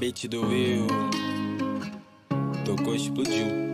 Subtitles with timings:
[0.00, 0.86] Beat do Will.
[2.64, 3.69] Tocou, explodiu.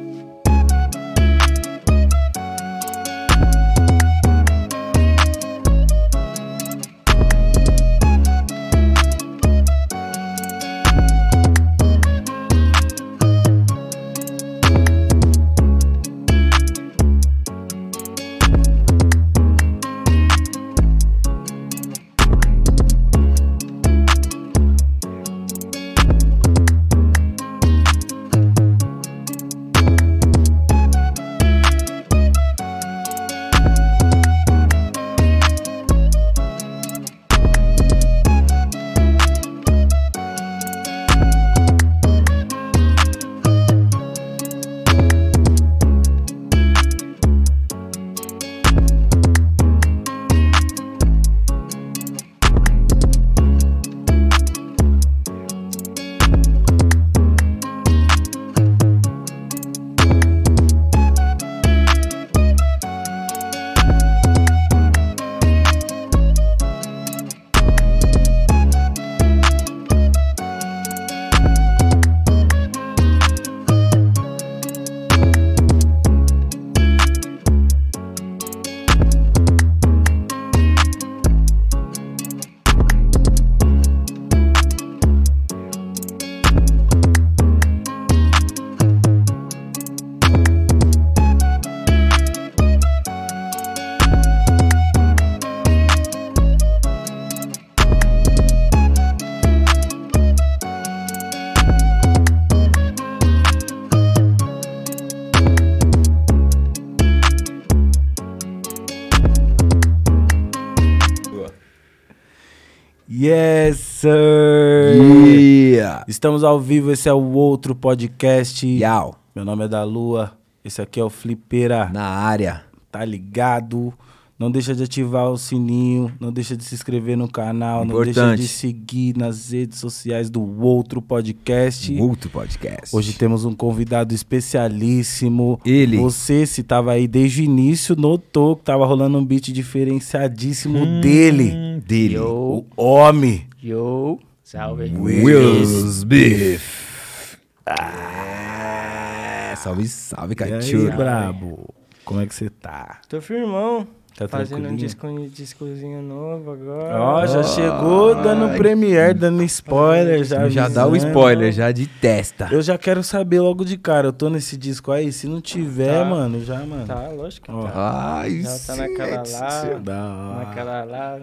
[116.27, 118.67] Estamos ao vivo, esse é o outro podcast.
[118.67, 119.14] Yau.
[119.33, 120.33] Meu nome é da Lua,
[120.64, 121.89] esse aqui é o Flipeira.
[121.95, 122.64] Na área.
[122.91, 123.95] Tá ligado?
[124.37, 128.11] Não deixa de ativar o sininho, não deixa de se inscrever no canal, não deixa
[128.23, 128.41] Importante.
[128.43, 131.97] de seguir nas redes sociais do outro podcast.
[131.97, 132.94] Outro podcast.
[132.94, 135.61] Hoje temos um convidado especialíssimo.
[135.64, 135.97] Ele.
[135.99, 141.53] Você, se tava aí desde o início, notou que tava rolando um beat diferenciadíssimo dele.
[141.55, 142.19] Hum, Dele.
[142.19, 143.47] O homem.
[143.62, 144.19] Yo,
[144.50, 144.93] salve.
[144.96, 147.37] Will's Beef.
[147.67, 150.93] Ah, salve, salve, E aí, cachorro.
[150.96, 151.75] brabo?
[152.05, 153.00] Como é que você tá?
[153.08, 153.88] Tô firmão.
[154.17, 156.99] Tá fazendo um disco, discozinho novo agora.
[156.99, 158.56] Ó, já chegou dando Ai.
[158.56, 162.49] premiere, dando spoiler, já Já dá o spoiler, já de testa.
[162.50, 165.99] Eu já quero saber logo de cara, eu tô nesse disco aí, se não tiver,
[165.99, 166.05] Tá.
[166.06, 166.87] mano, já, mano.
[166.87, 167.64] Tá, lógico que Ó.
[167.64, 168.20] tá.
[168.20, 169.50] Ai, Já tá naquela lá.
[169.50, 169.82] sim.
[169.82, 170.44] Da hora.
[170.46, 171.19] Naquela lá.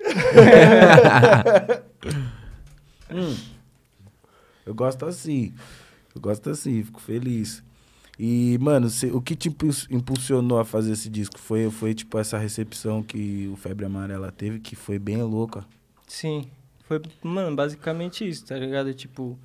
[3.08, 3.36] Hum.
[4.64, 5.54] Eu gosto assim.
[6.14, 7.62] Eu gosto assim, fico feliz.
[8.18, 11.38] E, mano, cê- o que te impuls- impulsionou a fazer esse disco?
[11.38, 15.64] Foi, foi, tipo, essa recepção que o Febre Amarela teve, que foi bem louca.
[16.08, 16.46] Sim.
[16.84, 18.92] Foi, mano, basicamente isso, tá ligado?
[18.94, 19.38] Tipo,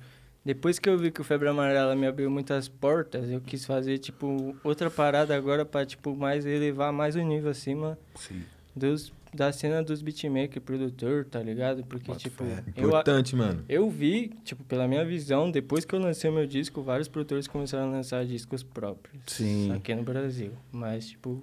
[0.44, 3.98] depois que eu vi que o Febre Amarela me abriu muitas portas, eu quis fazer,
[3.98, 8.42] tipo, outra parada agora pra, tipo, mais elevar mais o nível acima Sim.
[8.74, 11.82] dos, da cena dos beatmaker, produtor, tá ligado?
[11.84, 12.62] Porque, tipo, fé.
[12.76, 13.64] eu, Importante, mano.
[13.68, 17.46] Eu vi, tipo, pela minha visão, depois que eu lancei o meu disco, vários produtores
[17.48, 19.18] começaram a lançar discos próprios.
[19.26, 19.72] Sim.
[19.72, 20.52] Aqui no Brasil.
[20.70, 21.42] Mas, tipo,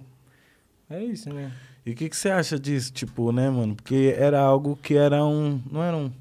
[0.88, 1.52] é isso, né?
[1.84, 3.74] E o que, que você acha disso, tipo, né, mano?
[3.74, 5.60] Porque era algo que era um.
[5.70, 6.12] Não era um.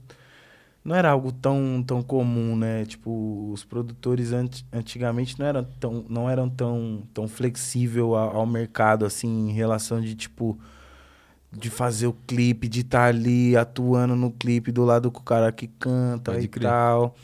[0.83, 2.85] Não era algo tão, tão comum, né?
[2.85, 8.45] Tipo, os produtores anti- antigamente não eram tão, não eram tão, tão flexível ao, ao
[8.47, 10.57] mercado, assim, em relação de, tipo,
[11.51, 15.51] de fazer o clipe, de estar ali atuando no clipe do lado com o cara
[15.51, 16.69] que canta Pode e crer.
[16.69, 17.15] tal.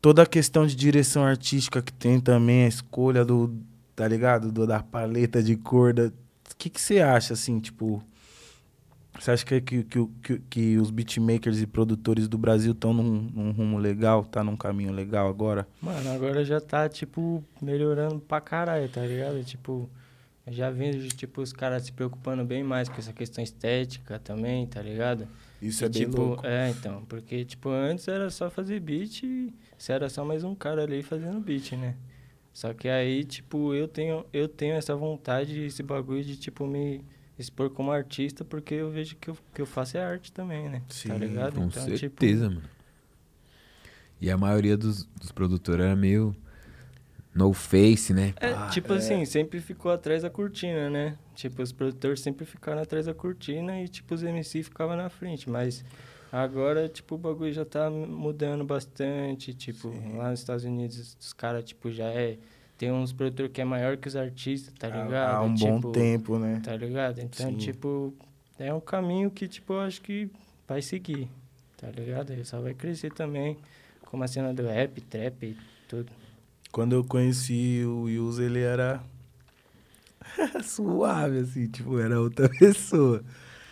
[0.00, 3.54] Toda a questão de direção artística que tem também, a escolha do,
[3.94, 4.50] tá ligado?
[4.50, 5.92] Do, da paleta de cor.
[5.92, 6.12] da- O
[6.58, 8.02] que, que você acha, assim, tipo...
[9.18, 13.30] Você acha que, que, que, que, que os beatmakers e produtores do Brasil estão num,
[13.34, 14.24] num rumo legal?
[14.24, 15.68] Tá num caminho legal agora?
[15.82, 19.42] Mano, agora já tá, tipo, melhorando pra caralho, tá ligado?
[19.44, 19.90] Tipo,
[20.50, 24.82] já vejo, tipo, os caras se preocupando bem mais com essa questão estética também, tá
[24.82, 25.28] ligado?
[25.60, 26.46] Isso E, é bem tipo, louco.
[26.46, 30.54] É, então, porque, tipo, antes era só fazer beat e você era só mais um
[30.54, 31.96] cara ali fazendo beat, né?
[32.52, 37.04] Só que aí, tipo, eu tenho, eu tenho essa vontade, esse bagulho de, tipo, me
[37.38, 40.82] expor como artista, porque eu vejo que o que eu faço é arte também, né?
[40.88, 41.54] Sim, tá ligado?
[41.54, 42.68] Com então, tipo, certeza, mano.
[44.20, 46.36] E a maioria dos, dos produtores era meio
[47.34, 48.34] no face, né?
[48.40, 48.96] É, Ah, tipo é.
[48.96, 51.16] assim, sempre ficou atrás da cortina, né?
[51.34, 55.48] Tipo, os produtores sempre ficaram atrás da cortina e, tipo, os MC ficavam na frente.
[55.48, 55.84] Mas
[56.32, 59.52] Agora, tipo, o bagulho já tá mudando bastante.
[59.52, 60.16] Tipo, Sim.
[60.16, 62.38] lá nos Estados Unidos, os caras, tipo, já é.
[62.78, 65.34] Tem uns produtores que é maior que os artistas, tá ligado?
[65.36, 66.62] Há um tipo, bom tempo, né?
[66.64, 67.20] Tá ligado?
[67.20, 67.56] Então, Sim.
[67.58, 68.14] tipo,
[68.58, 70.30] é um caminho que, tipo, eu acho que
[70.66, 71.28] vai seguir.
[71.76, 72.32] Tá ligado?
[72.32, 73.58] Ele só vai crescer também.
[74.06, 75.56] Como a cena do rap, trap e
[75.88, 76.10] tudo.
[76.72, 79.02] Quando eu conheci o Yus, ele era
[80.62, 83.22] suave, assim, tipo, era outra pessoa.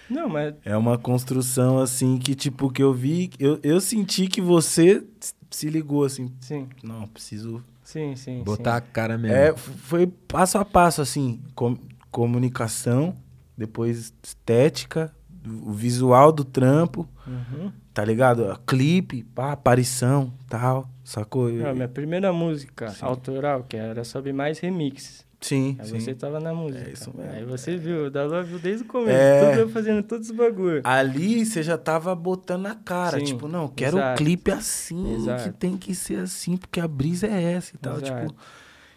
[0.09, 4.41] Não, mas É uma construção, assim, que, tipo, que eu vi, eu, eu senti que
[4.41, 5.05] você
[5.51, 7.63] se ligou, assim, sim, não, preciso...
[7.85, 8.43] sim, sim.
[8.43, 9.37] Botar a cara mesmo.
[9.37, 11.77] É, foi passo a passo, assim, com-
[12.11, 13.15] comunicação,
[13.57, 15.15] depois estética,
[15.63, 17.31] o visual do trampo, sim.
[17.33, 17.73] Uhum.
[17.93, 18.59] tá ligado?
[18.67, 21.49] Clipe, pá, aparição, tal, sacou?
[21.51, 23.05] Não, minha primeira música Sim.
[23.05, 25.27] autoral, que era sobre mais remixes.
[25.41, 26.01] Sim, Aí sim.
[26.01, 26.89] você tava na música.
[26.89, 27.33] É isso mesmo.
[27.33, 29.51] Aí você viu, o Dalva viu desde o começo, É.
[29.51, 30.81] tudo eu fazendo todos os bagulho.
[30.83, 34.19] Ali você já tava botando na cara, Sim, tipo, não, quero o exato.
[34.19, 35.45] clipe assim, Exato.
[35.45, 38.27] que tem que ser assim, porque a brisa é essa e tal, Exato.
[38.27, 38.37] tipo,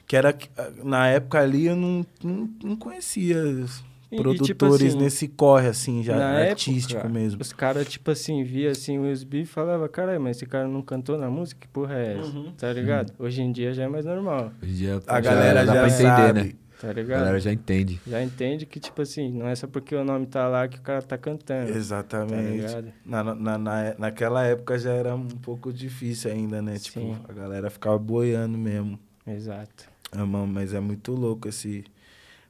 [0.07, 0.35] que era,
[0.83, 5.27] na época ali eu não, não, não conhecia os E- e, produtores tipo assim, nesse
[5.29, 7.41] corre, assim, já na artístico época, mesmo.
[7.41, 10.81] Os caras, tipo assim, via assim o USB e falava, caralho, mas esse cara não
[10.81, 11.61] cantou na música?
[11.61, 12.27] Que porra é essa?
[12.29, 12.51] Uhum.
[12.57, 13.13] Tá ligado?
[13.17, 15.87] Hoje em dia já é mais normal, Hoje em dia A galera dá já pra
[15.89, 16.43] entender, sabe.
[16.43, 16.51] né?
[16.81, 17.19] tá A ligado?
[17.19, 18.01] galera já entende.
[18.07, 20.81] Já entende que, tipo assim, não é só porque o nome tá lá que o
[20.81, 21.71] cara tá cantando.
[21.71, 22.57] Tá Exatamente.
[22.57, 22.87] ligado?
[23.05, 26.77] Na, na, na, naquela época já era um pouco difícil ainda, né?
[26.79, 27.15] Tipo, Sim.
[27.29, 28.99] a galera ficava boiando mesmo.
[29.27, 29.85] Exato.
[30.11, 31.83] É, mano, mas é muito louco esse,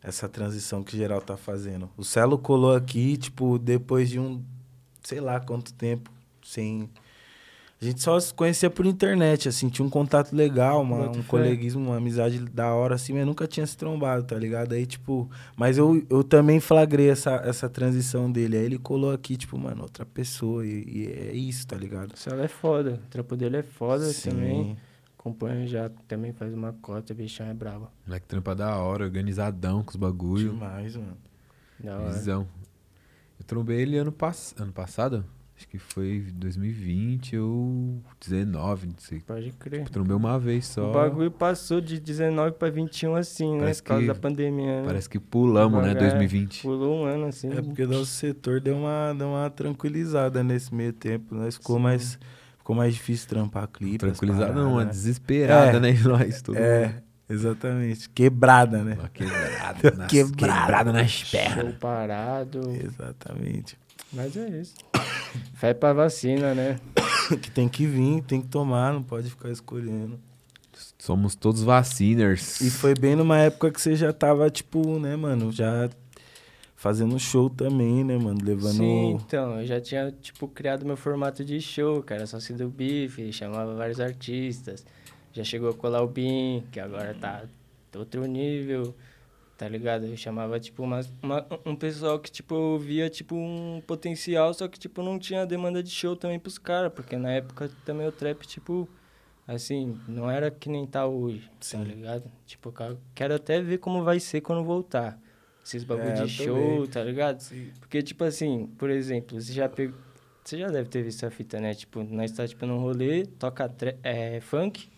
[0.04, 1.90] essa transição que geral tá fazendo.
[1.96, 4.44] O Celo colou aqui, tipo, depois de um,
[5.04, 6.12] sei lá quanto tempo,
[6.44, 6.90] sem...
[7.80, 11.82] A gente só se conhecia por internet, assim, tinha um contato legal, uma, um coleguismo,
[11.82, 14.74] uma amizade da hora, assim, mas nunca tinha se trombado, tá ligado?
[14.74, 15.28] Aí, tipo...
[15.56, 18.56] Mas eu, eu também flagrei essa, essa transição dele.
[18.56, 22.14] Aí ele colou aqui, tipo, mano, outra pessoa, e, e é isso, tá ligado?
[22.14, 24.30] O Celo é foda, o trampo dele é foda Sim.
[24.30, 24.78] também.
[25.22, 27.88] Acompanha já, também faz uma cota, bichão é brabo.
[28.08, 30.50] Moleque trampa da hora, organizadão com os bagulho.
[30.50, 31.16] Demais, mano.
[31.80, 32.12] Da hora.
[32.12, 32.48] Visão.
[33.40, 35.24] Eu trombei ele ano, pass ano passado.
[35.56, 39.20] Acho que foi 2020 ou 19, não sei.
[39.20, 39.88] Pode crer.
[39.90, 40.90] Trombei uma vez só.
[40.90, 43.60] O bagulho passou de 19 pra 21 assim, né?
[43.60, 44.84] Parece Por causa que- da pandemia, né?
[44.88, 45.90] Parece que pulamos, né?
[45.90, 46.10] Devagar.
[46.18, 46.64] 2020.
[46.64, 47.52] Pulou um ano assim.
[47.52, 51.36] É porque nosso setor deu uma, deu uma tranquilizada nesse meio tempo.
[51.36, 51.84] Nós ficou Sim.
[51.84, 52.20] mais,
[52.72, 54.06] ficou mais difícil trampar clipe.
[54.06, 55.80] as Tranquilizado não, uma desesperada, É.
[55.80, 55.94] né?
[56.04, 56.64] Nós, todo mundo.
[56.64, 56.96] É,
[57.30, 58.10] exatamente.
[58.10, 58.96] Quebrada, né?
[58.98, 60.62] Uma quebrada, nas, Quebrada.
[60.62, 61.66] quebrada nas pernas.
[61.66, 62.62] Show parado.
[62.72, 63.78] Exatamente.
[64.14, 64.76] Mas é isso.
[65.56, 66.80] Fé pra vacina, né?
[67.42, 70.20] que tem que vir, tem que tomar, não pode ficar escolhendo.
[70.98, 72.62] Somos todos vaciners.
[72.62, 75.90] E foi bem numa época que você já tava, tipo, né, mano, já
[76.82, 78.40] fazendo show também, né, mano?
[78.44, 78.74] Levando.
[78.74, 82.68] Sim, então, eu já tinha, tipo, criado meu formato de show, cara, só se do
[82.70, 84.84] bife, chamava vários artistas.
[85.32, 87.44] Já chegou a colar o BIM, que agora tá
[87.96, 88.96] outro nível,
[89.60, 90.08] tá ligado?
[90.08, 94.68] Eu chamava, tipo, uma, uma- um pessoal que, tipo, eu via, tipo, um potencial, só
[94.68, 98.12] que, tipo, não tinha demanda de show também pros caras, porque na época também o
[98.12, 98.90] trap, tipo,
[99.48, 101.78] assim, não era que nem tá hoje, Sim.
[101.78, 102.24] tá ligado?
[102.48, 102.74] Tipo,
[103.14, 105.20] quero até ver como vai ser quando voltar.
[105.64, 106.88] Esses bagulho É, de show, também.
[106.88, 107.40] tá ligado?
[107.40, 107.72] Sim.
[107.80, 109.98] Porque, tipo assim, por exemplo, você já pegou.
[110.44, 111.74] Você já deve ter visto essa fita, né?
[111.76, 114.90] Tipo, nós tá, tipo, num rolê, toca é, funk,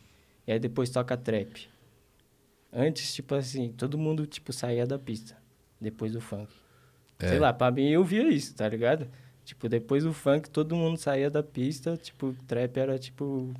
[0.47, 1.67] e aí depois toca trap.
[2.71, 5.37] Antes, tipo assim, todo mundo, tipo, saía da pista,
[5.81, 6.51] depois do funk.
[7.19, 7.27] É.
[7.27, 9.07] Sei lá, pra mim eu via isso, tá ligado?
[9.43, 13.53] Tipo, depois do funk, todo mundo saía da pista, tipo, trap era, tipo...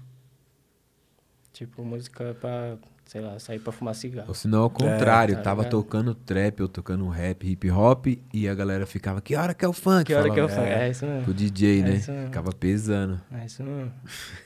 [1.52, 4.30] Tipo, música pra, sei lá, sair pra fumar cigarro.
[4.30, 5.72] Ou senão ao contrário, tá tava ligado?
[5.72, 9.68] tocando trap ou tocando rap, hip hop, e a galera ficava, que hora que é
[9.68, 10.06] o funk?
[10.06, 10.82] Que hora que é o Falava funk?
[10.82, 11.24] É, isso mesmo.
[11.24, 12.00] Pro DJ, É né?
[12.00, 13.22] Ficava pesando.
[13.32, 13.92] É isso mesmo.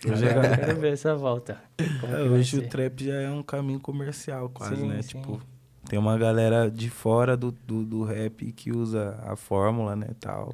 [0.09, 1.57] Hoje Agora é- eu quero ver essa volta.
[1.77, 5.01] É, hoje o trap já é um caminho comercial, quase, Sim, né?
[5.01, 5.07] sim.
[5.19, 5.41] Tipo,
[5.87, 10.53] tem uma galera de fora do, do, do rap que usa a fórmula, né, tal.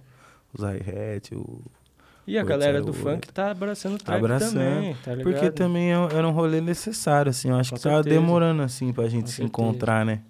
[0.53, 1.59] Os hi-hat, o...
[2.25, 4.53] E a galera era do funk tá abraçando o trap Abraçando.
[4.53, 5.23] também, tá ligado?
[5.33, 7.49] Porque também é- era um rolê necessário, assim.
[7.49, 8.19] Eu acho Com que tava certeza.
[8.19, 9.47] demorando, assim, pra gente Com se certeza.
[9.47, 10.21] encontrar, né?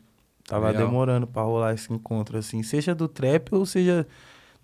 [0.47, 0.85] Tava Real.
[0.85, 2.63] demorando pra rolar esse encontro, assim.
[2.63, 4.07] Seja do trap ou seja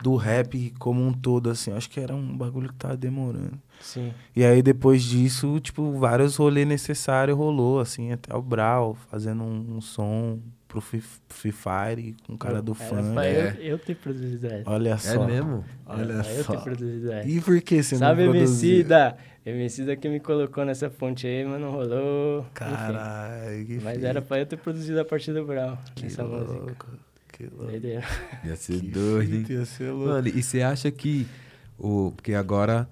[0.01, 1.71] do rap como um todo, assim.
[1.71, 3.59] Eu Acho que era um bagulho que tava demorando.
[3.79, 4.11] Sim.
[4.35, 8.11] E aí, depois disso, tipo, vários rolês necessários rolou, assim.
[8.11, 10.39] Até o Brau fazendo um, um som
[10.69, 13.55] pro Fi- Free Fire com o cara do pra É.
[13.59, 14.69] eu, eu ter produzido essa.
[14.69, 15.25] Olha É só.
[15.25, 15.65] mesmo?
[15.85, 16.55] Olha Era pra eu só.
[16.55, 17.27] ter produzido essa.
[17.27, 18.69] E por que você Sabe, não produziu?
[18.75, 19.17] Emicida?
[19.45, 22.45] Emicida que me colocou nessa ponte aí, mas não rolou.
[22.53, 26.53] Caralho, que Mas era pra eu ter produzido a partir do Brown, Que essa música.
[26.53, 26.85] louco,
[27.33, 27.65] que louco.
[27.65, 28.03] Doideira.
[28.45, 29.45] Ia ser Que doido, hein?
[29.49, 30.07] ia ser louco.
[30.09, 31.25] Mano, e você acha que
[31.79, 32.87] o, porque agora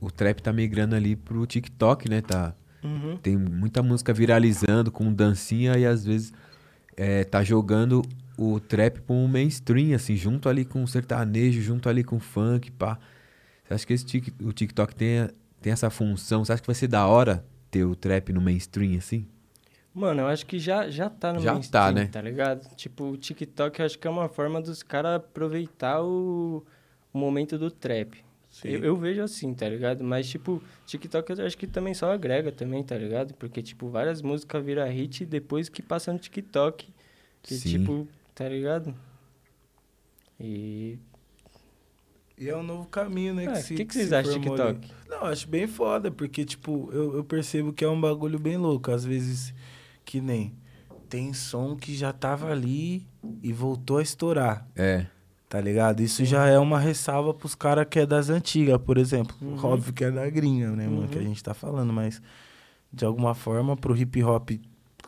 [0.00, 2.20] o trap tá migrando ali pro TikTok, né?
[2.20, 3.16] Tá, Uhum.
[3.16, 6.32] tem muita música viralizando com dancinha e às vezes
[6.96, 8.02] é, tá jogando
[8.36, 12.20] o trap pra um mainstream, assim, junto ali com o sertanejo, junto ali com o
[12.20, 12.98] funk, pá.
[13.64, 15.28] Você acha que esse tic- o TikTok tem,
[15.60, 16.44] tem essa função?
[16.44, 19.26] Você acha que vai ser da hora ter o trap no mainstream, assim?
[19.94, 22.06] Mano, eu acho que já, já tá no Já tá, mainstream, né?
[22.06, 22.74] tá ligado?
[22.74, 26.64] Tipo, o TikTok eu acho que é uma forma dos caras aproveitar o,
[27.12, 28.23] o momento do trap.
[28.62, 30.04] Eu, eu vejo assim, tá ligado?
[30.04, 33.34] Mas, tipo, TikTok eu acho que também só agrega também, tá ligado?
[33.34, 36.88] Porque, tipo, várias músicas viram hit depois que passa no TikTok.
[37.42, 37.68] Que, Sim.
[37.80, 38.94] tipo, tá ligado?
[40.38, 40.98] E...
[42.36, 43.46] E é um novo caminho, né?
[43.46, 44.40] Ah, O se- que, que se vocês acham de.
[44.40, 44.90] TikTok?
[45.08, 48.90] Não, acho bem foda, porque, tipo, eu, eu percebo que é um bagulho bem louco.
[48.90, 49.54] Às vezes,
[50.04, 50.52] que nem.
[51.08, 53.06] Tem som que já tava ali
[53.40, 55.06] e voltou a estourar, É.
[55.48, 56.00] tá ligado?
[56.00, 59.36] Isso já é uma ressalva pros caras que é das antigas, por exemplo.
[59.40, 59.56] Uhum.
[59.62, 61.08] Óbvio que é da gringa, né, mano?
[61.08, 61.28] Que a Uhum.
[61.28, 62.20] gente tá falando, mas
[62.92, 64.50] de alguma forma, pro hip hop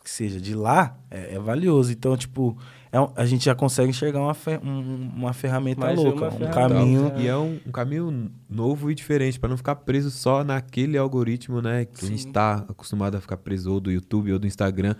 [0.03, 1.91] que seja de lá, é, é valioso.
[1.91, 2.57] Então, tipo,
[2.93, 6.27] é um- a gente já consegue enxergar uma, fe- um- uma ferramenta Mais louca, uma
[6.27, 6.69] um ferramenta.
[6.69, 7.13] caminho.
[7.17, 11.61] E é um, um caminho novo e diferente, pra não ficar preso só naquele algoritmo,
[11.61, 11.83] né?
[11.83, 12.31] Que a gente Sim.
[12.31, 14.95] tá acostumado a ficar preso ou do YouTube ou do Instagram.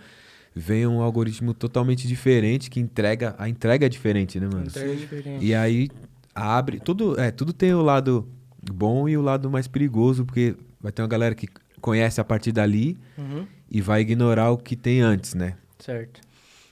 [0.58, 3.34] Vem um algoritmo totalmente diferente que entrega.
[3.38, 4.66] A entrega é diferente, né, mano?
[4.66, 5.44] Entrega diferente.
[5.44, 5.88] E aí
[6.34, 6.80] abre.
[6.80, 8.28] Tudo, é, tudo tem o lado
[8.72, 11.46] bom e o lado mais perigoso, porque vai ter uma galera que
[11.80, 13.46] conhece a partir dali Uhum.
[13.70, 15.54] e vai ignorar o que tem antes, né?
[15.78, 16.20] Certo.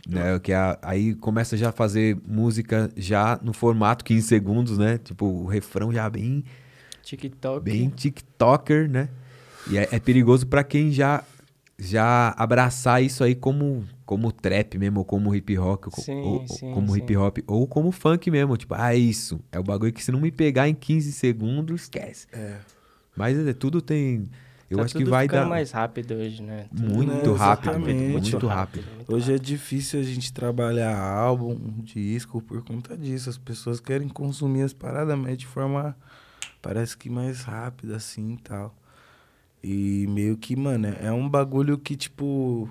[0.08, 0.38] né?
[0.40, 4.98] Que a- aí começa já a fazer música já no formato 15 segundos, né?
[4.98, 6.44] Tipo, o refrão já bem,
[7.02, 7.64] TikTok.
[7.64, 9.08] bem TikToker, né?
[9.70, 11.24] E é, é perigoso pra quem já
[11.78, 16.46] já abraçar isso aí como como trap mesmo, ou como hip hop, ou, Sim, ou-
[16.46, 16.98] sim, como sim.
[16.98, 20.12] hip hop, ou como funk mesmo, tipo, ah, é isso, é o bagulho que se
[20.12, 22.28] não me pegar em 15 segundos, esquece.
[22.32, 22.58] É.
[23.16, 24.28] Mas é, tudo tem,
[24.70, 26.66] eu Tá acho que tudo vai dar mais rápido hoje, né?
[26.70, 28.10] muito Né, rápido, exatamente.
[28.10, 28.86] muito rápido.
[28.96, 33.28] muito Hoje é difícil a gente trabalhar álbum, disco por conta disso.
[33.30, 35.96] As pessoas querem consumir as paradas, mas de forma
[36.62, 38.74] parece que mais rápida assim e tal.
[39.62, 42.68] E meio que, mano, é um bagulho que, tipo.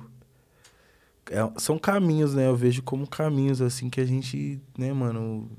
[1.30, 2.48] é- são caminhos, né?
[2.48, 5.50] Eu vejo como caminhos, assim, que a gente, né, mano,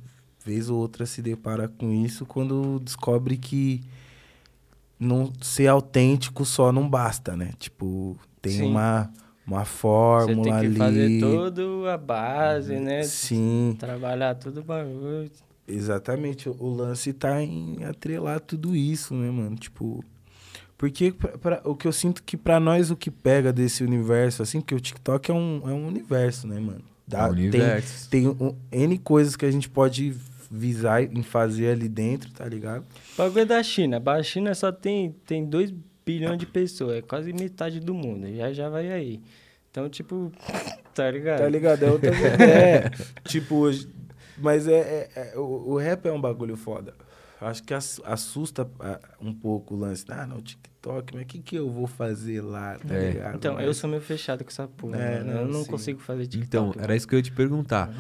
[0.45, 3.83] vez ou outra se depara com isso quando descobre que
[4.99, 7.51] não ser autêntico só não basta, né?
[7.59, 8.71] Tipo, tem Sim.
[8.71, 9.13] uma,
[9.47, 10.79] uma Você fórmula tem que ali.
[10.79, 13.03] fazer toda a base, né?
[13.03, 15.31] Sim, Trabalhar tudo o bagulho.
[15.67, 16.49] exatamente.
[16.49, 19.57] O, o lance tá em atrelar tudo isso, né, mano?
[19.57, 20.03] Tipo.
[20.79, 24.43] Porque pra- pra- o que eu sinto que pra nós o que pega desse universo,
[24.43, 26.83] assim, porque o TikTok é um, é um universo, né, mano?
[27.09, 28.11] Dá- É um tem- universo.
[28.11, 30.15] Tem, um- N coisas que a gente pode
[30.51, 32.85] visar em fazer ali dentro, tá ligado?
[33.15, 34.03] O bagulho é da China.
[34.05, 35.73] A China só tem, tem 2
[36.05, 36.99] bilhões de pessoas.
[36.99, 38.27] É quase metade do mundo.
[38.37, 39.21] Já já vai aí.
[39.71, 40.31] Então, tipo,
[40.95, 41.39] tá ligado?
[41.41, 41.83] Tá ligado?
[41.85, 42.91] É outra ideia.
[43.25, 43.89] tipo, hoje-
[44.39, 46.93] mas é, é- é- o, o rap é um bagulho foda.
[47.41, 50.05] Acho que ass- assusta ah, um pouco o lance.
[50.09, 53.11] Ah, não, TikTok, mas o que, que eu vou fazer lá, tá É.
[53.11, 53.35] ligado?
[53.37, 54.97] Então, eu Mas- sou meio fechado com essa porra.
[54.97, 55.71] É, não, eu não sim.
[55.71, 56.47] consigo fazer TikTok.
[56.47, 57.91] Então, era isso que eu ia te perguntar.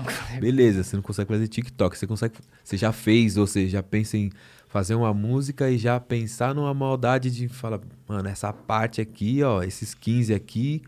[0.40, 2.35] Beleza, você não consegue fazer TikTok, você consegue.
[2.64, 4.31] Você já fez, ou você já pensa em
[4.69, 9.62] fazer uma música e já pensar numa maldade de falar, mano, essa parte aqui, ó,
[9.62, 10.83] esses 15 aqui,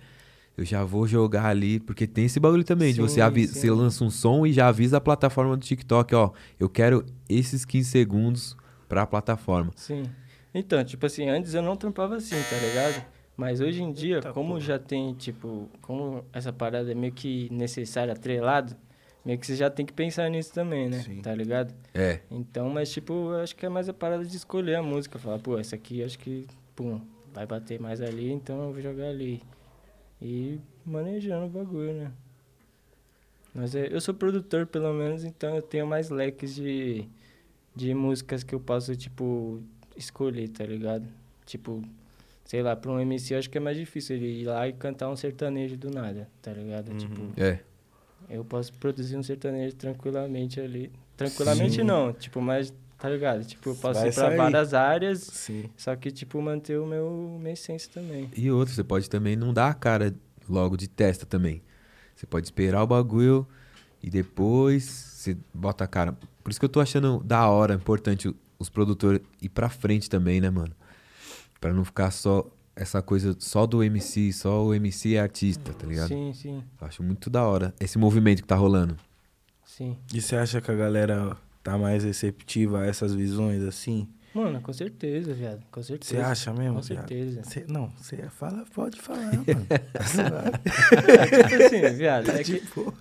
[0.59, 3.55] eu já vou jogar ali, porque tem esse bagulho também, de Sim, você, avi- sim.
[3.61, 7.65] você lança um som e já avisa a plataforma do TikTok, ó, eu quero esses
[7.65, 8.57] 15 segundos
[8.88, 9.71] pra plataforma.
[9.77, 10.03] Sim.
[10.53, 13.05] Então, tipo assim, antes eu não trampava assim, tá ligado?
[13.37, 14.61] Mas hoje em dia, Eita, como porra.
[14.61, 18.75] já tem, tipo, como essa parada é meio que necessária, atrelado,
[19.25, 20.99] meio que você já tem que pensar nisso também, né?
[21.03, 21.21] Sim.
[21.23, 21.73] Tá ligado?
[21.95, 25.21] É, Então, mas tipo, eu acho que é mais a parada de escolher a música.
[25.21, 27.00] Falar, pô, essa aqui acho que, pum,
[27.33, 29.41] vai bater mais ali, então eu vou jogar ali.
[30.21, 32.13] E manejando o bagulho, né?
[33.55, 37.09] Mas é, eu sou produtor, pelo menos, então eu tenho mais leques de,
[37.75, 39.63] de músicas que eu posso, tipo,
[39.97, 41.07] escolher, tá ligado?
[41.47, 41.83] Tipo,
[42.45, 44.73] sei lá, pra um MC eu acho que é mais difícil ele ir lá e
[44.73, 46.95] cantar um sertanejo do nada, tá ligado?
[46.97, 47.61] Tipo, é.
[48.31, 50.91] eu posso produzir um sertanejo tranquilamente ali.
[51.17, 51.83] Tranquilamente Sim.
[51.83, 53.45] não, tipo, mas tá ligado?
[53.45, 54.37] Tipo, eu posso Vai ir pra sair.
[54.37, 55.64] várias áreas, Sim.
[55.76, 58.28] só que, tipo, manter o meu, minha essência também.
[58.37, 60.14] E outro, você pode também não dar a cara
[60.49, 61.62] logo de testa também.
[62.17, 63.47] Você pode esperar o bagulho
[64.02, 66.17] e depois você bota a cara.
[66.43, 70.40] Por isso que eu tô achando da hora, importante os produtores ir pra frente também,
[70.40, 70.75] né, mano?
[71.61, 75.87] Pra não ficar só essa coisa só do MC, só o MC é artista, tá
[75.87, 76.09] ligado?
[76.09, 78.97] Sim, sim, Eu acho muito da hora esse movimento que tá rolando.
[79.64, 79.97] sim.
[80.14, 84.09] E você acha que a galera tá mais receptiva a essas visões, assim?
[84.35, 85.65] Mano, com certeza, viado.
[85.71, 86.15] Com certeza.
[86.15, 86.75] Você acha mesmo?
[86.77, 87.09] Com viado?
[87.09, 87.43] certeza.
[87.45, 89.67] Cê- não, você fala, pode falar, mano.
[91.49, 92.95] tipo assim, viado, é que Tipo,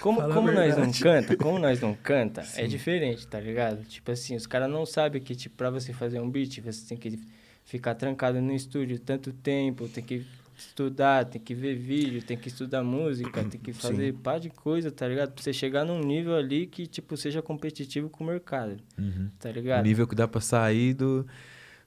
[0.00, 2.68] como, Fala a como nós não canta, como nós não canta, é Sim.
[2.68, 3.82] diferente, tá ligado?
[3.84, 6.96] Tipo assim, os caras não sabem que, tipo, pra você fazer um beat, você tem
[6.96, 7.18] que
[7.64, 10.24] ficar trancado no estúdio tanto tempo, tem que
[10.60, 14.90] estudar, tem que ver vídeo, tem que estudar música, tem que fazer pá de coisa,
[14.90, 15.32] tá ligado?
[15.32, 19.30] Pra você chegar num nível ali que, tipo, seja competitivo com o mercado, Uhum.
[19.38, 19.84] tá O ligado?
[19.84, 21.26] nível que dá pra sair do,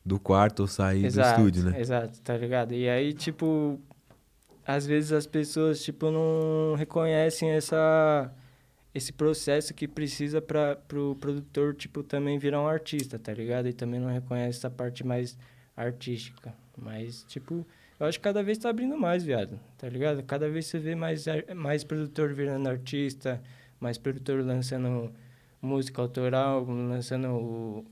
[0.06, 1.80] do quarto ou sair exato, do estúdio, né?
[1.82, 2.74] Exato, tá ligado?
[2.74, 3.80] E aí, tipo,
[4.65, 8.32] às vezes as pessoas, tipo, não reconhecem essa
[8.96, 13.68] esse processo que precisa para pro produtor, tipo, também virar um artista, tá ligado?
[13.68, 15.36] E também não reconhece essa parte mais
[15.75, 16.53] artística.
[16.77, 17.65] Mas, tipo,
[18.03, 20.22] eu acho que cada vez tá abrindo mais, viado, tá ligado?
[20.24, 23.41] Cada vez você vê mais, mais produtor virando artista,
[23.79, 25.12] mais produtor lançando
[25.62, 27.86] música autoral, lançando o...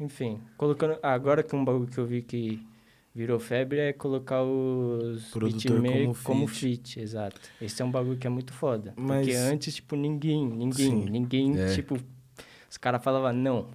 [0.00, 0.98] Enfim, colocando...
[1.02, 2.66] ah, agora que um bagulho que eu vi que
[3.14, 7.40] virou febre é colocar os Produtor como como feat, exato.
[7.60, 8.94] Esse é um bagulho que é muito foda.
[8.96, 11.10] Mas- Porque antes, tipo, ninguém, ninguém, Sim.
[11.10, 11.74] ninguém, É.
[11.74, 11.98] tipo...
[12.70, 13.68] Os caras falavam, não,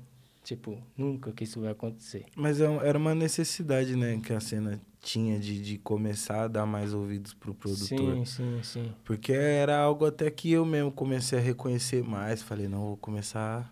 [0.44, 2.26] tipo, nunca que isso vai acontecer.
[2.36, 6.66] Mas é era uma necessidade, né, que a cena tinha de, de começar a dar
[6.66, 8.16] mais ouvidos pro produtor.
[8.16, 8.92] Sim, sim, sim.
[9.04, 12.42] Porque era algo até que eu mesmo comecei a reconhecer mais.
[12.42, 13.72] Falei, não, vou começar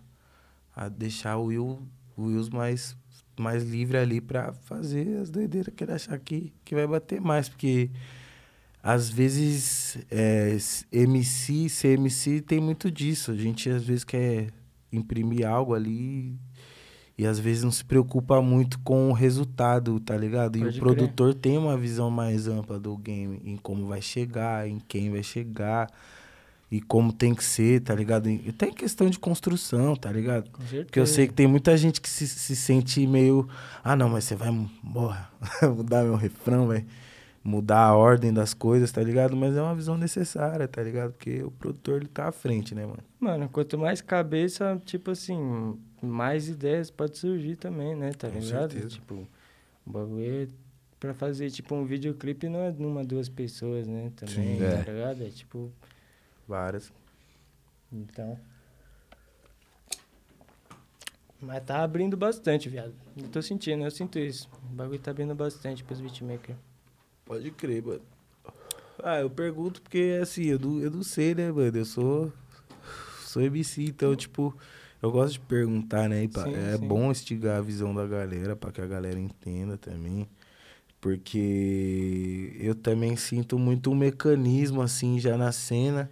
[0.76, 1.82] a deixar o Will,
[2.16, 2.94] o Wills mais,
[3.40, 7.48] mais livre ali pra fazer as doideiras que ele achar que, que vai bater mais.
[7.48, 7.90] Porque
[8.82, 10.58] às vezes é,
[10.92, 13.30] MC, ser MC tem muito disso.
[13.30, 14.52] A gente às vezes quer
[14.92, 16.38] imprimir algo ali
[17.16, 20.56] e às vezes não se preocupa muito com o resultado, tá ligado?
[20.56, 20.94] E Pode o crer.
[20.96, 25.22] produtor tem uma visão mais ampla do game, em como vai chegar, em quem vai
[25.22, 25.88] chegar
[26.72, 28.30] e como tem que ser, tá ligado?
[28.30, 30.50] E até em questão de construção, tá ligado?
[30.50, 30.84] Com certeza.
[30.86, 33.46] Porque eu sei que tem muita gente que se, se sente meio.
[33.84, 34.50] Ah, não, mas você vai
[34.82, 35.30] morra,
[35.76, 36.86] mudar meu refrão, vai
[37.44, 39.36] mudar a ordem das coisas, tá ligado?
[39.36, 41.12] Mas é uma visão necessária, tá ligado?
[41.12, 43.02] Porque o produtor ele tá à frente, né, mano?
[43.20, 48.12] Mano, quanto mais cabeça, tipo assim, mais ideias pode surgir também, né?
[48.12, 48.72] Tá Com ligado?
[48.72, 48.88] certeza.
[48.94, 49.26] Tipo,
[49.86, 50.48] o bagulho é
[50.98, 54.12] pra fazer, tipo, um videoclipe não é numa, duas pessoas, né?
[54.16, 54.58] Também, Sim.
[54.58, 54.94] tá É.
[54.94, 55.22] ligado?
[55.24, 55.70] É tipo,
[56.46, 56.92] Várias.
[57.92, 58.38] então...
[61.40, 62.94] Mas tá abrindo bastante, viado.
[63.16, 64.48] Eu tô sentindo, eu sinto isso.
[64.70, 66.56] O bagulho tá abrindo bastante pros beatmakers.
[67.24, 68.00] Pode crer, mano.
[69.02, 71.76] Ah, eu pergunto porque, assim, eu não, eu não sei, né, mano?
[71.76, 72.32] Eu sou.
[73.24, 74.56] Sou MC, então, tipo,
[75.02, 76.26] eu gosto de perguntar, né?
[76.28, 76.86] Pá, Sim, é sim.
[76.86, 80.28] bom instigar a visão da galera, pra que a galera entenda também.
[81.00, 86.08] Porque eu também sinto muito um mecanismo, assim, já na cena,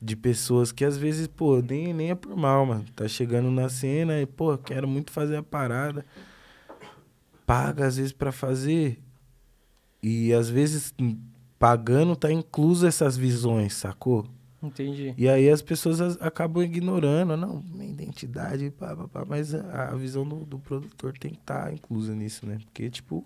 [0.00, 2.84] de pessoas que às vezes, pô, nem, nem é por mal, mano.
[2.96, 6.06] Tá chegando na cena e, pô, quero muito fazer a parada.
[7.44, 8.98] Paga, às vezes, pra fazer.
[10.02, 10.94] E às vezes,
[11.58, 14.26] pagando, tá incluso essas visões, sacou?
[14.62, 15.14] Entendi.
[15.16, 19.90] E aí as pessoas as- acabam ignorando, não, minha identidade, pá, pá, pá, mas a,
[19.90, 22.58] a visão do, do produtor tem que estar inclusa nisso, né?
[22.64, 23.24] Porque, tipo,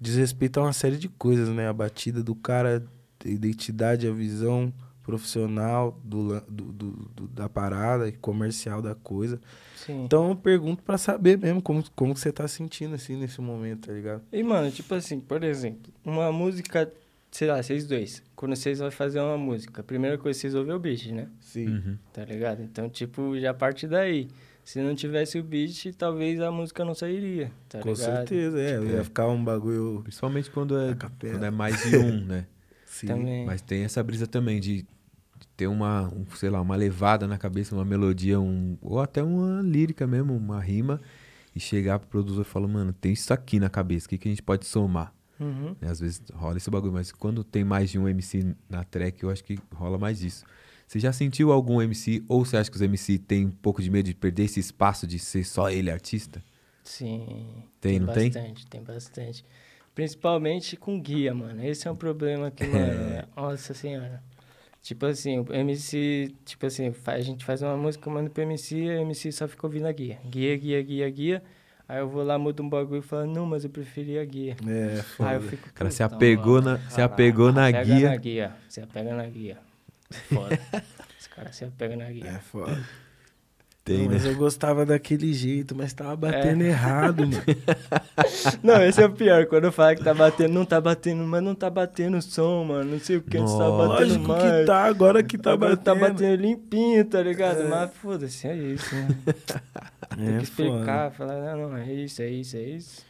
[0.00, 1.68] diz respeito a uma série de coisas, né?
[1.68, 2.86] A batida do cara,
[3.24, 4.72] a identidade, a visão
[5.02, 9.40] profissional do, do, do- da parada, e comercial da coisa.
[9.76, 10.04] Sim.
[10.04, 13.86] Então eu pergunto pra saber mesmo como, como que você tá sentindo, assim, nesse momento,
[13.86, 14.22] tá ligado?
[14.32, 16.92] E, mano, tipo assim, por exemplo, uma música,
[17.36, 20.54] sei lá, vocês dois, quando vocês vão fazer uma música, a primeira coisa que vocês
[20.54, 21.28] ouvem é o beat, né?
[21.38, 21.68] Sim.
[21.68, 21.98] Uhum.
[22.10, 22.62] Tá ligado?
[22.62, 24.28] Então, tipo, já parte daí.
[24.64, 28.16] Se não tivesse o beat, talvez a música não sairia, tá Com ligado?
[28.16, 28.78] certeza, é.
[28.78, 29.04] Tipo, ia é.
[29.04, 30.00] ficar um bagulho.
[30.02, 32.46] Principalmente quando é, quando é mais de um, né?
[32.86, 33.06] Sim.
[33.06, 33.44] Também.
[33.44, 37.36] Mas tem essa brisa também de, de ter uma, um, sei lá, uma levada na
[37.36, 41.02] cabeça, uma melodia, um, ou até uma lírica mesmo, uma rima,
[41.54, 44.26] e chegar pro produtor e falar, mano, tem isso aqui na cabeça, o que, que
[44.26, 45.12] a gente pode somar?
[45.38, 45.76] Uhum.
[45.80, 49.22] Né, Às vezes rola esse bagulho, mas quando tem mais de um MC na track,
[49.22, 50.44] eu acho que rola mais isso.
[50.86, 53.90] Você já sentiu algum MC, ou você acha que os MC têm um pouco de
[53.90, 56.42] medo de perder esse espaço de ser só ele artista?
[56.84, 57.64] Sim.
[57.80, 58.30] Tem, não tem?
[58.30, 59.44] bastante, tem bastante.
[59.94, 61.64] Principalmente com guia, mano.
[61.64, 64.22] Esse é um problema que, mano, é- nossa senhora.
[64.82, 68.88] Tipo assim, o MC, tipo assim, a gente faz uma música, manda pro MC, e
[68.88, 70.20] o MC só fica ouvindo a guia.
[70.24, 71.42] Guia, guia, guia, guia.
[71.88, 74.56] Aí eu vou lá, mudo um bagulho e falo, não, mas eu preferi a guia.
[74.66, 75.30] É, foda.
[75.30, 75.68] Aí eu fico.
[75.72, 78.52] cara se "Puta, apegou mano, na- se apegou na apega guia." na guia.
[78.68, 79.58] Se apega na guia.
[80.32, 80.58] Foda.
[81.20, 82.40] Os caras se apegam na É guia.
[82.50, 82.76] foda.
[83.84, 84.14] Tem, Não, né?
[84.14, 86.66] mas eu gostava daquele jeito, mas tava batendo É.
[86.70, 87.40] errado, mano.
[88.60, 89.46] Não, esse é o pior.
[89.46, 92.64] Quando eu falo que tá batendo, não tá batendo, mas não tá batendo o som,
[92.64, 92.90] mano.
[92.90, 93.88] Não sei o que, antes tá Nossa.
[93.88, 94.42] batendo Lógico mais.
[94.60, 95.84] que tá, agora que tá Agora batendo.
[96.00, 97.68] tá batendo limpinho, tá ligado?
[97.68, 99.08] Mas foda-se, é isso, né?
[100.14, 103.04] Tem É que explicar, falar, não, não, é isso, é isso, é isso.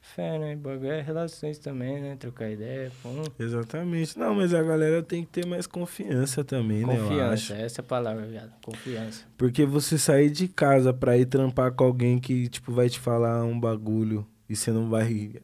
[0.00, 0.56] Fé, né?
[0.56, 2.16] Bagulho é relações também, né?
[2.18, 3.10] Trocar ideia, pô.
[3.38, 4.18] Exatamente.
[4.18, 6.96] Não, mas a galera tem que ter mais confiança também, né?
[6.98, 7.52] Confiança, acho.
[7.54, 8.50] essa é a palavra, viado.
[8.60, 9.24] Confiança.
[9.38, 13.44] Porque você sair de casa pra ir trampar com alguém que, tipo, vai te falar
[13.44, 15.34] um bagulho e você não vai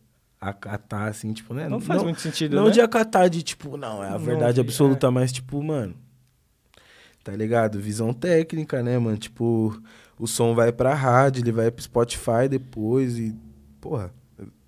[0.40, 1.68] acatar, assim, tipo, né?
[1.68, 2.70] Não faz muito sentido, Não né?
[2.72, 5.94] de acatar de, tipo, não, é a Não, verdade de- absoluta, mas, tipo, mano.
[7.22, 7.80] Tá ligado?
[7.80, 9.16] Visão técnica, né, mano?
[9.18, 9.80] Tipo,
[10.18, 13.34] o som vai pra rádio, ele vai pro Spotify depois e,
[13.80, 14.12] porra,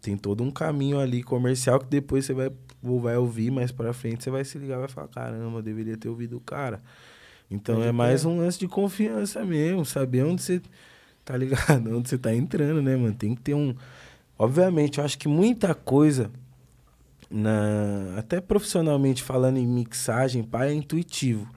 [0.01, 2.51] tem todo um caminho ali comercial que depois você vai,
[2.83, 5.63] ou vai ouvir mais pra frente, você vai se ligar e vai falar, caramba, eu
[5.63, 6.81] deveria ter ouvido o cara.
[7.51, 10.61] Então é mais um lance de confiança mesmo, saber onde você
[11.25, 13.15] tá ligado, onde você tá entrando, né, mano?
[13.15, 13.75] Tem que ter um.
[14.39, 16.31] Obviamente, eu acho que muita coisa,
[17.31, 18.15] na...
[18.17, 21.49] até profissionalmente falando em mixagem, pá, é intuitivo.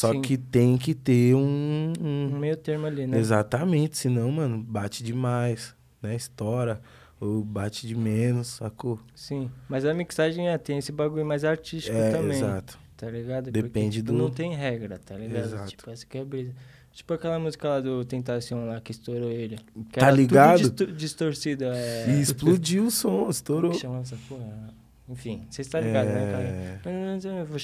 [0.00, 0.22] Só Sim.
[0.22, 1.92] que tem que ter um.
[2.00, 3.18] um- Um meio termo ali, né?
[3.18, 6.14] Exatamente, senão, mano, bate demais, né?
[6.14, 6.80] Estoura,
[7.20, 8.98] ou bate de menos, sacou?
[9.14, 9.50] Sim.
[9.68, 12.38] Mas a mixagem é, tem esse bagulho mais artístico É, também.
[12.38, 12.78] exato.
[12.96, 13.50] Tá ligado?
[13.50, 15.44] Depende tipo, do- Não tem regra, tá ligado?
[15.44, 15.68] Exato.
[15.70, 16.52] Tipo, essa que é brisa.
[16.92, 19.58] Tipo aquela música lá do Tentação lá que estourou ele.
[19.92, 20.62] Que Tá ligado?
[20.70, 21.64] Tudo disto- distorcido.
[21.64, 22.10] É...
[22.10, 23.70] E explodiu o som, estourou.
[23.70, 24.74] que chama essa porra?
[25.10, 26.92] Enfim, você está ligado, né, cara?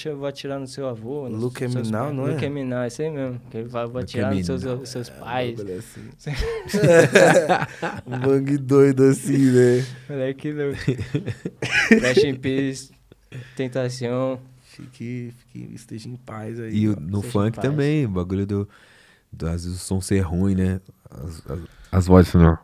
[0.05, 1.29] Eu vou, atirar no seu avô.
[1.29, 2.17] nos now, pais.
[2.17, 2.49] não é?
[2.49, 3.41] Me now, esse aí mesmo.
[3.49, 4.85] Que ele vai, vou atirar at nos seus, now.
[4.85, 5.53] seus É, pais.
[5.53, 6.01] um bagulho assim.
[8.05, 9.87] um bang doido assim, né?
[10.11, 10.81] Moleque louco.
[12.01, 12.91] Rest in peace.
[13.55, 14.41] Tentação.
[14.65, 16.77] Fique, fique, esteja em paz aí.
[16.77, 16.97] E ó.
[16.99, 18.69] no funk também, o bagulho do,
[19.33, 19.47] do.
[19.47, 20.81] Às vezes o som ser ruim, né?
[21.09, 21.61] As, as,
[21.93, 22.59] as vozes, né?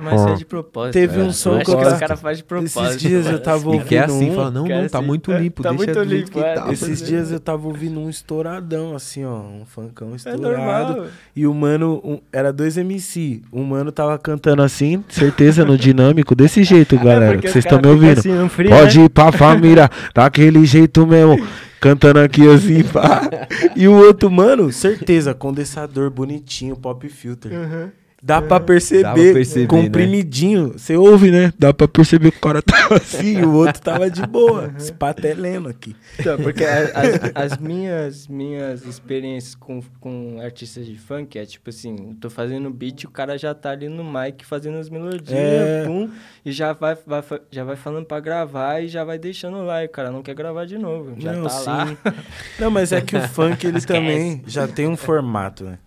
[0.00, 0.92] Mas isso é de propósito.
[0.92, 1.24] Teve cara.
[1.26, 2.80] um som eu que acho eu que os caras fazem de propósito.
[2.84, 4.98] Esses dias eu tava E que é assim, ouvindo um- fala, não, é não, tá
[4.98, 6.54] assim, muito é, limpo, tá deixa muito do jeito limpo, que é.
[6.54, 6.72] tá.
[6.72, 9.38] Esses dias eu tava ouvindo um estouradão, assim, ó.
[9.40, 10.42] Um funkão É estourado.
[10.42, 11.06] normal.
[11.34, 13.42] E o mano, um- era dois MC.
[13.50, 17.32] O mano tava cantando assim, certeza, no dinâmico, desse jeito, galera.
[17.32, 18.18] porque que vocês estão me ouvindo.
[18.18, 19.04] assim, no frio, Pode né?
[19.04, 21.46] ir pra família, daquele jeito mesmo.
[21.80, 23.22] Cantando aqui assim, pá.
[23.74, 27.50] E o outro, mano, certeza, condensador bonitinho, pop filter.
[28.22, 30.72] Dá pra perceber, Dá pra perceber, comprimidinho.
[30.76, 31.52] Você ouve, né?
[31.58, 34.92] Dá pra perceber que o cara tava assim e o outro tava de boa, se
[34.92, 35.96] patelendo aqui.
[36.18, 36.90] Então, porque as,
[37.52, 42.70] as minhas, minhas experiências com, com artistas de funk é tipo assim, eu tô fazendo
[42.70, 45.84] beat, o cara já tá ali no mic fazendo as melodias, É.
[45.86, 46.10] pum,
[46.44, 49.86] e já vai, vai, já vai falando pra gravar e já vai deixando lá, e
[49.86, 51.86] o cara não quer gravar de novo, já Não, tá lá.
[51.86, 51.96] sim.
[52.60, 53.98] Não, mas é que o funk, ele Esquece.
[53.98, 55.78] também já tem um formato, né?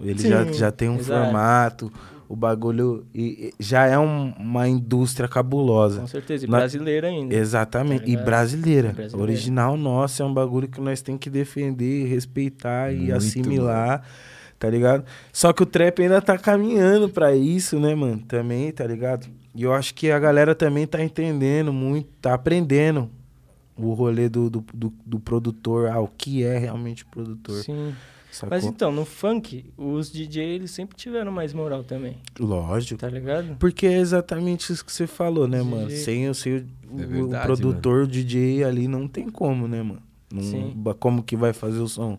[0.00, 1.24] Ele Sim, já, já tem um exato.
[1.24, 1.92] formato,
[2.28, 6.00] o bagulho e, e já é um- uma indústria cabulosa.
[6.00, 7.34] Com certeza, e Na- brasileiro ainda.
[7.34, 8.04] Exatamente.
[8.04, 8.92] Tá e brasileira.
[8.92, 9.22] Brasileira.
[9.22, 14.02] Original nossa é um bagulho que nós tem que defender, respeitar e Muito, assimilar,
[14.58, 15.04] tá ligado?
[15.32, 18.18] Só que o trap ainda tá caminhando pra isso, né, mano?
[18.26, 19.26] Também, tá ligado?
[19.54, 23.10] E eu acho que a galera também tá entendendo muito, tá aprendendo
[23.76, 27.56] o rolê do, do, do, do produtor, ah, o que é realmente produtor.
[27.62, 27.92] Sim.
[28.34, 28.48] Sacou?
[28.50, 32.98] Mas então, no funk, os DJ eles sempre tiveram mais moral também, Lógico.
[32.98, 33.56] tá ligado?
[33.58, 35.86] Porque é exatamente isso que você falou, né, mano?
[35.88, 35.98] DJ.
[35.98, 36.60] Sem, o- sem o, É
[37.04, 40.02] o verdade, produtor, o DJ ali, não tem como, né, mano?
[40.32, 40.74] Não- Sim.
[40.98, 42.18] como que vai fazer o som?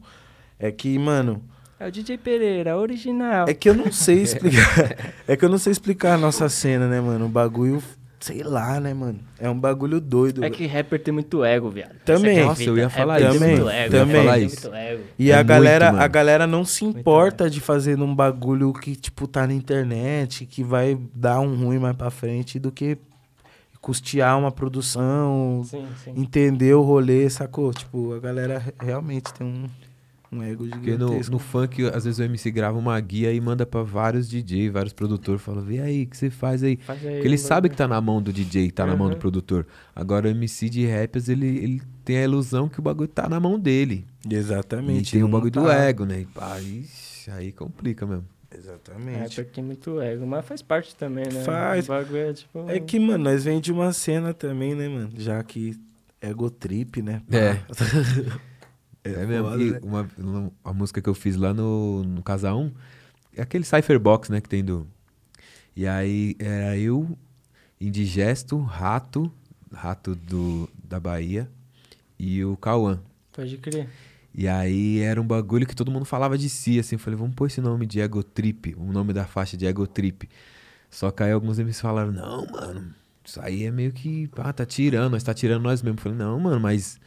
[0.60, 1.42] É que, mano,
[1.80, 3.48] É o DJ Pereira, original.
[3.50, 5.14] é que eu não sei explicar.
[5.28, 7.26] é que eu não sei explicar a nossa cena, né, mano?
[7.26, 7.82] O bagulho,
[8.24, 9.20] sei lá, né, mano?
[9.38, 10.46] É um bagulho doido.
[10.46, 11.94] É que rapper tem muito ego, viado.
[12.06, 12.40] Também.
[12.40, 13.70] É Nossa, eu ia Rapper falar tem isso, muito mano.
[13.70, 14.06] ego, Também.
[14.16, 14.62] rapper Falar isso.
[14.70, 15.04] muito ego.
[15.20, 16.06] E É a galera, muito, mano.
[16.06, 20.46] a galera não se Muito importa de fazer num bagulho que, tipo, tá na internet,
[20.46, 22.98] que vai dar um ruim mais pra frente, do que
[23.82, 26.14] custear uma produção, Sim, sim.
[26.16, 27.74] entender o rolê, sacou?
[27.74, 29.66] Tipo, a galera re- realmente tem um,
[30.34, 33.66] um ego Porque no, no funk, às vezes o MC grava uma guia e manda
[33.66, 36.78] pra vários DJ, vários produtores, fala, vê aí, o que você faz aí?
[36.78, 39.08] Faz aí Porque ele um sabe que tá na mão do DJ, tá na mão
[39.08, 39.20] do Uhum.
[39.20, 39.66] produtor.
[39.96, 43.40] Agora o MC de rappers, ele, ele tem a ilusão que o bagulho tá na
[43.40, 44.06] mão dele.
[44.30, 45.10] Exatamente.
[45.10, 45.74] E tem o bagulho do tá.
[45.76, 46.22] ego, né?
[46.22, 48.26] E pá, ixi, aí complica mesmo.
[48.56, 49.20] Exatamente.
[49.20, 51.44] Rapper tem muito ego, mas faz parte também, né?
[51.44, 51.86] Faz.
[51.86, 52.70] O bagulho é tipo...
[52.70, 55.10] É que, mano, nós vem de uma cena também, né, mano?
[55.18, 55.76] Já que
[56.22, 57.22] ego trip, né?
[57.32, 57.58] É.
[59.04, 59.10] Pá.
[59.10, 59.50] É, mesmo.
[59.50, 59.80] foda, E né?
[59.84, 62.72] uma, uma- a música que eu fiz lá no, no Casa 1
[63.36, 64.88] é aquele Cypherbox, né, que tem do.
[65.76, 67.18] E aí era eu,
[67.82, 69.32] Indigesto, Rato,
[69.72, 71.50] Rato do, da Bahia
[72.18, 73.00] e o Cauã.
[73.32, 73.90] Pode crer.
[74.36, 76.96] E aí era um bagulho que todo mundo falava de si, assim.
[76.96, 79.86] Eu falei, vamos pôr esse nome de Ego Trip, o nome da faixa de Ego
[79.86, 80.30] Trip.
[80.90, 82.94] Só que aí alguns MCs falaram, não, mano,
[83.26, 86.00] isso aí é meio que, ah, tá tirando, nós tá tirando nós mesmos.
[86.00, 87.00] Eu falei, não, mano, mas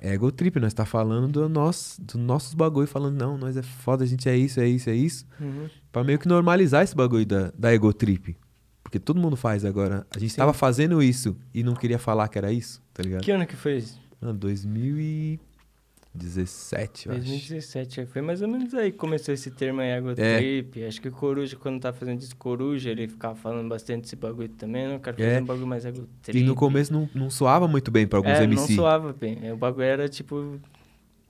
[0.00, 3.62] É ego trip, nós tá falando do nosso, dos nossos bagulho, falando, não, nós é
[3.62, 5.26] foda, a gente é isso, é isso, é isso.
[5.40, 5.68] Uhum.
[5.90, 8.36] Pra meio que normalizar esse bagulho da, da ego trip.
[8.82, 10.06] Porque todo mundo faz agora.
[10.14, 10.36] A gente Sim.
[10.36, 13.22] tava fazendo isso e não queria falar que era isso, tá ligado?
[13.22, 13.98] Que ano que foi isso?
[14.22, 14.32] Ah,
[16.16, 17.20] 2017, eu acho.
[17.22, 18.00] 2017.
[18.00, 20.38] é, Foi mais ou menos aí que começou esse termo aí, ego É.
[20.38, 20.84] trip.
[20.84, 24.48] Acho que o Coruja, quando tá fazendo disco Coruja, ele ficava falando bastante desse bagulho
[24.50, 24.88] também.
[24.88, 25.24] Não quero É.
[25.28, 26.38] fazer um bagulho mais ego trip.
[26.38, 28.70] E no começo não, não soava muito bem pra alguns é, MC.
[28.70, 29.38] não soava bem.
[29.42, 30.58] É, O bagulho era, tipo,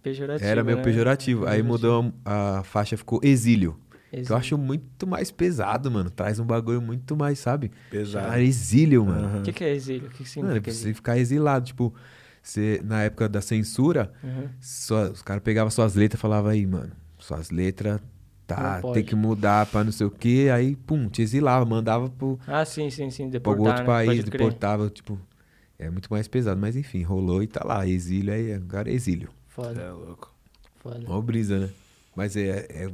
[0.02, 0.82] pejorativo, Era meio né?
[0.82, 1.46] pejorativo.
[1.46, 3.76] Aí mudou a, a faixa, ficou exílio.
[4.24, 6.08] Que eu acho muito mais pesado, mano.
[6.08, 7.70] Traz um bagulho muito mais, sabe?
[7.90, 8.38] Pesado.
[8.38, 9.40] Exílio, mano.
[9.40, 10.06] O que, que é exílio?
[10.06, 10.94] O que, que Mano, significa você exílio?
[10.94, 11.66] ficar exilado.
[11.66, 11.92] Tipo,
[12.50, 14.48] você, na época da censura, Uhum.
[14.60, 18.00] só- os caras pegavam suas letras e falavam aí, mano, suas letras
[18.46, 20.48] tá, tem que mudar pra não sei o quê.
[20.54, 23.28] Aí, pum, te exilava, mandava pro, Ah, sim, sim, sim.
[23.28, 23.86] Deportar, algum outro né?
[23.86, 25.18] país, deportava, tipo.
[25.78, 27.86] É muito mais pesado, mas enfim, rolou e tá lá.
[27.86, 29.28] Exílio aí, agora é exílio.
[29.48, 30.32] Foda, É louco.
[30.76, 31.00] foda.
[31.06, 31.70] Mó brisa, né?
[32.14, 32.90] Mas é, é.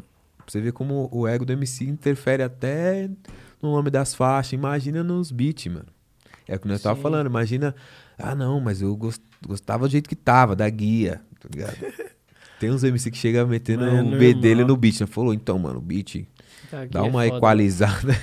[0.49, 3.09] Você ver como o ego do MC interfere até
[3.63, 4.53] no nome das faixas.
[4.55, 5.87] Imagina nos beats, mano.
[6.49, 7.27] É o que nós tava falando.
[7.29, 7.73] Imagina.
[8.19, 11.77] Ah, não, mas eu gos- gostava do jeito que tava, da guia, tá ligado?
[12.61, 15.01] Tem uns MC que chega metendo é o B dele no beat.
[15.01, 15.07] Né?
[15.09, 16.25] Falou, então, mano, o beat
[16.71, 17.37] Tá, dá é uma foda.
[17.37, 18.17] equalizada.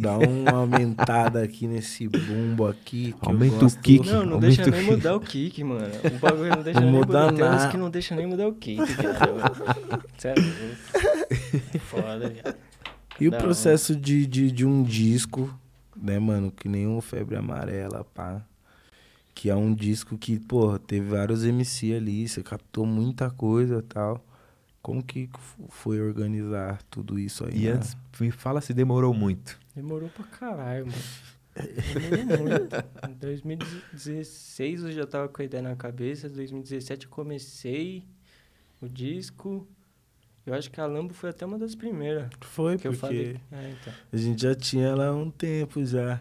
[0.00, 3.12] Dá uma aumentada aqui nesse bumbo aqui.
[3.12, 4.06] que eu Aumenta o kick.
[4.06, 4.90] Não, não Aumenta deixa o nem kick.
[4.90, 5.86] mudar o kick, mano.
[6.04, 7.32] O bagulho não deixa Não nem muda mudar.
[7.50, 8.80] Tem uns que não deixa nem mudar o kick.
[10.18, 10.42] Sério.
[11.90, 12.56] Foda, viado.
[13.20, 15.52] E o Da processo de, de, de um disco,
[15.96, 16.50] né, mano?
[16.50, 18.42] Que nem o Febre Amarela, pá.
[19.34, 23.82] Que é um disco que, pô, teve vários MC ali, você captou muita coisa e
[23.82, 24.24] tal.
[24.82, 25.30] Como que
[25.68, 27.62] foi organizar tudo isso aí?
[27.62, 27.72] E né?
[27.72, 29.58] antes, me fala se demorou muito.
[29.74, 31.02] Demorou pra caralho, mano.
[31.54, 32.76] Demorou muito.
[33.08, 36.26] Em 2016 eu já tava com a ideia na cabeça.
[36.26, 38.04] Em 2017 eu comecei
[38.80, 39.66] o disco.
[40.44, 43.40] Eu acho que a Lambo foi até uma das primeiras Foi, que eu porque falei.
[43.52, 43.92] É, então.
[44.12, 46.20] a gente já tinha ela há um tempo já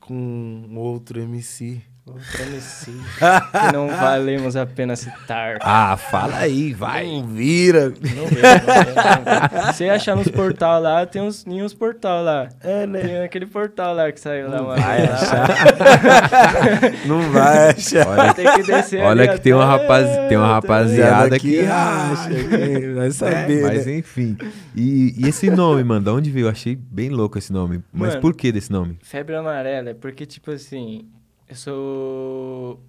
[0.00, 1.82] com outro MC.
[2.06, 2.90] MC.
[2.90, 5.56] que não valemos a pena citar.
[5.62, 7.88] Ah, fala aí, Não vira.
[7.88, 9.66] Não vejo.
[9.72, 12.48] Você achar nos portal lá, tem uns, em uns portal lá.
[12.60, 13.00] É, né?
[13.00, 14.58] Tem aquele portal lá que saiu lá.
[14.58, 15.14] Não vai lá.
[15.14, 15.48] achar.
[17.06, 18.06] Não vai achar.
[18.06, 22.28] Olha, Tem que descer olha que tem uma, rapaz, tem uma rapaziada que acha.
[22.28, 23.96] que Vai saber, É, mas né?
[23.98, 24.36] enfim.
[24.74, 26.44] E, e esse nome, mano, de onde veio?
[26.46, 27.82] Eu achei bem louco esse nome.
[27.92, 28.20] Mas Mano.
[28.20, 28.98] por que desse nome?
[29.02, 31.06] Febre amarela é porque, tipo assim,
[31.48, 32.80] eu sou.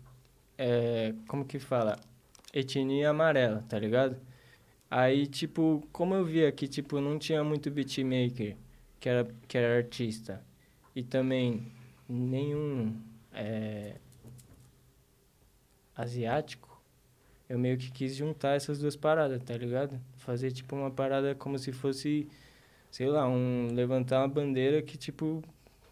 [0.57, 1.99] É, como que fala?
[2.53, 4.17] Etnia amarela, tá ligado?
[4.89, 8.55] Aí, tipo, como eu via que, tipo, não tinha muito beatmaker
[8.99, 10.41] que era, que era artista
[10.95, 11.71] e também
[12.07, 12.95] nenhum
[13.33, 13.95] é,
[15.95, 16.81] asiático,
[17.49, 19.99] eu meio que quis juntar essas duas paradas, tá ligado?
[20.17, 22.27] Fazer, tipo, uma parada como se fosse,
[22.91, 25.43] sei lá, um levantar uma bandeira que, tipo,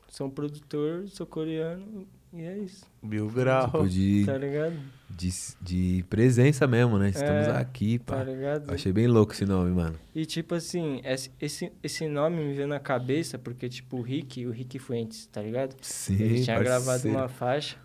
[0.09, 3.65] sou um produtor, sou coreano e é isso, Mil grau.
[3.65, 4.75] Tipo, de, tá ligado?
[5.15, 5.29] de,
[5.61, 7.09] de presença mesmo, né?
[7.09, 8.17] Estamos É, aqui, pá.
[8.17, 8.69] Tá ligado?
[8.69, 9.97] Eu achei bem louco esse nome, mano.
[10.13, 11.01] E tipo assim,
[11.39, 15.41] esse, esse, nome me veio na cabeça porque, tipo, o Rick, o Rick Fuentes, tá
[15.41, 15.75] ligado?
[15.81, 17.77] Sim, Ele tinha gravado uma faixa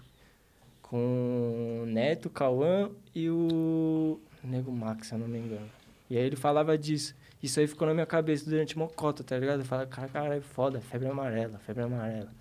[0.81, 5.69] com o Neto, Cauã e o Nego Max, se eu não me engano.
[6.09, 7.15] E aí ele falava disso.
[7.43, 9.61] Isso aí ficou na minha cabeça durante uma cota, tá ligado?
[9.61, 12.33] Eu falava, cara, caralho, foda, febre amarela, febre amarela.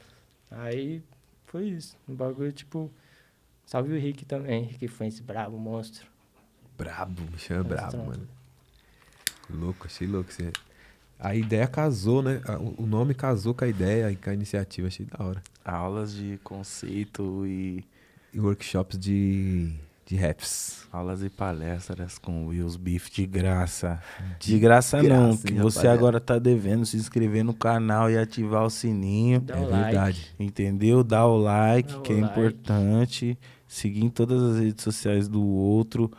[0.50, 1.04] Aí
[1.48, 1.98] foi isso.
[2.08, 2.92] Um bagulho, tipo,
[3.66, 4.64] salve o Rick também.
[4.66, 6.08] Rick Fuentes, brabo, monstro.
[6.78, 8.28] Brabo, me chama Mas brabo, mano.
[9.50, 10.32] Louco, achei louco.
[10.32, 10.52] Você...
[11.20, 12.42] A ideia casou, né?
[12.78, 15.44] O nome casou com a ideia e com a iniciativa, achei da hora.
[15.66, 17.84] Aulas de conceito e
[18.34, 19.74] E workshops de,
[20.08, 20.88] de raps.
[20.90, 24.02] aulas e palestras com Wills Beef de graça.
[24.40, 25.94] De graça, graça, não, que você rapaziada?
[25.94, 29.42] agora tá devendo se inscrever no canal e ativar o sininho.
[29.42, 29.84] Dá é o like.
[29.84, 30.36] verdade.
[30.40, 31.04] Entendeu?
[31.04, 32.32] Dá o like, Dá o que é like.
[32.32, 33.38] importante.
[33.68, 36.10] Seguir em todas as redes sociais do outro.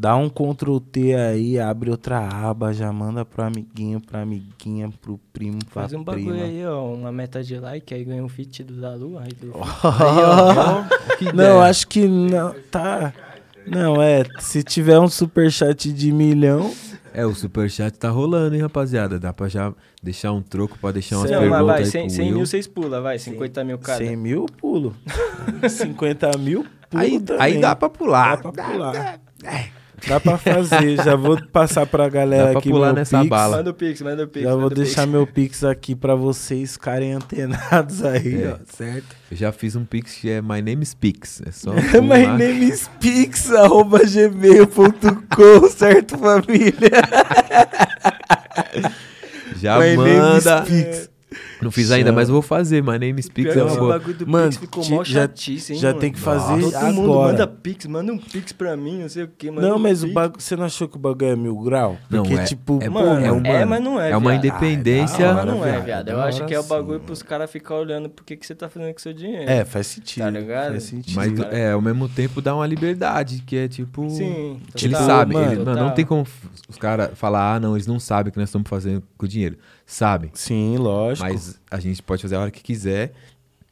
[0.00, 5.18] Dá um Ctrl T aí, abre outra aba, já manda pro amiguinho, pra amiguinha, pro
[5.32, 6.44] primo, pra Faz um bagulho prima.
[6.44, 9.50] aí, ó, uma meta de like, aí ganha um feat do Dalu, aí do
[11.18, 11.60] Que Não, ideia.
[11.62, 12.54] acho que não.
[12.70, 13.12] Tá.
[13.66, 14.22] Não, é.
[14.38, 16.72] Se tiver um superchat de milhão.
[17.12, 19.18] É, o superchat tá rolando, hein, rapaziada?
[19.18, 22.10] Dá pra já deixar um troco, pra deixar umas Não, perguntas vai, aí 100, pro
[22.10, 22.36] 100 Will.
[22.36, 23.98] mil vocês pulam, vai, 50 mil cada.
[23.98, 24.94] 100 mil, pulo.
[25.68, 27.42] 50 mil, pulo Aí, também.
[27.42, 28.36] aí dá pra pular.
[28.40, 29.20] Dá pra pular.
[30.06, 30.96] Dá pra fazer.
[30.96, 33.28] Já vou passar pra galera Dá pra aqui pular meu nessa Pix.
[33.30, 33.56] bala.
[33.58, 34.44] Manda o Pix, manda o Pix.
[34.44, 35.12] Já vou manda deixar Pix.
[35.12, 38.52] meu Pix aqui pra vocês ficarem antenados aí, É.
[38.54, 38.56] ó.
[38.76, 39.16] Certo?
[39.30, 41.42] Eu já fiz um pix que é My Name is Pix.
[41.46, 41.72] É só.
[42.00, 46.90] My name is Pix, arroba gmail.com, certo, família?
[49.56, 50.62] Já My name is manda.
[50.62, 51.10] Pix.
[51.60, 52.82] Não fiz ainda, mas vou fazer.
[52.82, 53.98] My Name is Pix é uma boa.
[53.98, 56.00] bagulho do Mano, Pix ficou mó já- chatice, hein, Já mano?
[56.00, 57.32] tem que fazer Todo mundo agora.
[57.32, 59.50] manda Pix, manda um Pix pra mim, não sei o que.
[59.50, 60.40] Não, um mas o bagulho.
[60.40, 61.96] Você não achou que o bagulho é mil grau?
[62.08, 64.44] Não, Porque, é- tipo, é Mano, é um- é, mas não é, É uma viado.
[64.46, 65.30] independência.
[65.30, 67.04] Ah, Mas não é, viado, Eu acho que é o sim, bagulho mano.
[67.04, 69.50] pros caras ficar olhando por que que você tá fazendo com seu dinheiro.
[69.50, 70.22] É, faz sentido.
[70.24, 70.70] Tá ligado?
[70.72, 71.16] Faz sentido.
[71.16, 71.56] Mas cara.
[71.56, 74.08] é, ao mesmo tempo dá uma liberdade, que é tipo.
[74.10, 74.60] Sim.
[74.80, 76.26] Ele Total, sabe, mano, ele- mano, não tem como
[76.68, 79.28] os caras falar, ah, não, eles não sabem o que nós estamos fazendo com o
[79.28, 79.56] dinheiro.
[79.90, 80.30] Sabem.
[80.34, 81.26] Sim, lógico.
[81.26, 83.12] Mas a gente pode fazer a hora que quiser.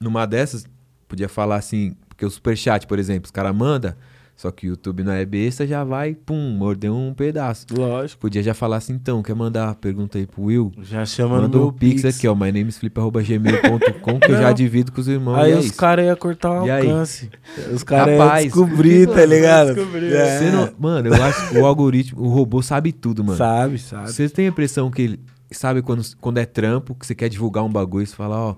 [0.00, 0.64] Numa dessas,
[1.07, 3.92] podia falar assim, porque o superchat, por exemplo, os caras mandam,
[4.35, 7.66] só que o YouTube não é besta, já vai, pum, mordeu um pedaço.
[7.70, 8.18] Lógico.
[8.18, 10.72] Podia já falar assim, então, quer mandar a pergunta aí pro Will?
[10.83, 15.00] Já chama Manda no o meu Pix aqui, ó, mynamesflip.gmail.com, que eu já divido com
[15.02, 15.37] os irmãos.
[15.38, 16.88] Aí e é os caras iam cortar o E aí?
[16.90, 17.31] alcance.
[17.72, 19.74] Os caras iam descobrir, tá ligado?
[19.74, 20.12] descobrir.
[20.14, 20.50] É.
[20.50, 23.37] Não- mano, eu acho que o algoritmo, o robô sabe tudo, mano.
[23.37, 24.11] Sabe, sabe.
[24.12, 25.20] Você tem a impressão que ele
[25.55, 28.57] sabe quando, quando é trampo, que você quer divulgar um bagulho, você fala, ó,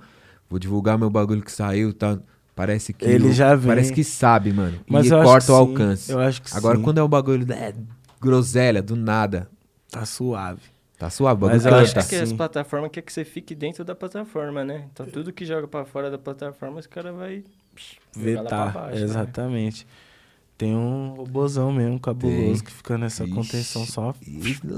[0.48, 2.18] vou divulgar meu bagulho que saiu, tá?
[2.54, 3.68] Parece que Ele já vem.
[3.68, 4.80] Parece que sabe, mano.
[4.88, 6.10] Mas e corta o sim, alcance.
[6.12, 6.82] Eu acho que Agora sim.
[6.82, 7.72] quando é um bagulho é,
[8.20, 9.48] groselha do nada,
[9.90, 10.60] Tá suave.
[10.98, 13.54] tá suave, o bagulho Mas eu Eu acho que as plataformas quer que você fique
[13.54, 14.88] dentro da plataforma, né?
[14.92, 17.44] Então tudo que joga pra fora da plataforma, esse cara vai
[18.16, 18.72] jogar lá pra Vetar.
[18.72, 19.06] baixo, né?
[20.58, 22.58] Tem um robozão mesmo, cabuloso, Tem.
[22.64, 24.12] que fica nessa Ixi, contenção só.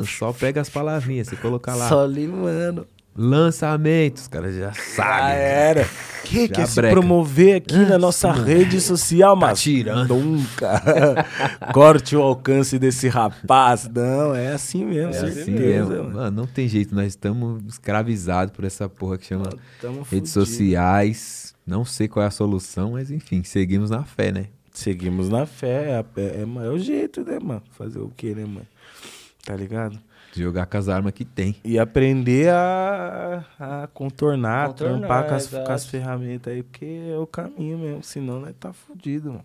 [0.06, 1.88] Só pega as palavrinhas, você coloca lá.
[1.88, 2.86] Só limando.
[3.16, 5.32] Lançamentos, cara já sabe.
[5.34, 5.88] era.
[6.24, 6.94] Que Já quer se breca.
[6.94, 10.14] promover aqui na Ah, nossa sim, rede social, Tá mas tirando.
[10.14, 10.82] nunca.
[11.72, 13.88] Corte o alcance desse rapaz.
[13.92, 15.88] Não, é assim mesmo, É É certeza, assim mesmo.
[15.96, 16.10] mano.
[16.14, 19.48] Mano, não tem jeito, nós estamos escravizados por essa porra que chama
[19.82, 20.28] redes fudido.
[20.28, 21.54] sociais.
[21.66, 24.46] Não sei qual é a solução, mas enfim, seguimos na fé, né?
[24.80, 25.90] Seguimos na fé.
[25.90, 27.62] É, a- é, é, é o jeito, né, mano?
[27.72, 28.66] Fazer o quê, né, mano?
[29.44, 29.98] Tá ligado?
[30.34, 31.56] Jogar com as armas que tem.
[31.64, 37.18] E aprender a, a contornar, Contornar, trampar com as, com as ferramentas aí, porque é
[37.18, 38.02] o caminho mesmo.
[38.04, 39.44] Senão nós tá fudido, mano.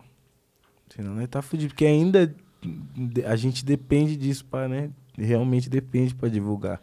[0.95, 1.69] Senão nós tá fudido.
[1.73, 2.33] Porque ainda
[3.27, 4.89] a gente depende disso pra, né?
[5.17, 6.79] Realmente depende pra divulgar a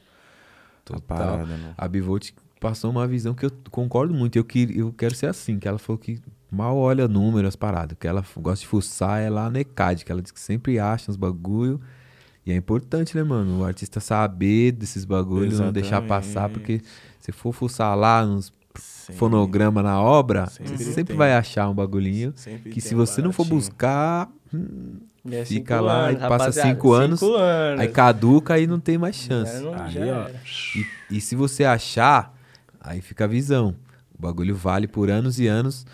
[0.84, 1.00] Total.
[1.18, 1.74] parada, mano.
[1.78, 4.36] A Bivolt passou uma visão que eu concordo muito.
[4.36, 6.20] Eu, que, eu quero ser assim, que ela falou que
[6.52, 7.96] mal olha número, as paradas.
[7.98, 11.10] Que ela gosta de fuçar é lá na ECAD, que ela diz que sempre acha
[11.10, 11.80] uns bagulho.
[12.44, 13.60] E é importante, né, mano?
[13.60, 16.80] O artista saber desses bagulhos, não deixar passar, porque
[17.20, 21.16] se for fuçar lá nos Sempre- fonograma na obra, Sempre você sempre tem.
[21.16, 22.32] vai achar um bagulhinho.
[22.36, 24.96] sempre Que se um você não for buscar, hum,
[25.30, 27.80] é Fica lá anos, e passa cinco anos, Cinco anos.
[27.80, 29.60] aí caduca e não tem mais chance.
[29.62, 30.28] não- Aí, ó.
[31.10, 32.34] E, e se você achar,
[32.80, 33.74] aí fica a visão.
[34.18, 35.84] O bagulho vale por anos e anos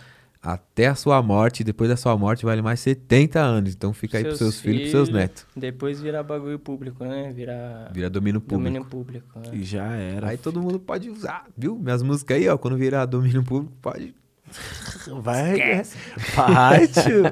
[0.43, 1.61] até a sua morte.
[1.61, 3.75] E depois da sua morte vale mais 70 anos.
[3.75, 5.47] Então fica aí pros seus filhos e pros seus netos.
[5.57, 7.33] Depois virar bagulho público, né?
[7.33, 8.59] Virar Vira domínio público.
[8.63, 9.39] domínio público.
[9.39, 9.51] né?
[9.53, 10.29] E já era.
[10.29, 11.77] Aí todo mundo pode usar, viu?
[11.79, 12.57] Minhas músicas aí, ó.
[12.57, 14.15] Quando virar domínio público, pode.
[15.23, 15.83] Vai,
[16.35, 17.23] vai, tio.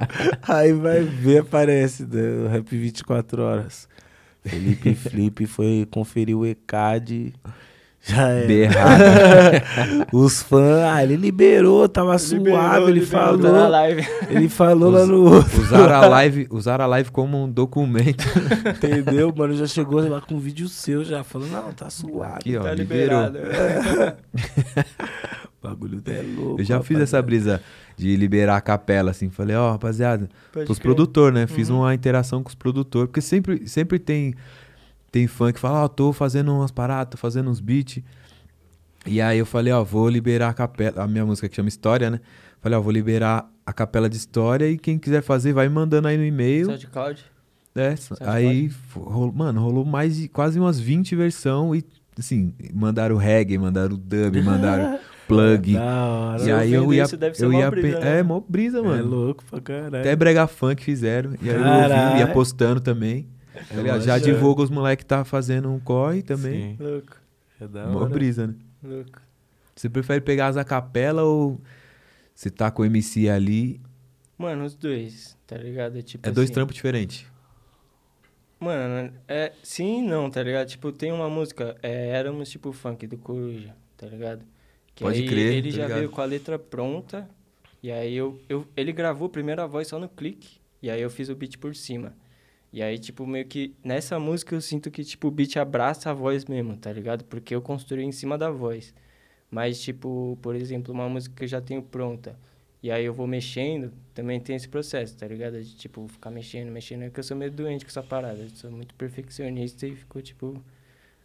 [0.42, 3.88] Aí vai ver, aparece né, o Rap 24 horas.
[4.44, 7.34] Felipe Flip foi conferir o ECAD.
[8.08, 8.46] Já é.
[8.46, 8.98] Berrar.
[10.12, 13.68] Os fãs, ah, ele liberou, tava Liberou, suave, ele liberou, tá na falou.
[13.70, 14.08] live.
[14.30, 18.24] Ele falou lá no outro, Usaram a live, usaram a live como um documento.
[18.76, 19.34] entendeu?
[19.36, 22.34] Mano, já chegou lá com um vídeo seu, já falou, não, tá suave.
[22.36, 22.62] Aqui, ó.
[22.62, 23.26] tá liberou.
[23.26, 24.16] liberado.
[25.62, 26.60] O bagulho é louco.
[26.60, 27.60] Eu já fiz essa brisa
[27.96, 29.30] de liberar a capela, assim.
[29.30, 31.46] Falei, ó, rapaziada, Pode pros produtores, né?
[31.48, 31.78] Fiz Uhum.
[31.80, 34.34] uma interação com os produtores, porque sempre, sempre tem,
[35.12, 38.02] tem fã que fala, ó, tô fazendo umas paradas, tô fazendo uns beats.
[39.06, 42.10] E aí eu falei, ó, vou liberar a capela, a minha música que chama História,
[42.10, 42.20] né?
[42.60, 46.16] Falei, ó, vou liberar a capela de história e quem quiser fazer, vai mandando aí
[46.16, 46.66] no e-mail.
[46.66, 47.24] SoundCloud.
[47.74, 51.86] É, aí, fo- rolo- mano, rolou mais de quase umas 20 versões e,
[52.18, 54.98] assim, mandaram reggae, mandaram dub, mandaram
[55.28, 55.74] plug.
[55.74, 56.42] Da hora.
[56.42, 58.18] E aí eu ia, isso, deve ser eu ia brisa, né?
[58.20, 59.06] É, mó brisa, É mano.
[59.06, 59.98] louco pra caralho.
[59.98, 61.34] Até brega funk fizeram.
[61.42, 63.26] E aí eu ouvi, ia postando também.
[63.70, 66.76] É Aliás, já divulga os moleques que tá fazendo um corre também.
[66.76, 67.16] Sim, Louco,
[67.60, 68.06] é da hora.
[68.06, 68.54] brisa, né?
[68.82, 69.20] louco.
[69.74, 71.60] Você prefere pegar as a capela ou
[72.34, 73.80] você tá com o MC ali?
[74.38, 75.98] Mano, os dois, tá ligado?
[75.98, 77.26] É, tipo É dois assim, trampos diferentes.
[78.58, 80.66] Mano, é sim e não, tá ligado?
[80.68, 84.44] Tipo, tem uma música, é, éramos tipo funk do Coruja, tá ligado?
[84.94, 85.98] Que Pode aí crer, Ele tá já ligado.
[85.98, 87.28] veio com a letra pronta,
[87.82, 91.28] e aí eu, eu, ele gravou a voz só no clique, e aí eu fiz
[91.28, 92.14] o beat por cima.
[92.72, 96.14] E aí, tipo, meio que nessa música eu sinto que, tipo, o beat abraça a
[96.14, 97.24] voz mesmo, tá ligado?
[97.24, 98.94] Porque eu construí em cima da voz.
[99.50, 102.38] Mas, tipo, por exemplo, uma música que eu já tenho pronta.
[102.82, 105.60] E aí eu vou mexendo, também tem esse processo, tá ligado?
[105.62, 107.02] De, tipo, ficar mexendo, mexendo.
[107.02, 108.40] É que eu sou meio doente com essa parada.
[108.42, 110.62] Eu sou muito perfeccionista e ficou, tipo,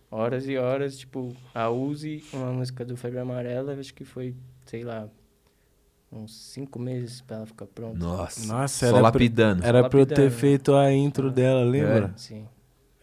[0.10, 0.98] horas e horas.
[0.98, 4.36] Tipo, a Uzi, uma música do Febre Amarela, acho que foi,
[4.66, 5.10] sei lá,
[6.12, 7.97] uns cinco meses pra ela ficar pronta.
[7.97, 8.45] Nossa.
[8.47, 9.64] Nossa, Só era pra, lapidando.
[9.66, 10.30] era pra eu ter né?
[10.30, 11.32] feito a intro Ah.
[11.32, 12.14] dela, lembra?
[12.18, 12.45] Sim.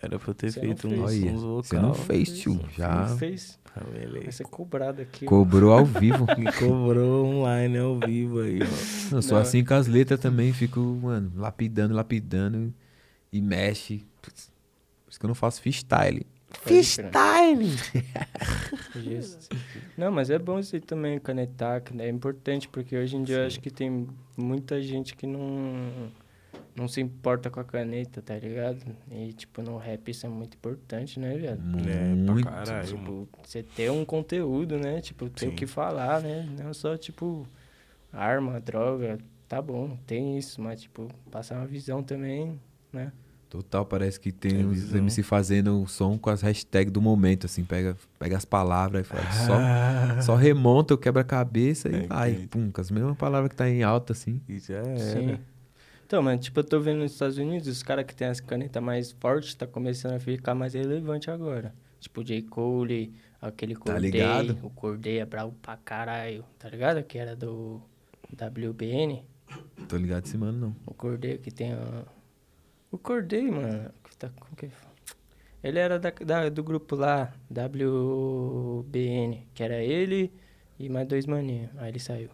[0.01, 1.03] Era pra eu ter Você não feito fez.
[1.03, 1.89] uns, uns você vocal.
[1.89, 2.61] não fez, tio.
[2.77, 3.59] Já Não fez.
[3.75, 4.23] Ah, beleza.
[4.25, 5.25] Vai ser cobrado aqui.
[5.25, 6.25] cobrou ao vivo.
[6.39, 9.17] Me cobrou online ao vivo aí, ó.
[9.17, 9.43] Eu sou Não.
[9.43, 12.73] assim com as letras também, fico, mano, lapidando, lapidando
[13.33, 14.05] e mexe.
[14.23, 14.33] Por
[15.09, 16.25] isso que eu não faço freestyle.
[16.51, 17.69] Freestyle!
[18.97, 19.57] Justo.
[19.97, 23.39] Não, mas é bom isso aí também, canetar, que é importante, porque hoje em dia
[23.39, 26.11] eu acho que tem muita gente que não,
[26.75, 28.81] não se importa com a caneta, tá ligado?
[29.11, 31.61] E, tipo, no rap isso é muito importante, né, viado?
[31.89, 32.43] É, Muito.
[32.43, 32.99] pra caralho.
[32.99, 33.27] mano.
[33.27, 35.01] Tipo, você ter um conteúdo, né?
[35.01, 35.57] Tipo, ter o Sim.
[35.57, 36.49] que falar, né?
[36.63, 37.47] Não só, tipo,
[38.13, 39.19] arma, droga,
[39.49, 42.59] tá bom, tem isso, mas, tipo, passar uma visão também,
[42.93, 43.13] né?
[43.51, 44.99] Total, parece que tem É uns visão.
[44.99, 49.09] MC fazendo o som com as hashtags do momento, assim, pega, pega as palavras e
[49.09, 52.47] fala, Ah, só, só remonta o quebra-cabeça e É, vai, entendi.
[52.49, 54.41] pum, com as mesmas palavras que tá em alta, assim.
[54.49, 54.99] E já era.
[54.99, 55.39] Sim.
[56.07, 58.83] Então, mano, tipo, eu tô vendo nos Estados Unidos, os caras que tem as canetas
[58.83, 61.75] mais fortes tá começando a ficar mais relevante agora.
[62.01, 62.43] Tipo, o J.
[62.43, 64.11] Cole, aquele Tá Corday.
[64.11, 64.59] ligado?
[64.63, 67.03] O Corday é bravo pra caralho, tá ligado?
[67.03, 67.81] Que era do
[68.33, 69.25] WBN.
[69.89, 70.77] Tô ligado esse mano, não.
[70.87, 72.05] O Corday que tem a...
[72.91, 74.31] O Corday, mano, tá...
[74.39, 74.71] Como que...
[75.63, 80.33] Ele era da, da- do grupo lá, WBN, que era ele
[80.79, 81.71] e mais dois maninhos.
[81.79, 82.31] Aí ele saiu.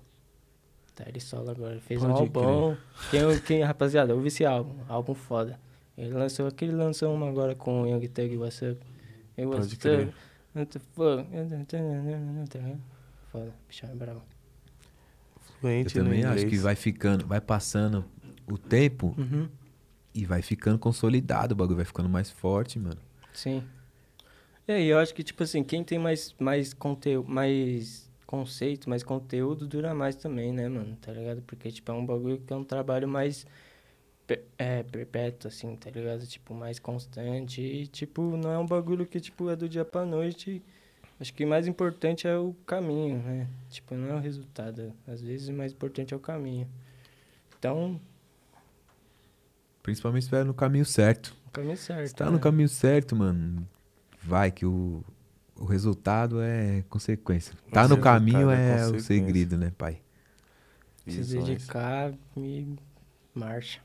[0.95, 1.73] Tá ele solo agora.
[1.73, 2.77] Ele fez um Pode álbum.
[3.11, 4.75] Tem, um- tem, rapaziada, ouve esse álbum.
[4.89, 5.59] Álbum foda.
[5.97, 8.81] Ele lançou aquele, lançou uma agora com o Young Thug, What's Up.
[9.37, 10.09] Hey, Pode crer.
[12.49, 12.61] Tá?
[13.33, 14.23] Foda, bichão é bravo.
[14.23, 16.51] Eu Fluente no também acho inglês.
[16.51, 18.05] que vai ficando, vai passando
[18.47, 19.49] o tempo Uhum.
[20.15, 23.01] E vai ficando consolidado, o bagulho vai ficando mais forte, mano.
[23.33, 23.63] Sim.
[24.67, 29.03] E aí, eu acho que, tipo assim, quem tem mais, mais conteúdo, mais conceito, mais
[29.03, 30.97] conteúdo, dura mais também, né, mano?
[31.01, 31.43] Tá ligado?
[31.43, 33.47] Porque, tipo, é um bagulho que é um trabalho mais
[34.59, 36.27] é, perpétuo, assim, tá ligado?
[36.27, 37.61] Tipo, mais constante.
[37.61, 40.63] E, tipo, não é um bagulho que, tipo, é do dia pra noite.
[41.21, 43.49] Acho que o mais importante é o caminho, né?
[43.71, 44.93] Tipo, não é o resultado.
[45.07, 46.69] Às vezes o mais importante é o caminho.
[47.59, 48.01] Então,
[49.85, 51.37] Principalmente se estiver no caminho certo.
[51.47, 52.09] o caminho certo.
[52.09, 52.31] Se tá né?
[52.31, 53.69] no caminho certo, mano,
[54.23, 55.05] vai que o,
[55.55, 57.55] o resultado é consequência.
[57.71, 60.01] Tá Mas no caminho é é o segredo, né, pai?
[61.07, 62.67] Se dedicar e
[63.35, 63.81] marcha.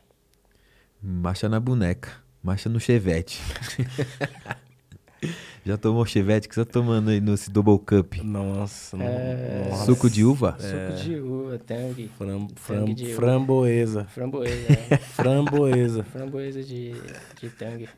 [1.04, 2.10] Marcha na boneca,
[2.42, 3.42] marcha no chevette.
[5.66, 6.48] Já tomou chevette?
[6.48, 8.16] O que você tá tomando aí nesse double cup?
[8.24, 9.86] Nossa, É, nossa.
[9.86, 10.58] Suco de uva?
[10.60, 12.10] Suco de uva, tangue.
[12.18, 13.16] Fram, fram, de uva.
[13.16, 14.06] framboesa.
[14.06, 14.74] Framboesa.
[14.90, 14.98] é.
[15.16, 16.04] Framboesa.
[16.06, 16.94] Framboesa de,
[17.42, 17.90] de tangue.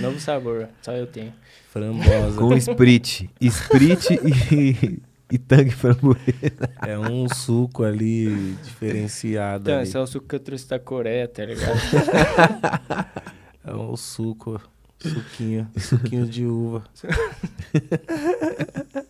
[0.00, 1.32] Novo sabor, só eu tenho.
[1.70, 2.36] Frambosa.
[2.38, 3.30] Com sprit.
[3.40, 5.00] Sprit e,
[5.30, 6.70] e tangue framboesa.
[6.86, 9.64] É um suco ali diferenciado.
[9.64, 9.82] Então, ali.
[9.88, 11.74] esse é o suco que eu trouxe da Coreia, tá ligado?
[13.66, 14.60] É um suco.
[15.08, 15.68] Suquinho.
[15.78, 16.84] Suquinho de uva.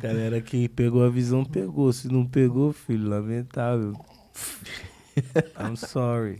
[0.00, 1.92] Galera que pegou a visão, pegou.
[1.92, 3.92] Se não pegou, filho, lamentável.
[5.58, 6.36] I'm sorry.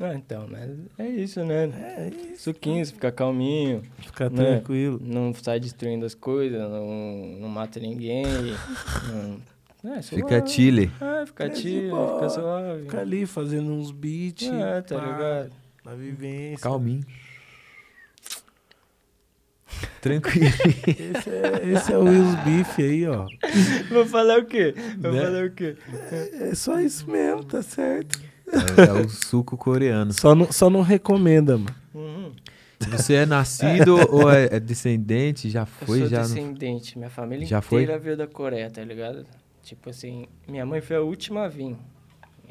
[0.00, 1.64] Ah, então, mas é isso, né?
[1.96, 2.44] É isso.
[2.44, 4.56] Suquinho, você fica calminho, Fica Né?
[4.56, 5.00] tranquilo.
[5.02, 8.24] não sai destruindo as coisas, não, não mata ninguém.
[9.82, 10.90] Não, é, Fica chile.
[11.00, 12.14] É, fica É boa.
[12.14, 12.82] fica suave.
[12.82, 14.48] Fica ali fazendo uns beats.
[14.48, 15.52] É, tá pá, ligado?
[15.84, 16.58] Na vivência.
[16.62, 17.04] Calminho.
[20.00, 20.46] Tranquilo.
[20.46, 23.26] Esse é, esse é o Will's Beef aí, ó.
[23.90, 24.74] Vou falar o quê?
[24.98, 25.22] Vou Né?
[25.24, 25.76] falar o quê?
[26.40, 28.20] É só isso mesmo, tá certo.
[28.76, 30.12] É, é o suco coreano.
[30.12, 31.74] Só não, só não recomenda, mano.
[31.94, 32.32] Uhum.
[32.90, 35.48] Você é nascido ou é, é descendente?
[35.48, 35.98] Já Eu foi?
[36.00, 36.26] sou Já não...
[36.26, 37.82] descendente, minha família Já foi?
[37.84, 39.24] inteira veio da Coreia, tá ligado?
[39.62, 41.76] Tipo assim, minha mãe foi a última a vir.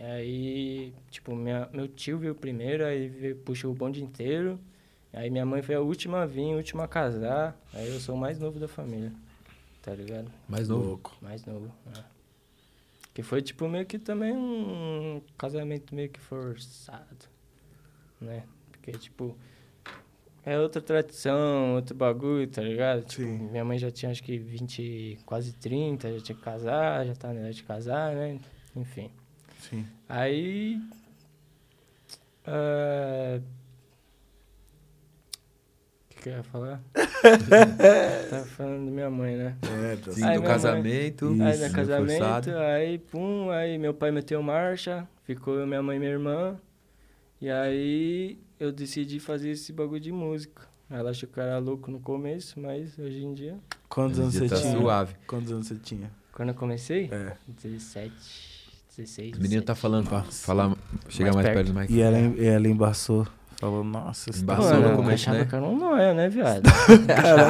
[0.02, 4.60] E aí, tipo, minha, meu tio veio primeiro, aí veio, puxou o bonde inteiro.
[5.14, 7.56] Aí minha mãe foi a última a vir, a última a casar.
[7.72, 9.14] Aí eu sou o mais novo da família,
[9.80, 10.32] tá ligado?
[10.50, 10.88] Mais novo.
[10.88, 11.16] Louco.
[11.22, 12.04] Mais novo, é.
[13.14, 17.28] Que foi, tipo, meio que também um casamento meio que forçado,
[18.20, 18.44] né?
[18.72, 19.38] Porque, tipo,
[20.44, 23.04] é outra tradição, outro bagulho, tá ligado?
[23.04, 23.50] Tipo, Sim.
[23.52, 27.28] minha mãe já tinha acho que 20, quase 30, já tinha que casar, já tá
[27.28, 28.40] na idade de casar, né?
[28.76, 29.12] Enfim.
[29.70, 29.86] Sim.
[30.10, 30.80] Aí.
[36.04, 36.82] O que, que eu ia falar?
[38.30, 39.56] Tava falando da minha mãe, né?
[39.92, 41.34] É, tá Sim, Aí do minha mãe- casamento.
[41.34, 41.44] Isso.
[41.44, 42.58] aí meio casamento, forçado.
[42.58, 46.58] aí pum, aí meu pai meteu marcha, ficou eu, minha mãe e minha irmã.
[47.40, 50.70] E aí eu decidi fazer esse bagulho de música.
[50.90, 53.58] Ela achou que eu era louco no começo, mas hoje em dia.
[53.88, 54.78] Quantos anos você tá tinha?
[54.78, 55.16] suave.
[55.26, 56.12] Quantos anos você tinha?
[56.34, 57.36] Quando eu comecei, É.
[57.48, 58.51] 17,
[58.98, 59.34] 16.
[59.34, 59.80] Os meninos tá 17.
[59.80, 60.76] falando pra falar,
[61.08, 61.94] chegar mais, Mais perto do Mike.
[61.94, 63.26] E ela, e ela embaçou.
[63.58, 65.46] Falou, nossa, você tá Embaçou no começo, achava né?
[65.46, 66.64] que era um nóia, né, viado?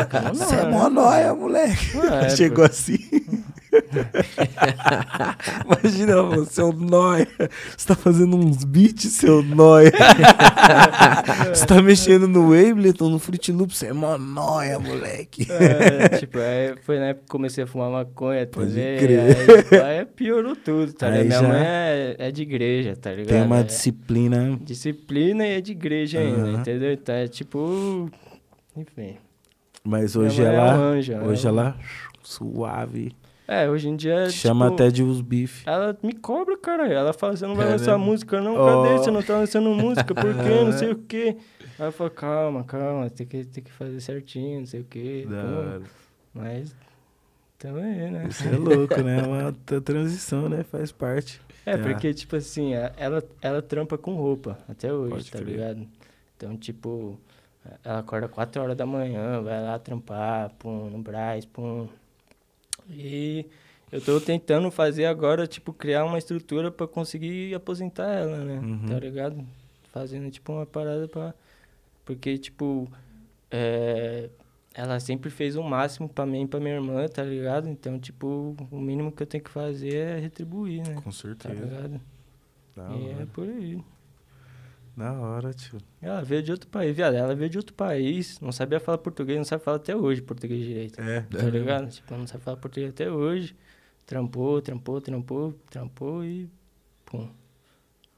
[0.09, 1.97] Cara, você é mó nóia, moleque.
[1.97, 3.00] É, Chegou assim.
[5.65, 7.27] Imagina, ela seu nóia.
[7.77, 9.91] Você tá fazendo uns beats, seu nóia.
[11.53, 15.47] você tá mexendo no Ableton, no Fruit Loop, você é mó nóia, moleque.
[15.51, 18.97] É, tipo, aí foi na época que comecei a fumar maconha Pode também.
[18.99, 19.19] crer.
[19.71, 21.25] Aí, aí piorou tudo, tá ligado?
[21.27, 23.27] Minha já- mãe é, é de igreja, tá ligado?
[23.29, 24.59] Tem uma É disciplina.
[24.61, 26.59] disciplina e é de igreja ainda, Aham.
[26.59, 26.91] entendeu?
[26.93, 28.09] Então é tipo.
[28.75, 29.15] Enfim.
[29.83, 30.73] Mas hoje mãe é um ela.
[30.75, 31.75] anjo, Hoje ela- ela.
[32.23, 33.11] Suave.
[33.47, 34.29] É, hoje em dia.
[34.29, 35.67] Chama tipo, até de os bife.
[35.67, 36.87] Ela me cobra, cara.
[36.87, 38.05] Ela fala, você não vai É lançar mesmo?
[38.11, 38.55] música, não?
[38.55, 38.83] Ó.
[38.83, 38.97] Cadê?
[38.97, 40.13] Você não tá lançando música?
[40.15, 40.63] Por quê?
[40.63, 41.35] Não sei o quê.
[41.79, 45.27] Aí eu falo, calma, calma, tem que, tem que fazer certinho, não sei o quê.
[45.29, 45.81] Da.
[46.33, 46.73] Mas.
[47.57, 48.27] Também, né?
[48.29, 49.19] Isso é louco, né?
[49.19, 50.63] É uma transição, né?
[50.63, 51.39] Faz parte.
[51.65, 51.77] É, É.
[51.77, 55.47] porque, tipo assim, ela, ela trampa com roupa até hoje, Pode tá crer.
[55.51, 55.87] ligado?
[56.37, 57.19] Então, tipo,
[57.83, 61.87] ela acorda 4 horas da manhã, vai lá trampar, pum, no Braz, pum.
[62.91, 63.45] E
[63.91, 68.59] eu tô tentando fazer agora, tipo, criar uma estrutura pra conseguir aposentar ela, né?
[68.59, 68.85] Uhum.
[68.87, 69.45] Tá ligado?
[69.91, 71.33] Fazendo, tipo, uma parada pra...
[72.05, 72.89] Porque, tipo,
[73.49, 74.29] é,
[74.73, 77.67] ela sempre fez o máximo pra mim e pra minha irmã, tá ligado?
[77.69, 80.95] Então, tipo, o mínimo que eu tenho que fazer é retribuir, né?
[80.95, 81.53] Com Tá certeza.
[81.53, 82.01] ligado?
[82.75, 83.79] Da E é por aí.
[84.95, 85.77] Da hora, tio.
[86.01, 87.15] Ela veio de outro país, viado.
[87.15, 90.63] Ela veio de outro país, não sabia falar português, não sabe falar até hoje português
[90.65, 90.99] direito.
[91.01, 91.21] É.
[91.21, 91.89] Tá ligado?
[91.89, 93.55] Tipo, não sabe falar português até hoje.
[94.05, 96.49] Trampou, trampou, trampou, trampou e.
[97.05, 97.29] Pum.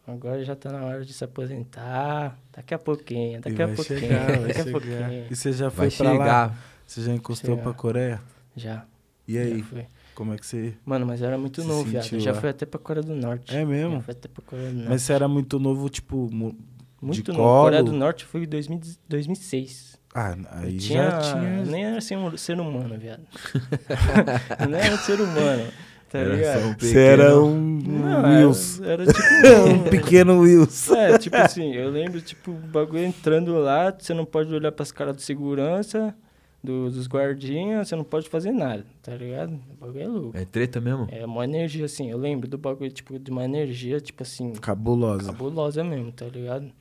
[0.05, 2.37] Agora já tá na hora de se aposentar.
[2.51, 3.99] Daqui a pouquinho, E daqui a pouquinho.
[3.99, 4.71] chegar, daqui a chegar.
[4.71, 5.27] pouquinho.
[5.31, 6.17] E você já foi Vai pra lá?
[6.17, 6.57] chegar.
[6.85, 7.63] Você já encostou Chegar.
[7.63, 8.21] pra Coreia?
[8.55, 8.85] Já.
[9.27, 9.85] E aí, Já fui.
[10.13, 10.73] Como é que você...
[10.85, 12.07] Mano, mas eu era muito Se novo, viado.
[12.13, 13.55] Eu já fui até pra Coreia do Norte.
[13.55, 13.93] É mesmo?
[13.95, 14.89] Já fui até pra Coreia do Norte.
[14.89, 16.29] Mas você era muito novo, tipo...
[16.31, 16.57] mu-
[17.01, 17.43] muito de novo.
[17.43, 17.63] colo?
[17.65, 19.97] Coreia do Norte foi em 2000 2006.
[20.15, 21.65] Ah, aí Eu já tinha...
[21.65, 23.23] Nem era assim um ser humano, viado.
[24.69, 25.63] não era um ser humano,
[26.09, 26.59] tá Era ligado?
[26.67, 28.81] um Você era pequeno- um Não, Wills.
[28.83, 29.23] era, era tipo.
[29.69, 30.91] um pequeno Wills.
[30.93, 34.91] É, tipo assim, eu lembro, tipo, o bagulho entrando lá, você não pode olhar pras
[34.91, 36.22] caras de segurança, do-
[36.63, 39.53] dos guardinhas, você não pode fazer nada, tá ligado?
[39.53, 40.37] O bagulho é louco.
[40.37, 41.07] É treta mesmo?
[41.11, 45.31] É uma energia, assim, eu lembro do bagulho, tipo, de uma energia, tipo assim, Cabulosa.
[45.31, 46.71] cabulosa mesmo, tá ligado?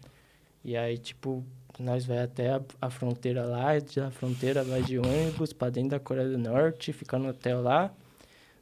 [0.65, 1.45] E aí, tipo,
[1.81, 5.99] nós vai até a, a fronteira lá, da fronteira vai de ônibus pra dentro da
[5.99, 7.93] Coreia do Norte, fica no hotel lá.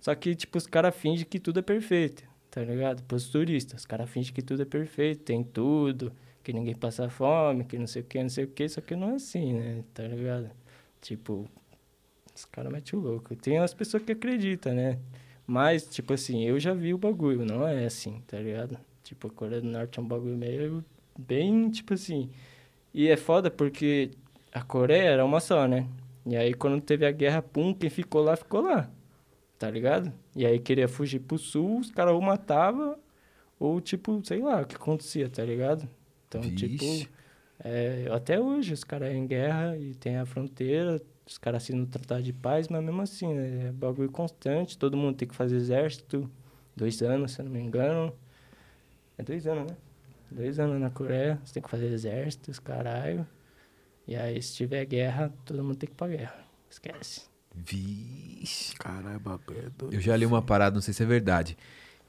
[0.00, 3.02] Só que, tipo, os caras fingem que tudo é perfeito, tá ligado?
[3.02, 6.10] Pros turistas, os caras fingem que tudo é perfeito, tem tudo,
[6.42, 8.96] que ninguém passa fome, que não sei o que, não sei o que, só que
[8.96, 9.84] não é assim, né?
[9.92, 10.50] Tá ligado?
[11.00, 11.48] Tipo,
[12.34, 13.34] os caras metem o louco.
[13.36, 14.98] Tem as pessoas que acreditam, né?
[15.46, 18.78] Mas, tipo assim, eu já vi o bagulho, não é assim, tá ligado?
[19.02, 20.84] Tipo, a Coreia do Norte é um bagulho meio
[21.18, 22.30] bem, tipo assim.
[22.94, 24.10] E é foda porque
[24.52, 25.88] a Coreia era uma só, né?
[26.24, 28.90] E aí quando teve a guerra, pum, quem ficou lá, ficou lá.
[29.58, 30.12] Tá ligado?
[30.34, 32.96] E aí queria fugir pro sul, os caras ou matavam,
[33.58, 35.88] ou tipo, sei lá, o que acontecia, tá ligado?
[36.28, 36.68] Então, Vixe.
[36.68, 37.10] tipo,
[37.62, 41.86] é, até hoje os caras em guerra e tem a fronteira, os caras assinam o
[41.86, 45.56] tratado de paz, mas mesmo assim, né, é bagulho constante, todo mundo tem que fazer
[45.56, 46.30] exército,
[46.74, 48.12] dois anos, se eu não me engano.
[49.18, 49.76] É dois anos, né?
[50.30, 53.26] Dois anos na Coreia, você tem que fazer exército, os caralho.
[54.06, 56.44] E aí, se tiver guerra, todo mundo tem que ir pra guerra.
[56.70, 57.22] Esquece.
[57.54, 58.74] Vixe.
[58.76, 59.94] Caralho, bagulho é doido.
[59.94, 61.56] Eu já li uma parada, não sei se é verdade.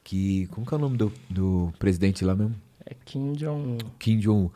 [0.04, 0.48] Que.
[0.48, 2.56] Como que é o nome do, do presidente lá mesmo?
[2.86, 3.78] É Kim Jong-un.
[4.00, 4.50] Kim Jong-un.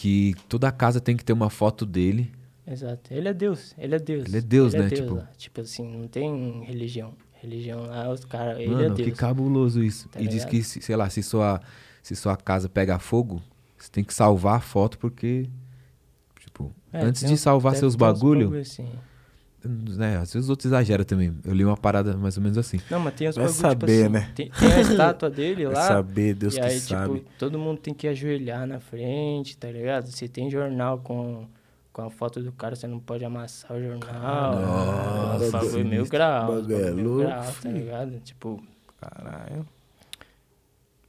[0.00, 2.32] Que toda casa tem que ter uma foto dele.
[2.66, 3.12] Exato.
[3.12, 3.74] Ele é Deus.
[3.76, 4.26] Ele é Deus.
[4.26, 4.88] Ele é Deus, né?
[4.88, 5.28] Deus Tipo- lá.
[5.36, 7.12] Tipo assim, não tem religião.
[7.34, 8.58] Religião lá, os caras.
[8.58, 9.10] Ele Mano, é Deus.
[9.10, 10.08] que cabuloso isso.
[10.08, 10.50] Tá e diz ligado?
[10.50, 11.60] que, se- sei lá, se sua,
[12.02, 13.42] se sua casa pega fogo,
[13.76, 15.48] você tem que salvar a foto porque.
[16.38, 18.88] Tipo, É, antes de salvar seus uns bagulho, assim.
[19.64, 20.14] Né?
[20.16, 21.34] Às vezes os outros exageram também.
[21.44, 22.80] Eu li uma parada mais ou menos assim.
[22.90, 24.32] Não, mas tem os Vai bagulho, saber, tipo assim, né?
[24.34, 25.86] Tem, tem a estátua dele Vai lá.
[25.88, 27.18] saber, Deus e que aí, sabe.
[27.20, 30.06] tipo, todo mundo tem que ajoelhar na frente, tá ligado?
[30.08, 31.46] Se tem jornal com,
[31.92, 34.54] com a foto do cara, você não pode amassar o jornal.
[34.60, 36.54] Nossa, bagulho é meio grau.
[36.54, 38.20] Bagulho é meio grau, tá ligado?
[38.20, 38.62] Tipo,
[39.00, 39.66] Caralho.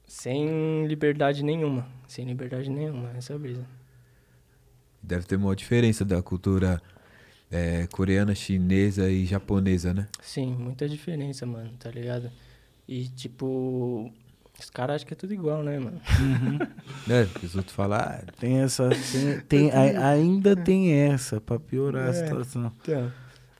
[0.06, 1.86] sem liberdade nenhuma.
[2.06, 3.64] sem liberdade nenhuma, essa é a brisa.
[5.02, 6.80] Deve ter uma diferença da cultura
[7.52, 10.08] é, coreana, chinesa e japonesa, né?
[10.22, 12.30] Sim, muita diferença, mano, tá ligado?
[12.88, 14.10] E, tipo,
[14.58, 16.00] os caras acham que é tudo igual, né, mano?
[17.08, 18.88] É, porque os outros falam, ah, Tem essa.
[19.12, 22.12] Tem, tem- a- ainda tem essa, pra piorar a É.
[22.14, 22.72] situação.
[22.80, 23.12] Então,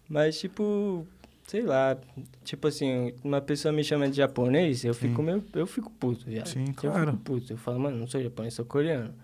[0.08, 1.06] mas, tipo,
[1.46, 1.96] sei lá,
[2.44, 5.22] tipo assim, uma pessoa me chama de japonês, eu fico Sim.
[5.22, 6.48] meio, eu fico puto, viado.
[6.48, 7.12] Sim, Eu claro.
[7.12, 9.14] fico puto, eu falo, mano, não sou japonês, sou coreano.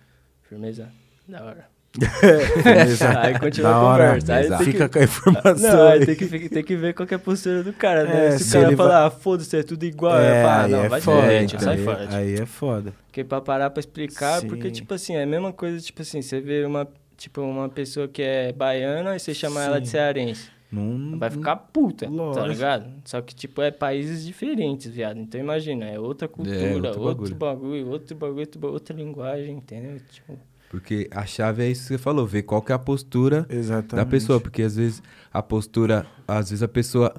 [0.42, 0.90] Firmeza,
[1.26, 1.68] da hora.
[3.22, 4.04] Aí continua Da a hora.
[4.06, 4.34] conversa.
[4.34, 5.76] Aí tem Fica que- com a informação.
[5.76, 6.06] Não, aí aí.
[6.06, 8.26] tem que, tem que ver qual que é a postura do cara, né?
[8.28, 10.84] É, se o cara falar, vai- ah, foda-se, é tudo igual, É, falo, ah, não,
[10.84, 12.00] é vai foda, frente, então, sai aí- fora.
[12.02, 12.14] tipo.
[12.14, 12.92] Aí é foda.
[13.06, 14.48] Porque pra parar pra explicar, Sim.
[14.48, 16.86] porque, tipo assim, é a mesma coisa, tipo assim, você vê uma,
[17.16, 19.92] tipo, uma pessoa que é baiana e você chama ela de Sim.
[19.92, 20.50] cearense.
[20.70, 22.46] Não, Vai ficar puta, tá Lógico.
[22.46, 22.84] ligado?
[23.06, 25.18] Só que, tipo, é países diferentes, viado.
[25.18, 29.98] Então, imagina, é outra cultura, outro outro, bagulho, outro bagulho, outro ba- outra linguagem, entendeu?
[30.10, 30.38] Tipo,
[30.70, 33.94] porque a chave é isso que você falou, ver qual que é a postura Exatamente.
[33.96, 35.02] da pessoa, porque às vezes
[35.32, 37.14] a postura, às vezes a pessoa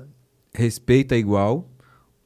[0.53, 1.67] respeita igual,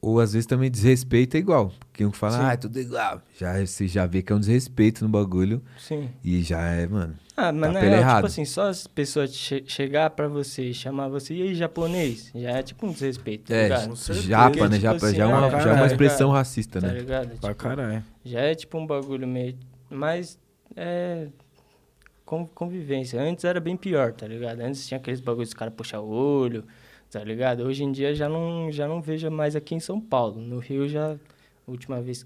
[0.01, 1.71] ou às vezes também desrespeita igual.
[1.79, 2.43] Porque um fala, Sim.
[2.43, 3.21] ah, é tudo igual.
[3.39, 6.09] Já, você já vê que é um desrespeito no bagulho sim.
[6.23, 7.15] e já é, mano.
[7.37, 8.15] Ah, mas Tá na pelo real, errado.
[8.17, 12.31] tipo assim, só as pessoas che chegar pra você e chamar você, e aí, japonês?
[12.35, 13.95] Já é tipo um desrespeito, tá É, ligado?
[13.95, 14.27] certeza.
[14.27, 14.69] japa, Porque, né?
[14.69, 16.93] tipo Japa, assim, já, é uma, é, já é uma tá expressão racista, Tá né?
[16.99, 17.27] ligado?
[17.39, 18.03] Pra Tipo, caralho.
[18.25, 19.55] Já é tipo um bagulho meio.
[19.89, 20.37] Mas
[20.75, 21.27] é.
[22.25, 23.21] con- Convivência.
[23.21, 24.59] Antes era bem pior, tá ligado?
[24.61, 26.63] Antes tinha aqueles bagulhos dos caras puxar o olho,
[27.11, 27.63] tá ligado?
[27.63, 30.39] Hoje em dia já não, já não vejo mais aqui em São Paulo.
[30.41, 31.15] No Rio já.
[31.67, 32.25] Última vez.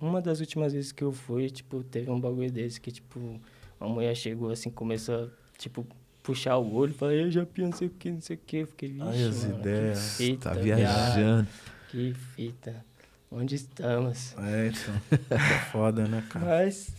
[0.00, 3.18] Uma das últimas vezes que eu fui, tipo, teve um bagulho desse que, tipo,
[3.80, 5.84] uma mulher chegou assim, começou a, tipo,
[6.22, 8.66] puxar o olho, falei, eu já não sei o que, não sei o que.
[8.66, 10.16] Fiquei, vixe, Ai, as mano, ideias.
[10.16, 11.48] Que fita, Tá viado, viajando.
[11.90, 12.84] Que fita.
[13.32, 14.34] Onde estamos?
[14.38, 14.94] É, então.
[15.30, 15.38] É
[15.72, 16.44] foda, né, cara?
[16.46, 16.92] Mas,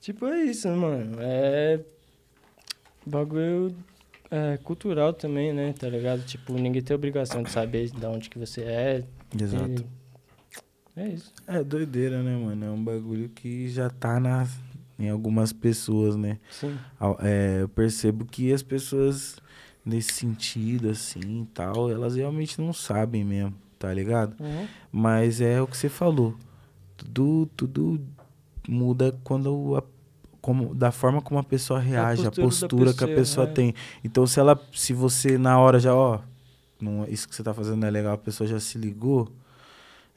[0.00, 1.16] tipo, é isso, mano.
[1.20, 1.80] É.
[3.06, 3.74] Bagulho
[4.30, 5.72] é, cultural também, né?
[5.72, 6.22] Tá ligado?
[6.24, 9.04] Tipo, ninguém tem obrigação de saber de onde que você é.
[9.40, 9.84] Exato.
[10.96, 11.32] E É isso.
[11.46, 12.64] É doideira, né, mano?
[12.64, 14.50] É um bagulho que já tá nas,
[14.98, 16.38] em algumas pessoas, né?
[16.50, 16.76] Sim.
[17.20, 19.36] É, eu percebo que as pessoas,
[19.84, 24.36] nesse sentido, assim, e tal, elas realmente não sabem mesmo, tá ligado?
[24.92, 26.34] Mas é o que você falou.
[26.96, 28.04] Tudo, tudo
[28.68, 29.82] muda quando a-
[30.40, 33.50] como, da forma como a pessoa reage, a postura da postura, que a pessoa, é.
[33.52, 33.74] tem.
[34.04, 36.20] Então, se ela, se você na hora já, ó,
[36.80, 39.28] não, isso que você tá fazendo não é legal, a pessoa já se ligou,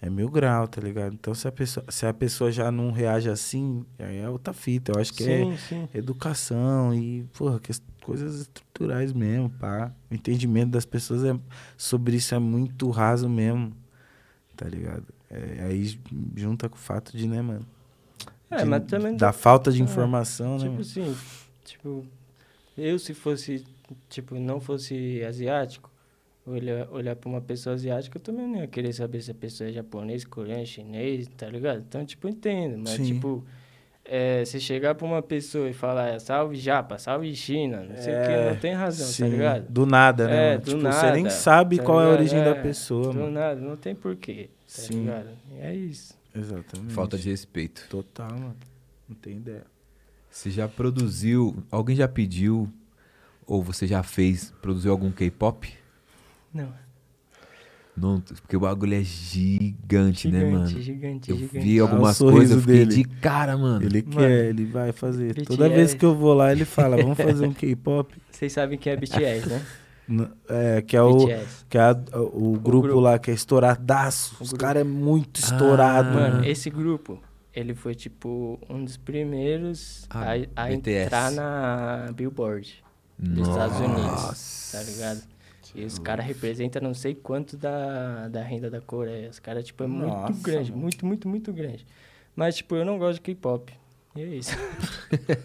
[0.02, 1.14] é mil grau, tá ligado?
[1.14, 4.92] Então, se a pessoa, se a pessoa já não reage assim, aí é outra fita.
[4.92, 5.88] Eu acho que é Sim, sim.
[5.94, 7.72] educação e, porra, que
[8.04, 9.92] coisas estruturais mesmo, pá.
[10.10, 11.38] O entendimento das pessoas é,
[11.78, 13.74] sobre isso é muito raso mesmo,
[14.58, 15.06] tá ligado?
[15.30, 16.00] É, aí
[16.36, 17.66] junta com o fato de, né, mano?
[18.52, 19.16] É, de- mas também.
[19.18, 20.70] Da falta de É, informação, né?
[20.70, 21.16] Tipo assim,
[21.64, 22.06] tipo,
[22.78, 23.64] eu se fosse,
[24.10, 25.90] tipo, não fosse asiático,
[26.46, 29.70] olhar, olhar pra uma pessoa asiática, eu também não ia querer saber se a pessoa
[29.70, 31.80] é japonês, coreano, chinês, tá ligado?
[31.88, 33.06] Então, tipo, entendo, mas, Sim.
[33.14, 33.44] tipo,
[34.04, 38.14] é, se chegar pra uma pessoa e falar, é, salve Japa, salve China, não sei
[38.16, 39.70] o que, É, não tem razão, Sim, tá ligado?
[39.70, 40.54] Do nada, né?
[40.56, 42.20] É, do tipo, você nem nada, sabe tá qual é a ligado?
[42.20, 43.32] origem É, da pessoa, Do mano.
[43.32, 45.02] nada, não tem porquê, tá Sim.
[45.02, 45.30] ligado?
[45.54, 46.20] E é isso.
[46.36, 46.94] Exatamente.
[46.94, 47.86] Falta de respeito.
[47.90, 48.56] Total, mano.
[49.08, 49.66] Não tem ideia.
[50.30, 52.72] Você já produziu, alguém já pediu,
[53.46, 55.74] ou você já fez, produziu algum K-pop?
[56.54, 56.74] Não,
[57.98, 60.82] Não, porque o bagulho é gigante, né, gigante, mano?
[60.82, 61.60] gigante, Eu gigante.
[61.60, 62.96] vi Ah, algumas sorriso coisas, eu fiquei dele.
[62.96, 63.86] de cara, mano.
[63.86, 65.34] Ele Mano, quer, ele vai fazer.
[65.46, 65.76] Toda BTS.
[65.76, 68.16] vez que eu vou lá, ele fala, vamos fazer um K-pop.
[68.32, 69.66] Vocês sabem que é BTS, né?
[70.50, 71.66] É, que é o, BTS.
[71.70, 73.00] que é a- o, grupo grupo.
[73.00, 74.36] lá que é estouradaço.
[74.40, 77.20] O Os caras é muito estourado, Ah, Mano, esse grupo,
[77.56, 82.84] ele foi tipo um dos primeiros Ah, a, a entrar na Billboard
[83.18, 85.22] dos Estados Unidos, tá ligado?
[85.74, 89.30] E os caras representam não sei quanto da, da renda da Coreia.
[89.30, 90.82] Os caras, tipo, é muito Nossa, grande, mano.
[90.82, 91.86] muito, muito, muito grande.
[92.36, 93.72] Mas, tipo, eu não gosto de K-pop.
[94.14, 94.52] E é isso.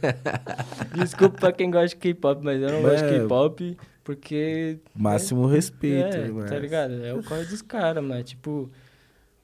[0.94, 3.18] Desculpa pra quem gosta de K-pop, mas eu não gosto de É.
[3.20, 3.76] K-pop
[4.06, 6.16] porque Máximo respeito.
[6.16, 7.04] é, mas- tá ligado?
[7.04, 8.70] É o corre dos caras, mas tipo.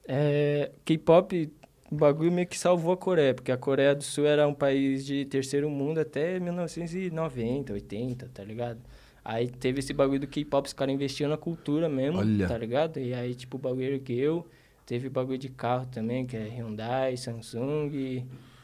[0.07, 1.51] É, K-pop,
[1.91, 5.05] o bagulho meio que salvou a Coreia, porque a Coreia do Sul era um país
[5.05, 8.79] de terceiro mundo até 1990, 80, tá ligado?
[9.23, 12.47] Aí teve esse bagulho do K-pop, os caras investiam na cultura mesmo, Olha.
[12.47, 12.99] tá ligado?
[12.99, 14.45] E aí, tipo, o bagulho ergueu.
[14.85, 17.89] Teve bagulho de carro também, que é Hyundai, Samsung,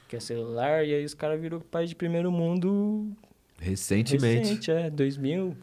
[0.10, 0.86] que é celular.
[0.86, 3.10] E aí os caras viram país de primeiro mundo
[3.58, 4.50] Recentemente.
[4.50, 5.56] recente, é, 2000,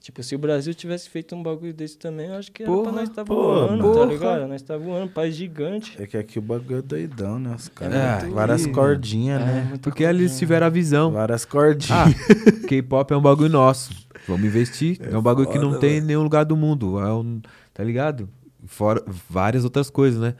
[0.00, 2.84] Tipo, se o Brasil tivesse feito um bagulho desse também, eu acho que era Porra,
[2.84, 4.00] pra nós estar porra, voando, porra.
[4.00, 4.46] tá ligado?
[4.46, 6.00] Nós tá voando, país gigante.
[6.00, 7.54] É que aqui o bagulho é doidão, né?
[7.54, 7.94] Os caras.
[7.94, 9.78] É, tem várias aqui, cordinhas, É, né?
[9.82, 11.10] Porque ali eles tiveram a visão.
[11.12, 11.90] Várias cordinhas.
[11.92, 13.90] Ah, K-pop é um bagulho nosso.
[14.26, 14.98] Vamos investir.
[15.02, 16.98] É, um bagulho que não foda, tem em nenhum lugar do mundo.
[17.00, 17.40] É um,
[17.74, 18.28] tá ligado?
[18.66, 20.34] Fora várias outras coisas, né?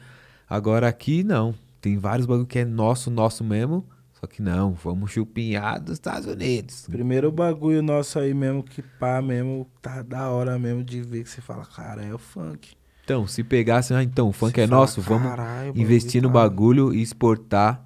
[0.49, 1.53] Agora aqui não.
[1.81, 3.85] Tem vários bagulho que é nosso, nosso mesmo.
[4.19, 6.85] Só que não, vamos chupinhar dos Estados Unidos.
[6.89, 11.29] Primeiro bagulho nosso aí mesmo, que pá mesmo, tá da hora mesmo de ver que
[11.29, 12.73] você fala, cara, é o funk.
[13.03, 16.27] Então, se pegasse, ah, então, o funk Você é fala, nosso, vamos "Caralho, investir no
[16.27, 17.83] tá." bagulho e exportar.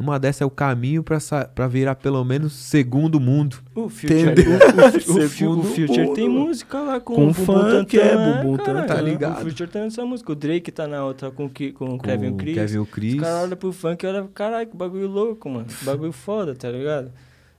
[0.00, 3.58] Uma dessa é o caminho pra virar pelo menos segundo mundo.
[3.74, 4.52] O Future, Entendeu?
[4.52, 4.56] o,
[5.20, 8.42] o, o, Segundo o Future mundo, tem música lá com, Com o funk, Tantan, é,
[8.42, 8.56] Bumbum.
[8.56, 8.86] Tantan.
[8.86, 9.42] Tá ligado.
[9.42, 10.32] O Future tem essa música.
[10.32, 12.54] O Drake tá na outra com, que, com, o Com Kevin Chris.
[12.54, 13.20] Kevin o Os Chris.
[13.20, 15.66] caras olham pro funk e olham, caralho, que bagulho louco, mano.
[15.66, 17.12] Que bagulho foda, tá ligado?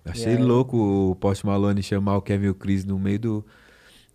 [0.03, 0.41] Achei aí?
[0.41, 0.75] louco
[1.11, 3.45] o Post Malone chamar o Kevin Chris no meio do,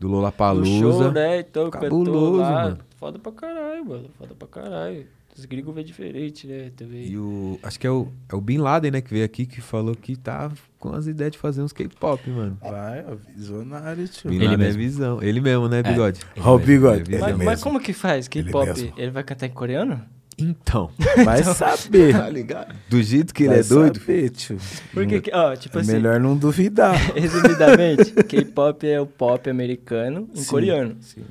[0.00, 1.12] do O show, Lollapalooza.
[1.12, 1.38] né?
[1.38, 2.50] Então, Cabuloso, lá.
[2.64, 2.78] mano.
[2.98, 4.10] Foda pra caralho, mano.
[4.18, 5.06] Foda pra caralho.
[5.36, 6.70] Os gringos vê diferente, né?
[6.76, 7.08] Também.
[7.08, 7.58] E o.
[7.62, 10.16] Acho que é o, é o Bin Laden, né, que veio aqui, que falou que
[10.16, 12.56] tá com as ideias de fazer uns K-pop, mano.
[12.62, 14.30] Vai, ó, visionário, tio.
[14.30, 15.22] Bin Ele Laden é visão.
[15.22, 16.20] Ele mesmo, né, bigode?
[16.38, 17.14] Ó, o bigode.
[17.14, 17.18] É.
[17.18, 18.28] Mas, Ele mas como que faz?
[18.34, 18.66] Ele K-pop?
[18.66, 18.92] mesmo.
[18.96, 20.00] Ele vai cantar em coreano?
[20.38, 20.90] Então,
[21.24, 22.12] Vai saber.
[22.12, 22.74] tá ligado?
[22.90, 23.98] Do jeito que ele Vai é doido.
[24.00, 24.58] Saber, tio.
[24.92, 26.94] Porque, que- ó, tipo é assim, melhor não duvidar.
[27.16, 30.96] resumidamente, K-pop é o pop americano em Sim, coreano.
[31.00, 31.22] sim.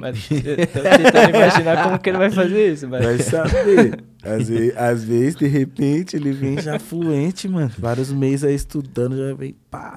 [0.00, 3.04] Mas eu tô tentando imaginar como que ele vai fazer isso, mas...
[3.04, 4.04] Vai saber.
[4.22, 7.70] Às, ve- às vezes, de repente, ele vem já fluente, mano.
[7.78, 9.96] Vários meses aí estudando, já vem pá,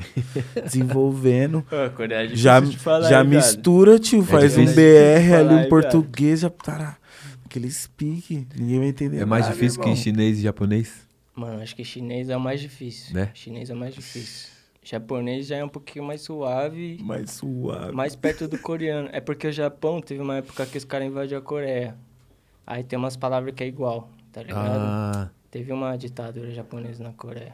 [0.63, 1.65] desenvolvendo.
[1.95, 3.35] Coreia é Já, de falar, já viado?
[3.35, 4.23] mistura, tio.
[4.23, 6.97] Faz um difícil BR falar, ali, um hein, português, já tá
[7.45, 8.47] aquele speak.
[8.57, 9.95] Ninguém vai entender É mais nada, difícil que irmão.
[10.03, 10.91] chinês e japonês?
[11.35, 13.13] Mano, acho que chinês é o mais difícil.
[13.15, 13.29] Né?
[13.33, 14.49] Chinês é o mais difícil.
[14.89, 17.91] Japonês já é um pouquinho mais suave, Mais suave.
[17.91, 19.09] mais perto do coreano.
[19.11, 21.97] É porque o Japão teve uma época que os caras invadiram a Coreia.
[22.65, 24.77] Aí tem umas palavras que é igual, tá ligado?
[24.79, 27.53] Ah, Teve uma ditadura japonesa na Coreia.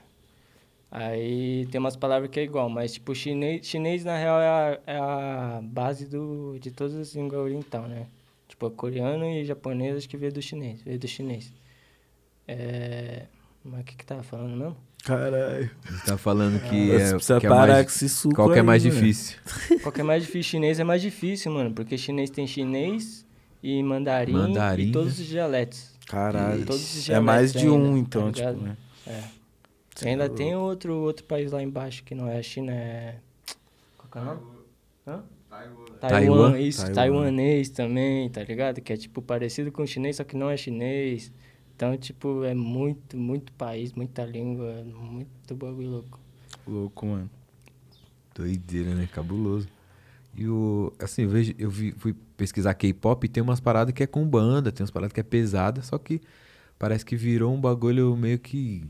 [0.91, 4.79] Aí tem umas palavras que é igual, mas tipo, chinês, chinês na real é a,
[4.85, 8.05] é a base do, de todas as línguas orientais, né?
[8.47, 11.51] Tipo, coreano e japonês acho que veio do chinês, veio do chinês.
[12.47, 13.25] É...
[13.63, 14.77] Mas o que que tava falando mesmo?
[15.03, 15.69] Caralho.
[15.89, 18.47] gente tá falando que Você é, precisa que é parar mais, com esse suco qual
[18.49, 18.95] que é aí, mais mano.
[18.95, 19.37] difícil?
[19.83, 20.51] Qual que é mais difícil?
[20.51, 23.25] Chinês é mais difícil, mano, porque chinês tem chinês
[23.61, 25.23] e mandarim, Mandarim, e todos né?
[25.23, 25.93] os dialetos.
[26.07, 26.65] Caralho.
[26.65, 28.77] Todos os É mais dialetos de um, ainda, então, tá tipo, né?
[29.05, 30.09] É.
[30.09, 33.15] Ainda tem outro, outro país lá embaixo que não é a China, é.
[33.97, 34.41] Qual que é o nome?
[35.05, 35.23] Hã?
[35.49, 35.85] Taiwan.
[35.99, 36.59] Taiwan?
[36.59, 36.95] isso, Taiwan.
[36.95, 38.81] taiwanês também, tá ligado?
[38.81, 41.31] Que é tipo parecido com chinês, só que não é chinês.
[41.75, 46.19] Então, tipo, é muito, muito país, muita língua, muito bagulho louco.
[46.67, 47.29] Louco, mano.
[48.35, 49.07] Doideira, né?
[49.11, 49.67] Cabuloso.
[50.35, 50.91] E o.
[50.99, 54.25] Assim, eu vejo, eu vi- fui pesquisar K-pop e tem umas paradas que é com
[54.27, 56.21] banda, tem umas paradas que é pesada, só que
[56.79, 58.83] parece que virou um bagulho meio que.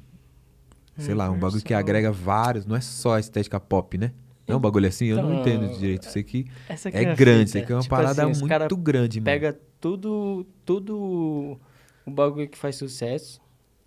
[0.97, 4.11] Sei lá, um bagulho que agrega vários, não é só a estética pop, né?
[4.47, 5.05] Não é um bagulho assim?
[5.07, 6.05] Eu não Então, entendo direito.
[6.05, 8.77] Sei que Essa aqui é a grande, sei que é uma Tipo parada assim, muito
[8.77, 9.25] grande, mano.
[9.25, 11.59] Pega tudo, tudo
[12.05, 13.41] o bagulho que faz sucesso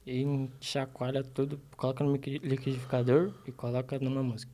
[0.07, 4.53] e chacoalha tudo, coloca no liqui- liquidificador e coloca numa música.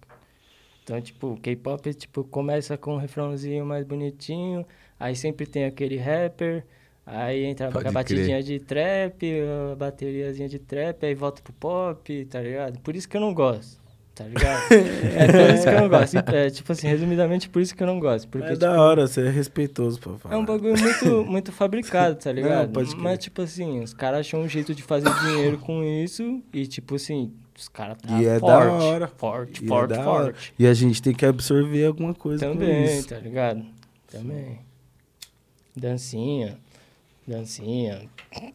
[0.82, 4.66] Então, tipo, K-pop, tipo, começa com um refrãozinho mais bonitinho,
[4.98, 6.64] aí sempre tem aquele rapper,
[7.06, 7.92] aí entra Pode a crer.
[7.92, 9.22] batidinha de trap,
[9.72, 12.80] a bateriazinha de trap, aí volta pro pop, tá ligado?
[12.80, 13.80] Por isso que eu não gosto,
[14.14, 14.62] tá ligado?
[14.72, 16.16] é por isso que eu não gosto.
[16.18, 18.28] É, tipo assim, resumidamente, por isso que eu não gosto.
[18.28, 20.34] Porque, é tipo, da hora, você é respeitoso pra falar.
[20.34, 22.70] é um bagulho muito, muito fabricado, tá ligado?
[22.72, 23.02] pode crer.
[23.02, 26.94] Mas, tipo assim, os caras acham um jeito de fazer dinheiro com isso e, tipo
[26.96, 29.08] assim, os caras tá E é da forte, hora.
[29.08, 30.24] forte, E é forte, da hora.
[30.32, 30.54] forte.
[30.58, 33.64] E a gente tem que absorver alguma coisa com Também, tá ligado?
[34.10, 34.58] Também.
[35.74, 36.58] Dancinha,
[37.26, 38.02] dancinha.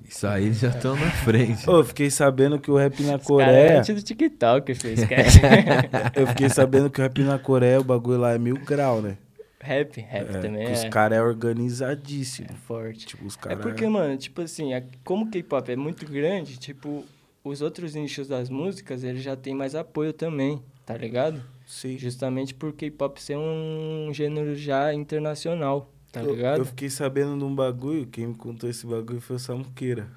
[0.07, 1.69] Isso aí eles já estão na frente.
[1.69, 3.83] Ô, eu fiquei sabendo que o rap na Os caras é Coreia.
[3.83, 5.39] do TikTok, fez, esquece.
[6.15, 9.17] eu fiquei sabendo que o rap na Coreia, o bagulho lá é mil grau, né?
[9.59, 12.47] rap, rap É, também que é, Os caras é organizadíssimo.
[12.49, 13.05] é forte.
[13.05, 13.59] Tipo, os É caras.
[13.59, 17.03] porque, mano, tipo assim, a- como o K-pop é muito grande, tipo,
[17.43, 21.41] os outros nichos das músicas, ele já tem mais apoio também, tá ligado?
[21.65, 21.97] Sim.
[21.97, 26.57] Justamente por K-pop ser um gênero já internacional, tá Eu- ligado?
[26.59, 30.07] Eu, fiquei sabendo de um bagulho, quem me contou esse bagulho foi o Samuqueira.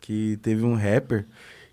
[0.00, 1.26] Que teve um rapper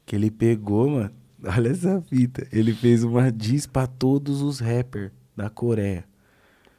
[0.06, 1.12] que ele pegou, mano.
[1.44, 2.48] Olha essa fita.
[2.52, 6.06] Ele fez uma diss pra todos os rappers da Coreia.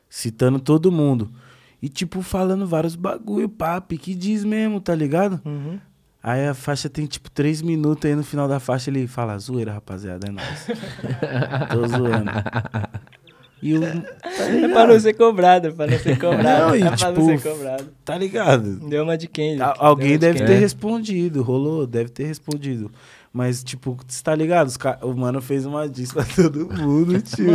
[0.08, 1.30] Citando todo mundo.
[1.80, 5.40] E, tipo, falando vários bagulho, papi, que diz mesmo, tá ligado?
[5.44, 5.80] Uhum.
[6.22, 9.72] Aí a faixa tem, tipo, três minutos, aí no final da faixa ele fala, zoeira,
[9.72, 10.66] rapaziada, é nóis.
[11.72, 12.30] Tô zoando.
[13.62, 13.80] E o.
[13.80, 16.42] Tá É pra não ser cobrado, é pra não ser cobrado.
[16.42, 17.86] Não, e é pra tipo, não ser cobrado.
[18.04, 18.80] Tá ligado?
[18.88, 19.60] Deu uma de quem?
[19.60, 20.58] A- Alguém deve ter É.
[20.58, 22.90] respondido, rolou, deve ter respondido.
[23.32, 24.76] Mas, tipo, você tá ligado?
[24.78, 27.46] Ca- O mano fez uma diss pra todo mundo, tio.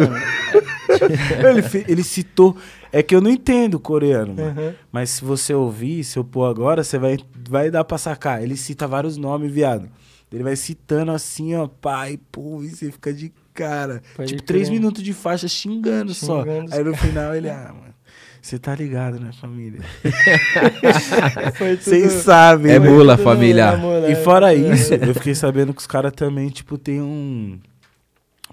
[1.49, 2.55] ele, fe- ele citou.
[2.91, 4.61] É que eu não entendo o coreano, mano.
[4.61, 4.73] Uhum.
[4.91, 7.17] Mas se você ouvir, se eu pôr agora, você vai,
[7.49, 8.41] vai dar pra sacar.
[8.41, 9.87] Ele cita vários nomes, viado.
[10.31, 14.01] Ele vai citando assim, ó, pai, pô, e você fica de cara.
[14.15, 14.45] Pode tipo, crer.
[14.45, 16.43] três minutos de faixa xingando, só.
[16.43, 17.93] Xingando os Aí no final ele, ah, mano,
[18.41, 19.81] você tá ligado, né, família?
[21.81, 22.89] Vocês sabem, É né?
[22.89, 23.75] mula, tudo família.
[23.77, 24.15] mula, E é.
[24.15, 27.59] fora isso, eu fiquei sabendo que os caras também, tipo, tem um.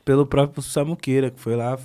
[0.04, 1.78] Pelo próprio Samuqueira, que foi lá,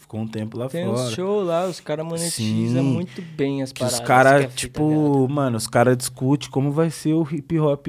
[0.00, 0.98] ficou um tempo lá Tem fora.
[1.00, 2.92] uns show lá, os caras monetizam Sim.
[2.94, 4.00] muito bem as que paradas.
[4.00, 5.28] os caras, é tipo, viado.
[5.32, 7.86] mano, os caras discutem como vai ser o hip hop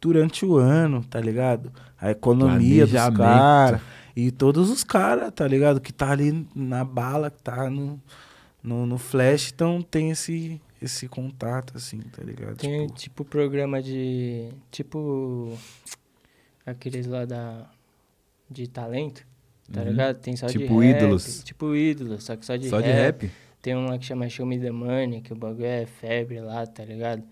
[0.00, 1.72] durante o ano, tá ligado?
[1.98, 3.80] A economia dos caras.
[4.14, 5.80] E todos os caras, tá ligado?
[5.80, 8.00] Que tá ali na bala, que tá no,
[8.62, 12.56] no, no flash, então tem esse, esse contato, assim, tá ligado?
[12.56, 14.50] Tem, Tipo, tipo, programa de...
[14.70, 15.56] Tipo...
[16.64, 17.66] Aqueles lá da...
[18.50, 19.26] De talento,
[19.72, 19.88] tá Uhum.
[19.88, 20.18] ligado?
[20.20, 20.82] Tem só de Tipo.
[20.84, 21.42] Ídolos.
[21.42, 22.84] Tipo ídolos, só que só de Só rap.
[22.86, 23.30] de rap?
[23.62, 26.66] Tem um lá que chama Show Me The Money, que o bagulho é febre lá,
[26.66, 27.22] tá ligado?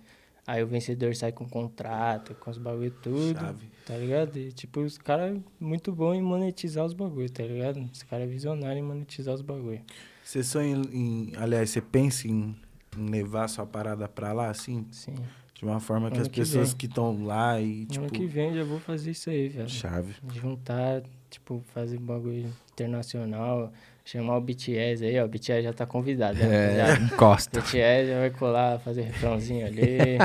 [0.51, 3.69] Aí o vencedor sai com contrato, com os bagulho tudo, Chave.
[3.87, 4.37] tá ligado?
[4.37, 7.89] E, tipo, os caras muito bom em monetizar os bagulho, tá ligado?
[7.93, 9.81] Os caras é visionário em monetizar os bagulho.
[10.25, 12.57] Você sonha em, Aliás, você pensa em,
[12.97, 14.85] levar sua parada pra lá, assim?
[14.91, 15.15] Sim.
[15.55, 16.79] De uma forma que Ano as que pessoas vem.
[16.79, 18.11] que estão lá e, Ano tipo.
[18.13, 19.69] que vem já vou fazer isso aí, velho.
[19.69, 20.15] Chave.
[20.35, 23.73] Juntar, tipo, fazer bagulho internacional,
[24.05, 25.25] chamar o BTS aí, ó.
[25.25, 26.73] O BTS já tá convidado, né?
[26.73, 26.99] É, Já.
[26.99, 27.61] encosta.
[27.61, 30.19] BTS já vai colar, fazer refrãozinho ali.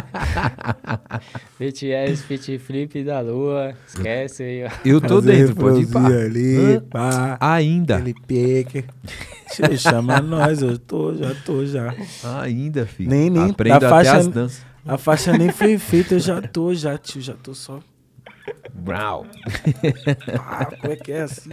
[1.60, 3.74] BTS, Fit Flip da Lua.
[3.88, 4.70] Esquece aí, ó.
[4.86, 6.06] Eu tô Fazer dentro, pode ir pá.
[6.06, 6.82] ali, Hã?
[6.90, 7.38] pá.
[7.40, 8.04] Ainda.
[8.28, 8.86] Pique.
[9.52, 11.94] Tio, chama nós, eu tô, já tô, já.
[12.42, 13.10] Ainda, filho.
[13.10, 14.66] Nem- nem Aprendo da até faixa- as danças.
[14.88, 17.80] A faixa nem foi feita, eu já tô, já, tio, já tô só.
[18.74, 19.26] Brau.
[20.36, 21.50] Pá, como é que é assim?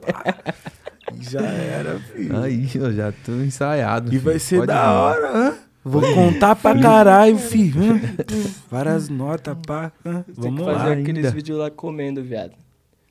[0.00, 0.34] Pá.
[1.20, 2.36] Já era, filho.
[2.42, 4.08] Aí, eu já tô ensaiado.
[4.08, 4.22] E filho.
[4.22, 4.88] vai ser Pode da ir.
[4.96, 5.54] hora, hã?
[5.84, 7.80] Vou contar pra caralho, filho.
[7.94, 8.00] hã?
[8.70, 9.90] Várias notas, pá.
[10.04, 10.24] hã?
[10.36, 10.92] Vamos que fazer lá.
[10.92, 11.30] aqueles ainda.
[11.30, 12.52] vídeos lá comendo, viado.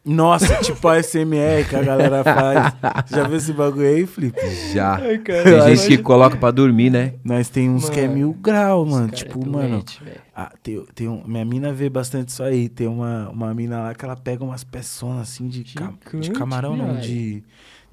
[0.06, 2.74] Nossa, tipo a SMR que a galera faz.
[3.10, 4.40] Já viu esse bagulho aí, Felipe?
[4.74, 4.96] Já.
[4.96, 7.16] Ai, cara, Tem gente que coloca pra dormir, né?
[7.26, 9.08] Nós tem uns que é Mano, mil grau, mano.
[9.08, 9.70] Cara Tipo, é mano.
[9.70, 10.22] doente, velho.
[10.34, 12.70] Ah, tem, tem um, minha mina vê bastante isso aí.
[12.70, 16.32] Tem uma, uma mina lá que ela pega umas peçonas assim de, ca- de Gigante,
[16.32, 17.44] camarão, não, de,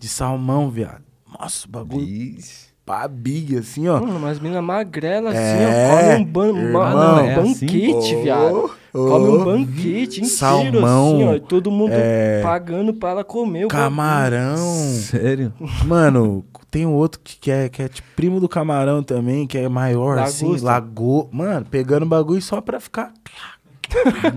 [0.05, 1.03] de salmão, viado.
[1.41, 2.67] Nossa, o bagulho Isso.
[2.85, 3.99] pá, big, assim, ó.
[3.99, 5.97] Mano, umas minas magrelas assim, É, ó.
[6.13, 7.53] Come um, ban irmão, não, é assim?
[7.67, 8.71] banquete, Ô, viado.
[8.93, 11.35] ô, Come um banquete inteiro, Salmão, assim, ó.
[11.37, 14.57] e Todo mundo é, pagando pra ela comer o Camarão.
[14.59, 15.53] Sério?
[15.87, 19.57] Mano, tem um outro que, que é, que é tipo primo do camarão também, que
[19.57, 20.67] é maior, assim, Lagosta.
[20.67, 21.29] lago.
[21.33, 23.13] Mano, pegando bagulho só pra ficar.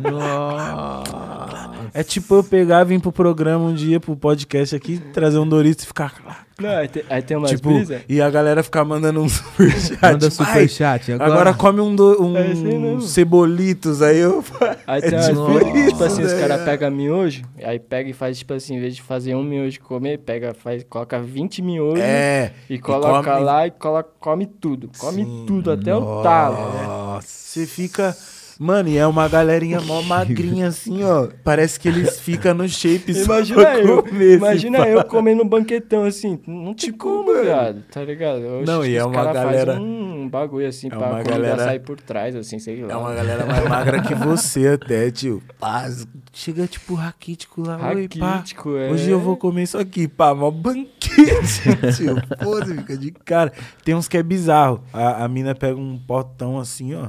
[0.10, 1.67] Nossa.
[1.94, 5.84] É tipo eu pegar, vir pro programa um dia, pro podcast aqui, trazer um Doritos
[5.84, 6.46] e ficar.
[6.60, 8.02] Não, aí tem, aí tem umas tipo, brisa.
[8.10, 10.00] e a galera ficar mandando um superchat.
[10.02, 11.32] Manda superchat agora.
[11.32, 14.44] Agora come um, do, um É assim cebolitos, aí eu.
[14.88, 16.40] Aí é tem umas tipo brisa, isso, tipo assim, os né?
[16.40, 19.76] caras pegam miojo, aí pega e faz, tipo assim, em vez de fazer um miojo
[19.78, 22.52] e comer, pega, faz, coloca 20 miojos É.
[22.68, 24.90] e coloca come- lá e coloca, come tudo.
[24.98, 25.44] Come Sim.
[25.46, 26.56] tudo, até o talo.
[26.56, 26.84] né?
[26.88, 27.28] Nossa.
[27.28, 28.16] Você fica.
[28.60, 31.28] Mano, e é uma galerinha mó magrinha assim, ó.
[31.44, 34.88] Parece que eles ficam no shape só Imagina eu, comer imagina pá.
[34.90, 38.42] eu comendo um banquetão assim, não tem Tipo, como, viado, tá ligado?
[38.62, 41.80] Oxe, Não, e é uma galera- Faz um bagulho assim É pra uma galera- sair
[41.80, 42.94] por trás, assim, sei lá.
[42.94, 45.42] É uma galera mais magra que você até, tio.
[45.60, 45.88] Pá,
[46.34, 48.32] chega tipo raquítico lá, oi, pá.
[48.38, 48.90] Raquítico, é.
[48.92, 51.62] Hoje eu vou comer isso aqui, pá, mó banquete,
[51.96, 52.16] tio.
[52.44, 53.52] Pô, você fica de cara.
[53.84, 54.82] Tem uns que é bizarro.
[54.92, 57.08] A, a mina pega um potão assim, ó,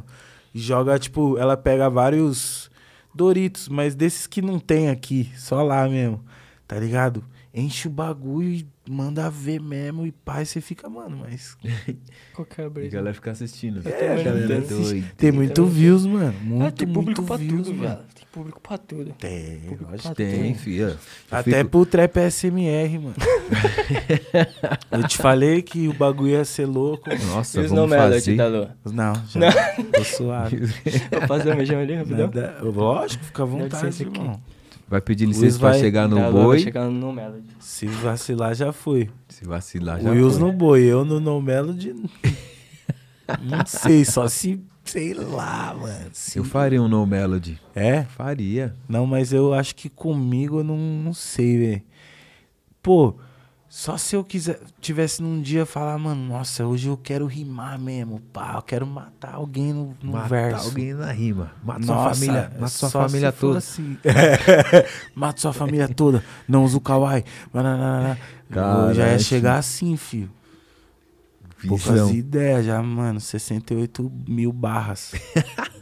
[0.58, 2.68] e joga, tipo, ela pega vários
[3.14, 6.20] Doritos, mas desses que não tem aqui, só lá mesmo,
[6.66, 7.24] tá ligado?
[7.60, 11.56] Enche o bagulho e manda ver mesmo, e e você fica, mano, mas
[12.34, 12.96] Qual que é a E a brisa?
[12.96, 13.80] galera fica assistindo.
[13.86, 14.80] É, não galera, entendo.
[14.80, 15.12] assiste.
[15.16, 16.34] tem muito views, mano.
[16.42, 17.98] Muito, Ah, tem público muito pra views, tudo, mano.
[18.14, 19.12] Tem público pra tudo.
[19.18, 20.14] Tem, Público lógico.
[20.14, 20.56] Tem.
[20.78, 20.96] Eu
[21.30, 23.14] Até fico- pro trap SMR, mano.
[24.90, 27.08] Eu te falei que o bagulho ia ser louco.
[27.26, 28.36] Nossa, E os vamos no Melody fazer.
[28.36, 28.76] da Lua?
[28.92, 29.74] Não, já.
[29.92, 30.58] Tô suave.
[31.10, 32.18] Vou fazer um beijão ali, rapidão?
[32.18, 34.40] Nada, lógico, fica à vontade, licença aqui.
[34.88, 36.58] Vai pedir licença pra vai- chegar no Lua vai boi.
[36.60, 37.44] chegar no Melody.
[37.60, 39.10] Se vacilar, já foi.
[39.28, 41.94] Se vacilar, já Wills no boi, eu no No Melody.
[43.42, 44.60] Não sei, só se.
[44.84, 46.08] Sei lá, mano.
[46.14, 47.60] Se- Eu faria um No Melody.
[47.74, 48.04] É?
[48.04, 48.74] Faria.
[48.88, 51.82] Não, mas eu acho que comigo eu não, não sei, velho.
[52.82, 53.14] Pô,
[53.68, 58.18] Só se eu quiser, tivesse num dia falar, mano, nossa, hoje eu quero rimar mesmo,
[58.32, 60.68] pá, eu quero matar alguém no, no Matar verso.
[60.68, 61.52] alguém na rima.
[61.62, 62.52] Mata sua Nossa, família.
[62.54, 63.58] Mata sua só família toda.
[63.58, 63.98] assim.
[65.14, 66.24] Mata sua família toda.
[66.48, 67.24] Não usa o kawaii.
[68.94, 70.30] Já ia chegar assim, filho.
[71.66, 72.10] Poucas Visão.
[72.14, 73.20] ideias já, mano.
[73.20, 75.12] 68 mil barras.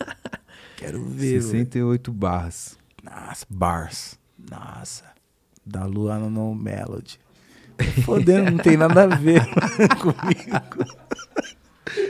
[0.76, 1.42] Quero ver, velho.
[1.42, 2.76] 68 barras.
[3.02, 4.18] Nossa, bars.
[4.50, 5.04] Nossa.
[5.64, 7.20] Da Luana no Melody.
[8.04, 9.44] Fodendo, não tem nada a ver
[10.00, 10.96] comigo.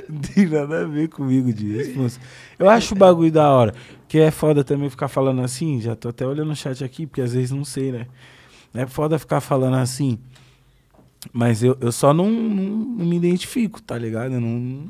[0.09, 2.21] Não tem nada a ver comigo disso, moço.
[2.59, 3.75] Eu acho o bagulho da hora.
[4.09, 5.81] Que é foda também ficar falando assim.
[5.81, 8.07] Já tô até olhando o chat aqui, porque às vezes não sei, né?
[8.75, 10.19] É foda ficar falando assim.
[11.33, 14.35] Mas eu, eu só não, não, não me identifico, tá ligado?
[14.35, 14.89] Eu não.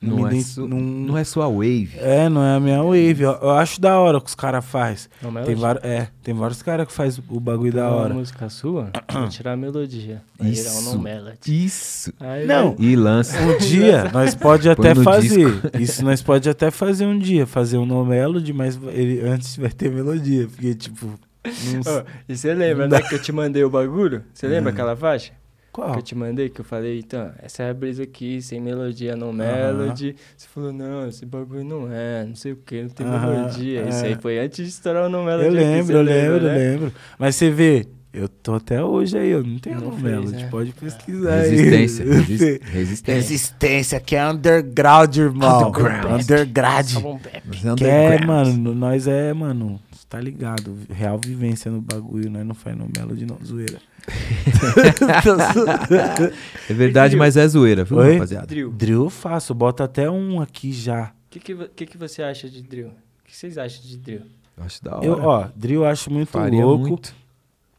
[0.00, 1.90] Não, é, su- não- não é sua wave.
[1.96, 3.22] é, não é a minha wave.
[3.22, 5.08] Eu, eu acho da hora o que os caras fazem.
[5.22, 8.14] Não, Tem, var- é, tem vários caras que faz o bagulho da uma hora.
[8.14, 10.22] música sua, vou tirar a melodia.
[10.38, 10.94] Virar um Isso.
[10.94, 11.38] no Melody.
[11.64, 12.12] Isso.
[12.20, 12.74] Aí Não.
[12.76, 13.40] vai- E lança.
[13.40, 15.48] Um dia nós pode até fazer.
[15.80, 19.70] Isso nós pode até fazer um dia, fazer um no melody, mas ele antes vai
[19.70, 21.06] ter melodia, porque tipo,
[21.46, 24.22] não Ó, e você lembra, né, que eu te mandei o bagulho?
[24.34, 24.74] Você lembra Hum.
[24.74, 25.32] aquela faixa?
[25.76, 25.92] Qual?
[25.92, 29.14] Que eu te mandei, que eu falei, então, essa é a brisa aqui, sem melodia
[29.14, 30.16] no melody.
[30.34, 33.86] Você falou, não, esse bagulho não é, não sei o que, não tem melodia.
[33.88, 34.08] Isso é.
[34.08, 35.44] aí foi antes de estourar o no melody.
[35.48, 36.58] Eu aqui, lembro, eu lembra, lembro, eu né?
[36.70, 36.92] lembro.
[37.18, 40.44] Mas você vê, eu tô até hoje aí, eu não tenho Não no fez, melody,
[40.44, 40.46] é.
[40.48, 41.50] pode pesquisar aí.
[41.50, 42.04] Resistência.
[42.24, 43.14] Resi- Resistência.
[43.14, 45.68] Resistência, que é underground, irmão.
[45.68, 46.22] Underground.
[46.22, 46.86] Underground.
[46.94, 48.24] Mas é Que é, underground.
[48.24, 49.78] mano, nós é, mano,
[50.08, 53.78] tá ligado, real vivência no bagulho, nós não faz no melody não, zoeira.
[56.70, 58.14] É verdade, mas é zoeira, viu, Oi?
[58.14, 58.46] rapaziada?
[58.46, 58.70] Drill.
[58.70, 61.12] Drill eu faço, bota até um aqui já.
[61.26, 62.88] O que, que, que, que você acha de drill?
[62.88, 64.22] O que vocês acham de drill?
[64.56, 65.06] Eu acho da hora.
[65.06, 66.88] Eu, ó, drill eu acho muito Faria louco.
[66.88, 67.14] muito.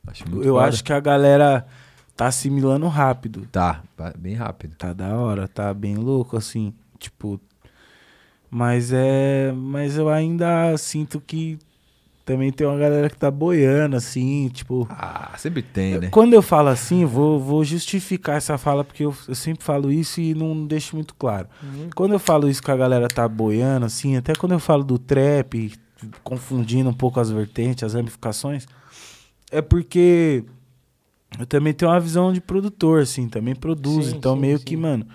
[0.05, 0.67] Acho muito eu foda.
[0.67, 1.65] acho que a galera
[2.15, 3.47] tá assimilando rápido.
[3.51, 3.81] Tá,
[4.17, 4.75] bem rápido.
[4.75, 7.39] Tá da hora, tá bem louco, assim, tipo.
[8.49, 9.51] Mas é.
[9.53, 11.57] Mas eu ainda sinto que
[12.27, 14.85] também tem uma galera que tá boiando, assim, tipo.
[14.91, 16.09] Ah, sempre tem, né?
[16.09, 20.19] Quando eu falo assim, vou, vou justificar essa fala, porque eu, eu sempre falo isso
[20.19, 21.47] e não deixo muito claro.
[21.95, 24.99] Quando eu falo isso que a galera tá boiando, assim, até quando eu falo do
[24.99, 25.71] trap,
[26.21, 28.67] confundindo um pouco as vertentes, as ramificações,
[29.49, 30.43] é porque
[31.39, 34.11] eu também tenho uma visão de produtor, assim, também produzo.
[34.11, 34.65] Sim, então, sim, meio sim.
[34.65, 35.07] que, mano,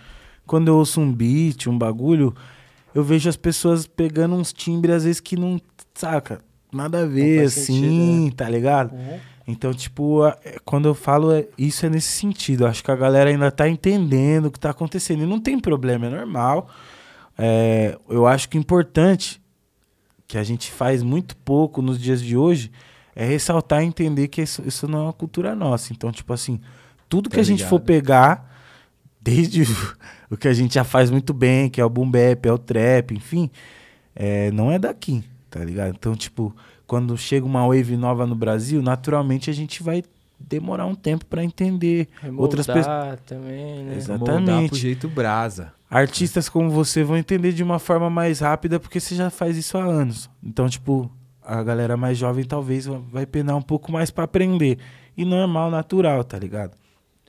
[0.47, 2.35] quando eu ouço um beat, um bagulho,
[2.95, 5.61] eu vejo as pessoas pegando uns timbres, às vezes, que não,
[5.95, 6.41] saca,
[6.73, 8.31] nada a ver, assim, sentido, né?
[8.37, 8.95] tá ligado?
[9.47, 12.66] Então, tipo, é, quando eu falo é- isso é nesse sentido.
[12.66, 15.23] Acho que a galera ainda tá entendendo o que tá acontecendo.
[15.25, 16.68] E não tem problema, é normal.
[17.37, 19.41] É, eu acho que o importante,
[20.29, 22.70] que a gente faz muito pouco nos dias de hoje,
[23.16, 25.93] é ressaltar e entender que isso, isso não é uma cultura nossa.
[25.93, 26.61] Então, tipo assim,
[27.09, 28.51] tudo que Tá a gente for pegar,
[29.20, 29.66] desde o-
[30.31, 32.59] o que a gente já faz muito bem, que é o boom bap, é o
[32.59, 33.51] trap, enfim,
[34.14, 35.95] é, não é daqui, tá ligado?
[35.95, 36.55] Então, tipo,
[36.87, 40.03] quando chega uma wave nova no Brasil, naturalmente a gente vai
[40.41, 42.09] demorar um tempo pra entender.
[42.37, 42.87] Outras pessoas.
[42.87, 43.95] Remoldar também, né?
[44.09, 44.69] Moldar Exatamente.
[44.71, 45.73] pro jeito brasa.
[45.91, 49.77] Artistas como você vão entender de uma forma mais rápida porque você já faz isso
[49.77, 50.31] há anos.
[50.43, 51.11] Então, tipo,
[51.43, 54.79] a galera mais jovem talvez vai penar um pouco mais pra aprender.
[55.15, 56.73] E normal, natural, tá ligado?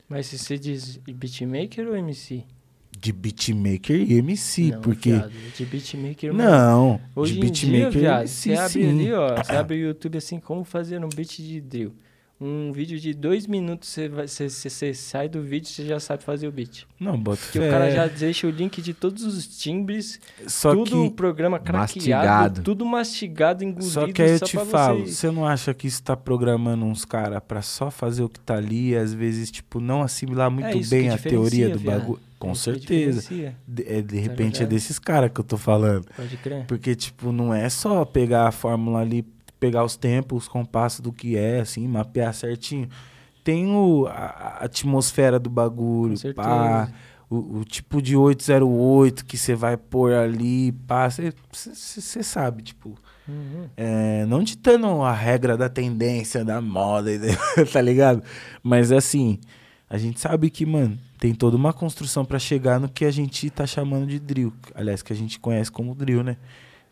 [0.08, 2.44] Mas se você diz beatmaker ou MC?
[3.04, 5.10] De beatmaker e MC, não, porque.
[5.10, 6.32] viado, de beatmaker...
[6.32, 6.50] mano.
[6.50, 8.90] Não, Hoje de em dia, beatmaker e viado, MC, você abre sim.
[8.90, 11.94] ali, ó, você abre o YouTube assim, como fazer um beat de drill.
[12.40, 16.00] Um vídeo de dois minutos, você, vai, você, você, você sai do vídeo, você já
[16.00, 16.84] sabe fazer o beat.
[16.98, 17.68] Não, bota Porque fé.
[17.68, 21.84] o cara já deixa o link de todos os timbres, Só tudo o programa craqueado,
[21.86, 22.62] Mastigado.
[22.62, 25.12] tudo mastigado, engolido, só que aí eu te falo, você...
[25.12, 28.56] você não acha que isso tá programando uns caras pra só fazer o que tá
[28.56, 32.20] ali e às vezes, tipo, não assimilar muito É bem a teoria do bagulho?
[32.36, 33.22] Com É certeza.
[33.66, 36.04] De, é, de Tá repente é desses caras que eu tô falando.
[36.14, 36.66] Pode crer.
[36.66, 39.24] Porque, tipo, não é só pegar a fórmula ali,
[39.64, 42.86] pegar os tempos, os compassos do que é, assim, mapear certinho.
[43.42, 44.12] Tem o, a,
[44.60, 46.90] a atmosfera do bagulho, pá,
[47.30, 52.94] o, o tipo de 808 que você vai pôr ali, pá, você sabe, tipo.
[53.26, 53.70] Uhum.
[53.74, 57.10] É, não ditando a regra da tendência, da moda,
[57.72, 58.22] tá ligado?
[58.62, 59.38] Mas assim,
[59.88, 63.48] a gente sabe que, mano, tem toda uma construção pra chegar no que a gente
[63.48, 64.52] tá chamando de drill.
[64.74, 66.36] Aliás, que a gente conhece como drill, né?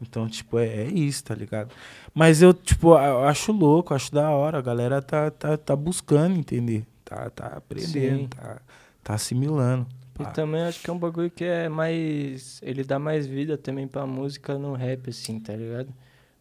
[0.02, 1.72] Então, tipo, é, é isso, tá ligado?
[2.12, 4.58] Mas eu, tipo, eu acho louco, acho da hora.
[4.58, 6.84] A galera tá, tá, tá buscando entender.
[7.04, 8.28] Tá, tá aprendendo, Sim.
[8.28, 8.60] tá,
[9.02, 9.86] tá assimilando.
[10.18, 10.30] E pá.
[10.30, 12.60] também acho que é um bagulho que é mais.
[12.62, 15.92] Ele dá mais vida também pra música no rap, assim, tá ligado?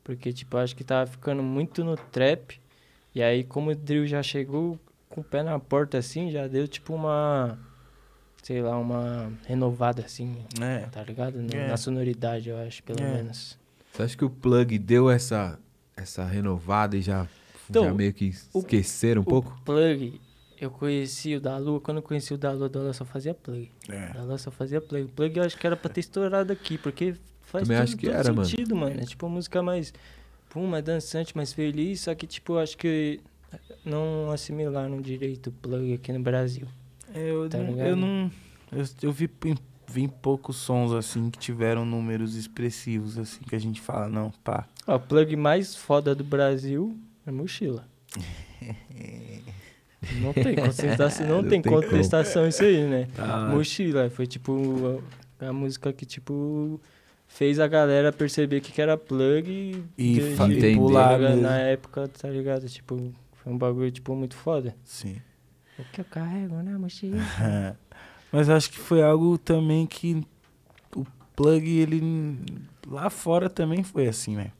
[0.03, 2.59] Porque, tipo, acho que tava ficando muito no trap.
[3.13, 6.67] E aí, como o drill já chegou, com o pé na porta assim, já deu
[6.67, 7.59] tipo uma.
[8.41, 10.79] Sei lá, uma renovada assim, É.
[10.91, 11.41] tá ligado?
[11.41, 11.67] Na, É.
[11.67, 13.13] na sonoridade, eu acho, pelo É.
[13.17, 13.57] menos.
[13.93, 15.59] Você acha que o plug deu essa,
[15.95, 17.27] essa renovada e já,
[17.69, 19.55] Então, já meio que o- esqueceram um pouco?
[19.61, 20.19] O plug,
[20.59, 23.05] eu conheci o da Lua, quando eu conheci o da Lua, o da Lua só
[23.05, 23.69] fazia plug.
[23.87, 24.09] É.
[24.09, 25.05] O da Lua só fazia plug.
[25.05, 28.15] O plug eu acho que era pra ter estourado aqui, porque faz Também que todo
[28.15, 28.45] era, mano.
[28.45, 28.99] sentido, mano.
[28.99, 29.93] É tipo uma música mais,
[30.49, 33.19] pum, mais dançante, mais feliz, só que tipo, eu acho que
[33.85, 36.65] não assimilaram direito o plug aqui no Brasil.
[37.13, 38.31] É, Eu, Tá não, eu não.
[38.71, 39.29] Eu, eu vi,
[39.87, 44.65] vi poucos sons assim que tiveram números expressivos, assim, que a gente fala, não, pá.
[44.87, 46.97] Ó, o plug mais foda do Brasil
[47.27, 47.85] é mochila.
[50.19, 51.83] Não tem contestação, não, Não tem tem como.
[51.83, 53.07] contestação isso aí, né?
[53.15, 53.47] Tá.
[53.49, 55.01] Mochila, foi tipo
[55.39, 56.81] a, a música que tipo
[57.27, 62.07] fez a galera perceber que que era plug e, E de- de- pular na época,
[62.07, 62.67] tá ligado?
[62.67, 64.75] Tipo, foi um bagulho tipo muito foda.
[64.83, 65.17] Sim.
[65.79, 67.17] O que eu carrego na mochila?
[68.31, 70.25] Mas acho que foi algo também que
[70.95, 71.05] o
[71.35, 72.39] plug, ele
[72.87, 74.51] lá fora também foi assim, né?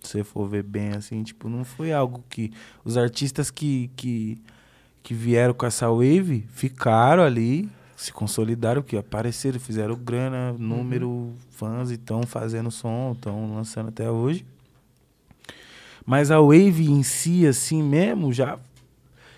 [0.00, 2.52] Se você for ver bem assim, tipo, não foi algo que
[2.84, 4.40] os artistas que, que,
[5.02, 11.90] que vieram com essa wave ficaram ali, se consolidaram, que apareceram, fizeram grana, número, fãs
[11.90, 14.46] e estão fazendo som, estão lançando até hoje.
[16.06, 18.58] Mas a wave em si, assim mesmo, já,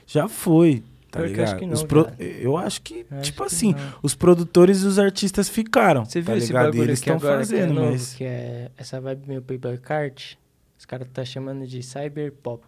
[0.07, 0.85] já foi.
[1.11, 1.59] Tá que eu acho ligado?
[1.59, 2.09] que não, Os pro-.
[2.19, 3.95] Eu acho que, Eu acho tipo que assim, não.
[4.03, 6.05] os produtores e os artistas ficaram.
[6.05, 6.63] Você tá viu esse ligado?
[6.65, 8.15] E bagulho eles que estão agora que é fazendo, novo, mas.
[8.15, 10.35] que é essa vibe meio paper cart?
[10.79, 12.63] Os caras tá chamando de cyberpop.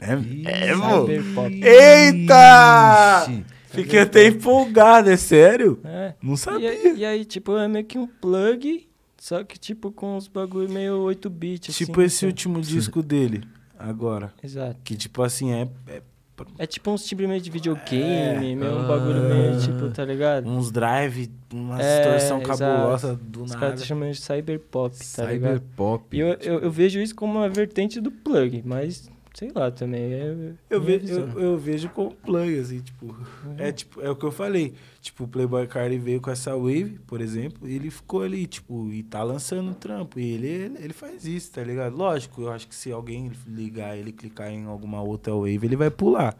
[0.00, 0.74] É, é.
[0.76, 1.60] Cyberpop.
[1.64, 3.26] Eita!
[3.28, 3.44] Ixi.
[3.68, 5.80] Fiquei até empolgado, é sério?
[5.84, 6.14] É.
[6.22, 6.70] Não E sabia.
[6.70, 8.88] aí, e aí, tipo, é meio que um plug,
[9.18, 11.84] só que, tipo, com os bagulho meio 8-bit, assim.
[11.84, 12.28] tipo esse sabe?
[12.32, 13.42] último disco dele,
[13.78, 14.32] agora.
[14.42, 14.76] Exato.
[14.82, 16.02] Que, tipo assim, é, é
[16.58, 18.54] É tipo uns timbre meio de videogame, É.
[18.54, 19.58] meio um bagulho meio, Ah.
[19.58, 20.46] tipo, tá ligado?
[20.48, 23.74] uns drive, uma É, distorção cabulosa do Os caras nada.
[23.74, 25.52] estão chamando de cyberpop, tá ligado?
[25.54, 26.16] Cyberpop.
[26.16, 30.12] E eu, eu, eu vejo isso como uma vertente do plug, mas sei lá também.
[30.12, 31.28] É Eu, minha ve, visão.
[31.34, 33.14] eu, eu vejo como plug, assim, tipo.
[33.58, 34.74] É tipo, é o que eu falei.
[35.06, 38.92] Tipo, o Playboy Cardi veio com essa wave, por exemplo, e ele ficou ali, tipo,
[38.92, 40.18] e tá lançando trampo.
[40.18, 41.96] E ele, ele, faz isso, tá ligado?
[41.96, 45.90] Lógico, eu acho que se alguém ligar ele clicar em alguma outra wave, ele vai
[45.92, 46.36] pular.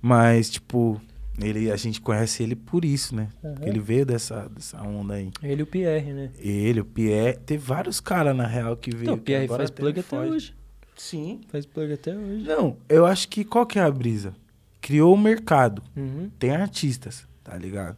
[0.00, 1.00] Mas, tipo,
[1.40, 3.28] ele, a gente conhece ele por isso, né?
[3.42, 3.68] Porque Uhum.
[3.68, 5.32] ele veio dessa, dessa onda aí.
[5.42, 6.30] Ele e o Pierre, né?
[6.38, 9.02] Ele, o Pierre, teve vários caras, na real, que veio.
[9.02, 10.30] Então, o Pierre faz até plug até foge.
[10.30, 10.54] hoje.
[10.96, 11.40] Sim.
[11.48, 12.44] Faz plug até hoje.
[12.44, 14.34] Não, eu acho que qual que é a brisa?
[14.80, 16.30] Criou o mercado Uhum.
[16.38, 17.96] tem artistas, tá ligado?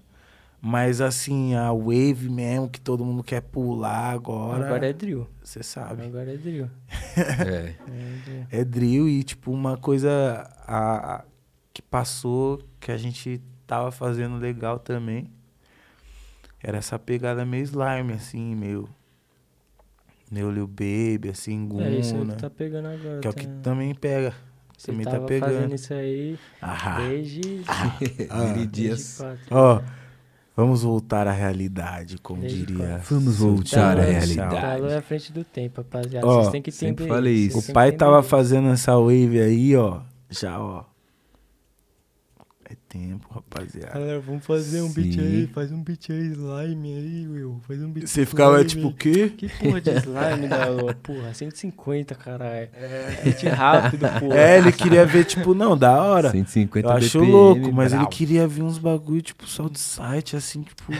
[0.62, 5.26] Mas assim, a wave mesmo, que todo mundo quer pular agora, Agora é drill.
[5.42, 6.04] você sabe.
[6.04, 6.68] Agora é drill.
[7.16, 7.74] É.
[7.74, 7.74] É
[8.24, 8.46] drill.
[8.50, 11.24] É drill e tipo uma coisa a, a-
[11.72, 15.30] que passou, que a gente tava fazendo legal também.
[16.62, 18.86] Era essa pegada meio slime, assim, meio.
[20.30, 22.34] Meio Lil Baby, assim, É isso Guna.
[22.36, 23.18] que tá pegando agora.
[23.20, 23.40] que é o tá?
[23.40, 24.32] que também pega.
[24.80, 25.52] Você também tá tava pegando.
[25.52, 27.40] fazendo isso aí Ah, desde...
[27.42, 27.66] Vini
[28.28, 29.16] desde Dias.
[29.18, 29.38] quatro.
[29.50, 29.82] ó,
[30.56, 33.00] vamos voltar à realidade, como Desde diria.
[33.08, 34.54] Vamos seu voltar à realidade.
[34.54, 36.26] Galo é à frente do tempo, rapaziada.
[36.26, 37.14] Ó, Vocês têm que sempre entender.
[37.14, 40.00] falei isso, O pai tava fazendo essa wave aí, ó.
[40.30, 40.84] Já, ó.
[42.92, 43.92] É tempo, rapaziada.
[43.94, 47.60] Galera, vamos fazer um beat aí, faz um beat aí, slime aí, Will.
[47.66, 49.32] Faz um beat Você ficava tipo, o quê?
[49.36, 50.94] Que porra de slime da lua?
[50.94, 52.68] Porra, 150, caralho.
[52.74, 53.20] É.
[53.22, 54.34] Beat rápido, porra.
[54.36, 56.30] É, ele queria ver, tipo, não, da hora.
[56.30, 60.34] 150 Eu acho BPM, louco, mas ele queria ver uns bagulho, tipo, só de site,
[60.34, 60.92] assim, tipo.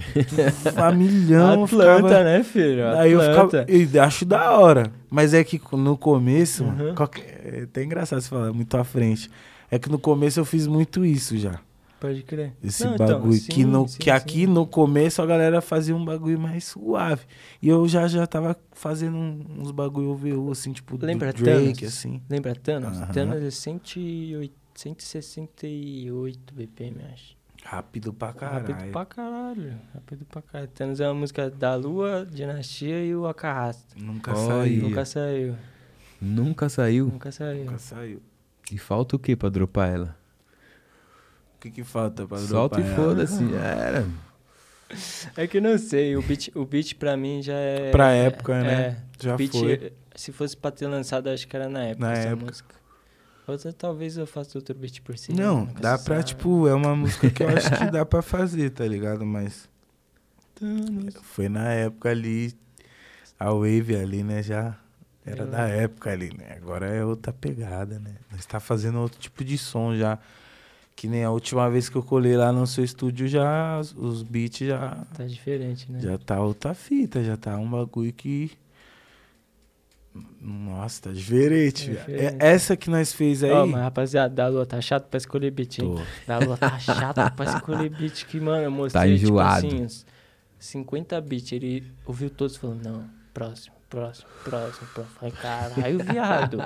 [0.74, 1.64] familhão.
[1.64, 2.24] Atlanta, ficava...
[2.24, 2.86] né, filho?
[2.96, 3.66] Aí eu Atlanta.
[3.66, 3.96] ficava.
[3.96, 4.90] Eu acho da hora.
[5.10, 6.94] Mas é que no começo, mano, Uhum.
[6.94, 9.30] qualquer- é até engraçado você falar, muito à frente.
[9.70, 11.60] É que no começo eu fiz muito isso já.
[12.00, 12.54] Pode crer.
[12.64, 13.32] Esse Não, então, bagulho.
[13.40, 14.46] que, sim, no, sim, que aqui sim.
[14.46, 17.26] no começo a galera fazia um bagulho mais suave.
[17.60, 21.94] E eu já, já tava fazendo uns bagulho OVU, assim, tipo Lembra do Drake, Thanos?
[21.94, 22.22] assim.
[22.28, 22.96] Lembra Thanos?
[22.96, 23.12] Aham.
[23.12, 27.36] Thanos é 108, 168 BPM, acho.
[27.62, 28.92] Rápido pra Rápido caralho.
[28.92, 29.74] pra caralho.
[29.92, 30.70] Rápido pra caralho.
[30.74, 33.94] Thanos é uma música da Lua, Dinastia e o Acarrasta.
[34.00, 34.82] Nunca saiu.
[34.82, 35.54] Nunca saiu.
[36.20, 37.06] Nunca saiu.
[37.08, 37.64] Nunca saiu.
[37.66, 38.22] Nunca saiu.
[38.70, 40.16] E falta o que pra dropar ela?
[41.56, 43.08] O que que falta pra Solta e dropar ela?
[43.08, 43.50] foda-se.
[43.50, 44.06] já Era.
[45.36, 47.90] É que eu não sei, o beat, o beat pra mim já é.
[47.92, 48.82] Pra época, é, né?
[48.82, 49.92] É, Já o beat, foi.
[50.16, 52.46] se fosse pra ter lançado, acho que era na época Na essa época.
[52.46, 52.74] música.
[53.46, 55.40] Outra talvez eu faça outro beat por cima.
[55.40, 56.26] Não, nunca dá pra, sabe.
[56.28, 59.24] tipo, é uma música que eu acho que dá pra fazer, tá ligado?
[59.24, 59.68] Mas
[61.22, 62.52] foi na época ali,
[63.38, 64.76] a Wave ali, né, já
[65.24, 65.46] era É.
[65.46, 66.56] da época ali, né?
[66.56, 68.14] Agora é outra pegada, né?
[68.32, 70.18] Nós tá fazendo outro tipo de som já.
[70.96, 74.66] Que nem a última vez que eu colei lá no seu estúdio, já os, beats
[74.68, 75.98] já, Tá diferente, né?
[76.00, 78.50] já tá outra fita, já tá um bagulho que.
[80.40, 81.86] Nossa, tá diferente.
[81.86, 82.06] Tá viado.
[82.06, 82.36] diferente.
[82.42, 83.50] É essa que nós fez aí.
[83.50, 85.94] Ó, mas rapaziada, da Lua tá chato pra escolher beat, hein?
[85.94, 86.02] Tô.
[86.26, 89.62] Da Lua tá chato pra escolher beat que, mano, eu mostrei, Tá enjoado.
[89.68, 90.06] tipo assim, uns
[90.58, 91.52] 50 beats.
[91.52, 95.16] Ele ouviu todos e falou, não, próximo, próximo, próximo, próximo.
[95.16, 96.58] Falei, caralho, viado.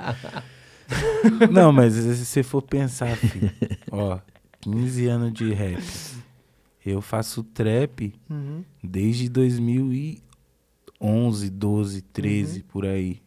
[1.51, 3.51] Não, mas se você for pensar, filho,
[3.91, 4.19] ó,
[4.61, 5.83] 15 anos de rap.
[6.85, 8.13] Eu faço trap
[8.83, 13.19] desde 2011, 12, 13, por aí.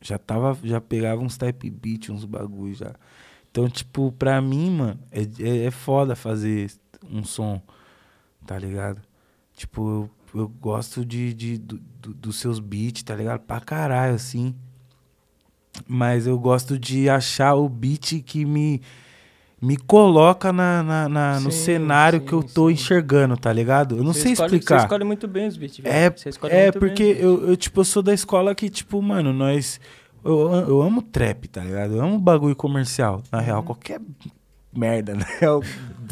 [0.00, 2.94] Já tava, já pegava uns type beat, uns bagulho já.
[3.50, 6.72] Então, tipo, pra mim, mano, é, é, é foda fazer
[7.10, 7.60] um som,
[8.46, 9.02] tá ligado?
[9.54, 13.40] Tipo, eu, eu gosto de, de, do- do- dos seus beats, tá ligado?
[13.40, 14.54] Pra caralho, assim.
[15.86, 18.80] Mas eu gosto de achar o beat que me,
[19.60, 22.74] me coloca na, na- na- no Sim, cenário sim, que eu tô sim.
[22.74, 23.96] enxergando, tá ligado?
[23.98, 24.78] Eu não Você sei escolhe- explicar.
[24.80, 25.92] Você escolhe muito bem os beats, viado.
[25.94, 29.00] É, é muito bem porque os eu, eu, tipo, eu sou da escola que, tipo,
[29.02, 29.78] mano, nós.
[30.24, 31.94] Eu, eu amo trap, tá ligado?
[31.94, 33.22] Eu amo bagulho comercial.
[33.30, 33.66] Na real, Uhum.
[33.66, 34.00] qualquer
[34.74, 35.24] merda, né?
[35.50, 35.60] O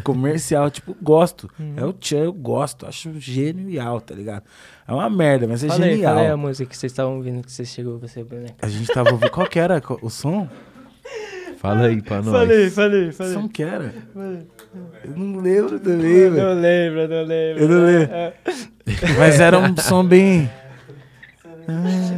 [0.05, 1.51] comercial, tipo, gosto.
[1.59, 1.75] Uhum.
[1.77, 2.87] É o tchan, eu gosto.
[2.87, 4.45] Acho genial, tá ligado?
[4.87, 6.15] É uma merda, mas é Fala aí, genial.
[6.15, 8.55] fala aí a música que vocês estavam ouvindo que você chegou, você, boneca.
[8.63, 9.31] A gente tava ouvindo.
[9.31, 10.49] Qual que era o som?
[11.59, 12.31] Fala aí pra nós.
[12.31, 13.95] Falei, falei, Que som que era?
[15.05, 16.47] Eu não lembro também, Eu velho.
[16.55, 17.63] não lembro, eu não lembro.
[17.63, 18.15] Eu não lembro.
[18.15, 18.35] É,
[19.19, 20.51] Mas era um som bem.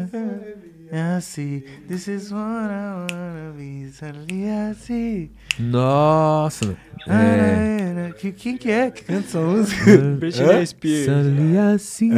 [0.93, 2.41] Ah, assim, this is what
[2.71, 5.31] I wanna be, suddenly I see.
[5.59, 6.77] Nossa.
[7.09, 8.09] É.
[8.09, 9.97] Ah, que- Quem que é que canta essa música?
[10.19, 11.09] Britney Spears.
[11.75, 12.13] Assim.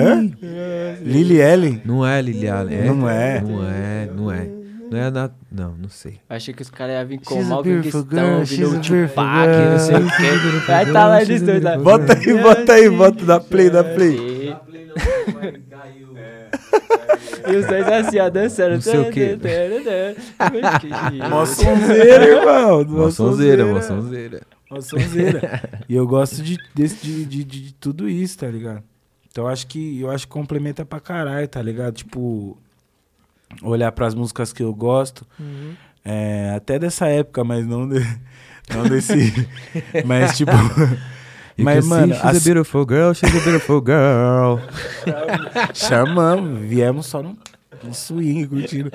[1.03, 1.83] Lily Allen?
[1.85, 2.85] Não é Lily Allen.
[2.85, 3.41] Não é.
[3.41, 4.49] Não é, não é.
[4.91, 5.31] Não é na...
[5.53, 6.19] Não, não sei.
[6.31, 8.81] Achei que os caras iam vir com She's a mal beautiful Stone, girl, vindo o
[8.81, 10.67] Tupac, não sei o quê.
[10.67, 11.77] Vai tá lá eles dois lá.
[11.77, 14.57] Bota aí, bota aí, bota, dá play, dá play.
[17.51, 18.75] E os dois assim, ó, dançando.
[18.75, 19.39] Não sei o quê.
[21.29, 22.85] Mó sonzeira, irmão.
[22.85, 24.41] Mó sonzeira, mó sonzeira.
[24.71, 25.63] Mó sonzeira.
[25.89, 28.83] E eu gosto de, desse, de, de, de, de tudo isso, tá ligado?
[29.31, 31.95] Então eu acho que eu acho que complementa pra caralho, tá ligado?
[31.95, 32.59] Tipo,
[33.63, 35.27] olhar pras músicas que eu gosto.
[35.41, 35.73] Uhum.
[36.05, 38.01] É, até dessa época, mas não, de-
[38.75, 39.49] não desse.
[40.05, 40.53] mas, tipo.
[41.57, 44.59] You mas, mano, see she's a beautiful girl, she's a beautiful girl.
[45.75, 47.37] chamamos, viemos só no,
[47.83, 48.91] no swing curtindo.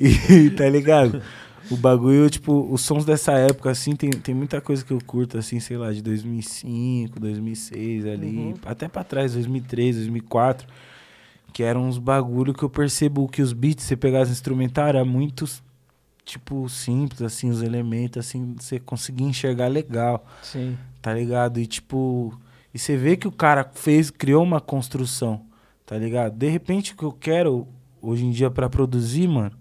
[0.00, 1.22] E, tá ligado?
[1.70, 5.36] O bagulho, tipo, os sons dessa época, assim, tem, tem muita coisa que eu curto,
[5.36, 8.54] assim, sei lá, de 2005, 2006 ali, Uhum.
[8.64, 10.66] até pra trás, 2003, 2004,
[11.52, 15.04] que eram uns bagulho que eu percebo que os beats, você pegar as instrumentais, era
[15.04, 15.44] muito,
[16.24, 20.76] tipo, simples, assim, os elementos, assim, você conseguia enxergar legal Sim.
[21.02, 21.58] tá ligado?
[21.60, 22.32] E tipo,
[22.72, 25.42] e você vê que o cara fez, criou uma construção,
[25.86, 26.34] tá ligado?
[26.36, 27.66] De repente o que eu quero
[28.00, 29.52] hoje em dia pra produzir, mano,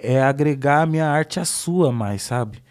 [0.00, 2.62] é agregar a minha arte à sua mais, sabe?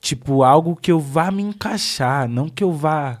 [0.00, 3.20] Tipo, algo que eu vá me encaixar, não que eu vá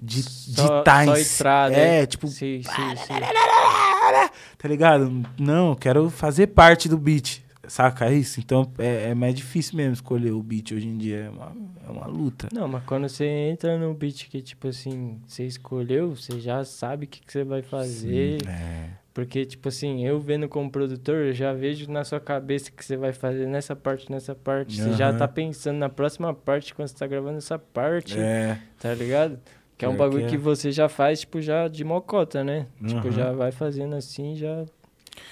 [0.00, 1.76] de Só, ditar só em- entrada.
[1.76, 3.14] É, tipo, Sim, sim, sim.
[4.58, 5.22] tá ligado?
[5.38, 8.38] Não, eu quero fazer parte do beat, saca isso?
[8.40, 11.52] Então é, é mais difícil mesmo escolher o beat hoje em dia, é uma,
[11.86, 12.48] é uma luta.
[12.52, 17.06] Não, mas quando você entra no beat que, tipo assim, você escolheu, você já sabe
[17.06, 18.46] o que, que você vai fazer.
[18.46, 19.03] É.
[19.14, 22.96] Porque, tipo assim, eu vendo como produtor, eu já vejo na sua cabeça que você
[22.96, 24.82] vai fazer nessa parte, nessa parte.
[24.82, 28.58] Você já tá pensando na próxima parte quando você tá gravando essa parte, É.
[28.80, 29.38] tá ligado?
[29.78, 30.38] Que é um bagulho que é.
[30.38, 32.66] você já faz, tipo, já de mocota, né?
[32.84, 33.12] Tipo, Aham.
[33.12, 34.64] já vai fazendo assim, já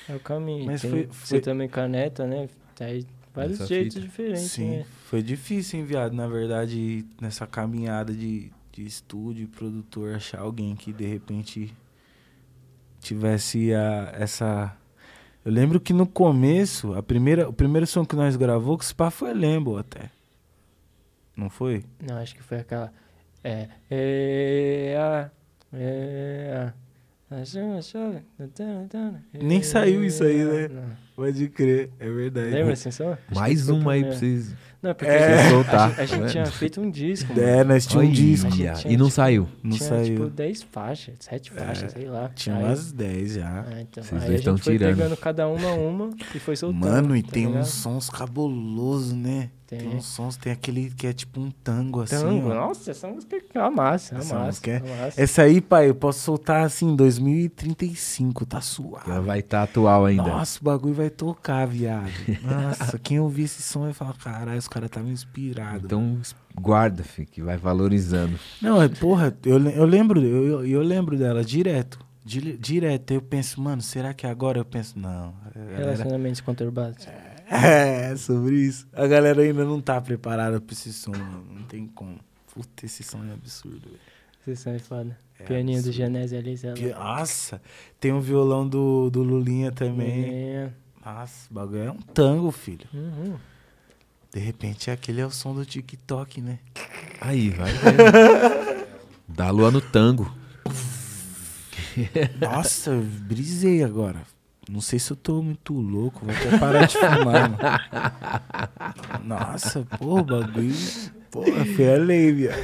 [0.08, 0.64] é o caminho.
[0.66, 2.48] Mas Tem- foi- Você foi- também caneta, né?
[2.80, 3.04] Aí
[3.34, 4.06] vários Essa jeitos fita.
[4.06, 4.84] diferentes, Sim, né?
[5.06, 10.92] foi difícil, hein, viado, na verdade, nessa caminhada de, de estúdio produtor, achar alguém que
[10.92, 11.72] de repente
[13.02, 14.76] tivesse a, essa.
[15.44, 18.94] Eu lembro que no começo, a primeira, o primeiro som que nós gravou, que esse
[18.94, 20.10] pá foi Lembo até.
[21.36, 21.84] Não foi?
[22.00, 22.92] Não, acho que foi aquela.
[23.42, 23.68] É.
[23.90, 24.96] É.
[24.98, 25.30] a,
[25.76, 26.72] É.
[27.30, 28.22] a, achou, achou,
[28.54, 30.68] tan, tan, Nem é, saiu isso aí, né?
[30.68, 31.02] não.
[31.16, 32.50] Pode crer, é verdade.
[32.50, 33.16] Lembra assim só?
[33.34, 34.54] Mais uma aí pra vocês.
[34.82, 35.34] Não, porque É.
[35.34, 37.46] a gente- Soltar, a, gente- a gente tá tinha feito um disco, mano.
[37.48, 38.50] É, nós tínhamos um disco.
[38.50, 39.48] tinha, E não tipo, saiu.
[39.62, 40.04] Não tinha, saiu.
[40.16, 42.28] tipo 10 faixas, 7 faixas, sei lá.
[42.34, 43.60] Tinha Aí- umas 10 já.
[43.68, 44.02] Ah, então.
[44.02, 44.96] Vocês Aí a gente foi tirando.
[44.96, 46.80] pegando cada uma uma e foi soltando.
[46.80, 47.60] Mano, e tá tem ligado?
[47.62, 49.50] uns sons cabulosos, né?
[49.72, 49.88] Tem.
[49.88, 49.96] Tem.
[49.96, 52.16] uns sons, tem aquele que é tipo um tango, assim.
[52.20, 54.46] Tango, nossa, essa música é uma massa, é uma Essa massa.
[54.46, 55.22] música é- massa.
[55.22, 59.10] Essa aí, pai, eu posso soltar assim em 2035, tá suave.
[59.10, 60.24] Ela vai estar atual ainda.
[60.24, 62.10] Nossa, o bagulho vai tocar, viado.
[62.44, 65.84] Nossa, quem ouvir esse som vai falar, caralho, os caras estavam inspirados.
[65.84, 66.18] Então
[66.54, 68.38] guarda, filho, que vai valorizando.
[68.60, 71.98] Não, é, porra, eu, eu lembro, eu, eu, lembro dela direto.
[72.24, 73.10] Di- Direto.
[73.12, 75.34] Eu penso, mano, será que agora eu penso, não.
[75.76, 77.06] Relacionamentos conturbados.
[77.06, 77.31] É,
[78.18, 78.86] sobre isso.
[78.92, 81.44] A galera ainda não tá preparada pra esse som, mano.
[81.50, 82.18] Não tem como.
[82.54, 84.00] Puta, esse som é absurdo, velho.
[84.44, 85.18] Vocês são foda.
[85.38, 85.96] É Pianinho do absurdo.
[85.96, 86.76] Genésio ali, sei lá.
[86.76, 87.62] Pi- Nossa,
[88.00, 90.24] tem um violão do, do Lulinha também.
[90.24, 90.70] É.
[91.04, 92.86] Nossa, o bagulho é um tango, filho.
[92.92, 93.36] Uhum.
[94.32, 96.58] De repente, aquele é o som do TikTok, né?
[97.20, 98.86] Aí, vai vendo.
[99.28, 100.32] Dá lua no tango.
[102.40, 104.22] Nossa, eu brisei agora.
[104.72, 107.58] Não sei se eu tô muito louco, vou até parar de fumar, mano.
[109.24, 110.74] Nossa, pô, o bagulho.
[111.30, 112.56] Porra, foi além, viado.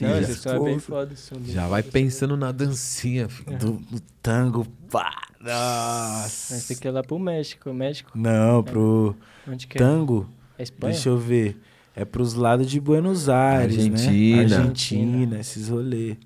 [0.00, 1.14] Não, som é bem foda.
[1.46, 3.56] Já vai pensando na dancinha, filho.
[3.58, 5.10] Do, do tango, pá.
[5.40, 5.46] Mas
[6.50, 6.68] Nossa.
[6.68, 7.72] tem que ir lá pro México.
[7.72, 8.10] México?
[8.14, 9.14] Não, pro
[9.46, 9.80] Onde que é?
[9.80, 10.28] tango,
[10.58, 10.92] É Espanha?
[10.92, 11.58] deixa eu ver.
[11.94, 14.36] É pros lados de Buenos Aires, Argentina.
[14.36, 14.42] né?
[14.56, 16.16] Argentina, esses rolês.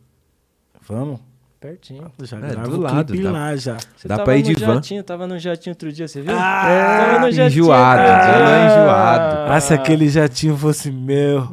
[0.87, 1.21] Vamos?
[1.63, 2.11] Pertinho.
[2.23, 3.77] Já É, do lado, clipe dá- lá já.
[3.97, 4.75] Você Dá pra ir de van.
[4.75, 6.35] jatinho, tava no jatinho outro dia, você viu?
[6.37, 7.63] Ah, tava no jatinho.
[7.65, 9.53] enjoado, é enjoado.
[9.53, 11.47] Ah, se aquele jatinho fosse meu.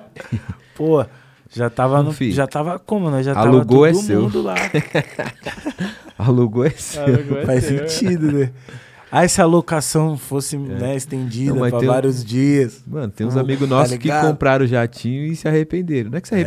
[0.76, 1.04] Pô,
[1.50, 2.12] já tava no.
[2.12, 3.22] Filho, Já tava como, né?
[3.22, 4.22] Já alugou tava é todo seu.
[4.22, 4.54] mundo lá.
[6.18, 6.98] Alugou esse.
[6.98, 7.88] Ah, agora Faz é teu.
[7.88, 8.50] sentido, né?
[9.10, 12.82] Aí se a locação fosse né, estendida pra tem um- vários dias.
[12.86, 14.26] Mano, tem uns Tá amigos nossos que ligado?
[14.28, 16.10] compraram o jatinho e se arrependeram.
[16.10, 16.38] Não é que se É?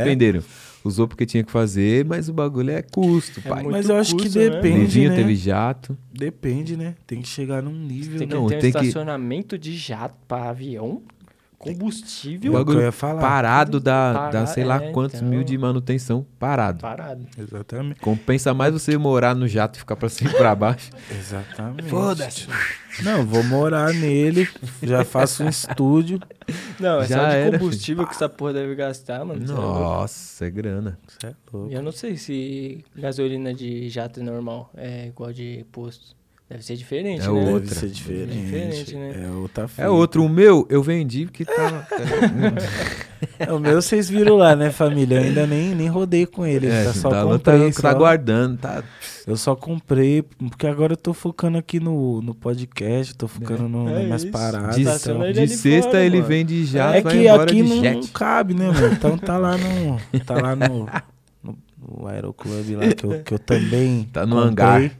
[0.85, 3.63] Usou porque tinha que fazer, mas o bagulho é custo, É pai.
[3.63, 4.49] muito Mas eu acho que custo, né?
[4.51, 4.79] depende.
[4.81, 5.15] Livinho né?
[5.15, 5.97] teve jato.
[6.13, 6.93] Depende, né?
[7.07, 8.19] Tem que chegar num nível.
[8.19, 8.39] Tem que né?
[8.39, 11.01] Não, ter um tem que- estacionamento de jato pra avião,
[11.57, 13.21] combustível, É bagulho falar.
[13.21, 15.27] Parado dá Parado, sei lá é, quantos então.
[15.29, 16.79] mil de manutenção parado.
[16.81, 17.25] parado.
[17.37, 17.99] Exatamente.
[17.99, 20.89] Compensa mais você morar no jato e ficar pra cima e pra baixo.
[21.11, 21.89] Exatamente.
[21.89, 22.47] Foda-se.
[23.03, 24.47] Não, vou morar nele.
[24.81, 26.19] Já faço um estúdio.
[26.79, 29.43] Não, é Já só de era, combustível que essa porra deve gastar, mano.
[29.43, 29.47] é.
[29.47, 30.97] Nossa, é grana.
[31.23, 31.71] É louco.
[31.73, 36.14] Eu não sei se gasolina de jato é normal, é igual de posto.
[36.47, 37.29] Deve ser diferente, É né?
[37.31, 37.59] outra.
[37.69, 38.33] Deve ser diferente.
[38.39, 39.25] Diferente, né?
[39.25, 39.89] É outra É fita.
[39.89, 40.23] outro.
[40.23, 41.87] O meu, eu vendi porque tava.
[43.39, 45.17] É, o meu vocês viram lá, né, família?
[45.17, 46.67] Eu ainda nem, nem rodei com ele.
[46.67, 47.71] é, tá só tá, comprei.
[47.71, 47.97] tá, tá só.
[47.97, 48.83] guardando, tá.
[49.25, 53.89] Eu só comprei, porque agora eu tô focando aqui no, no podcast, tô focando no,
[53.89, 54.75] É nas paradas.
[54.75, 55.31] De, tá então.
[55.31, 56.27] de sexta fora, ele mano.
[56.27, 58.93] vende já É que aqui não, não cabe, né, mano?
[58.93, 59.99] Então tá lá no.
[60.19, 60.87] Tá lá no.
[61.43, 61.57] No,
[62.01, 64.07] no Aeroclube lá, que eu, que eu também.
[64.13, 64.49] Tá no comprei.
[64.51, 64.91] hangar.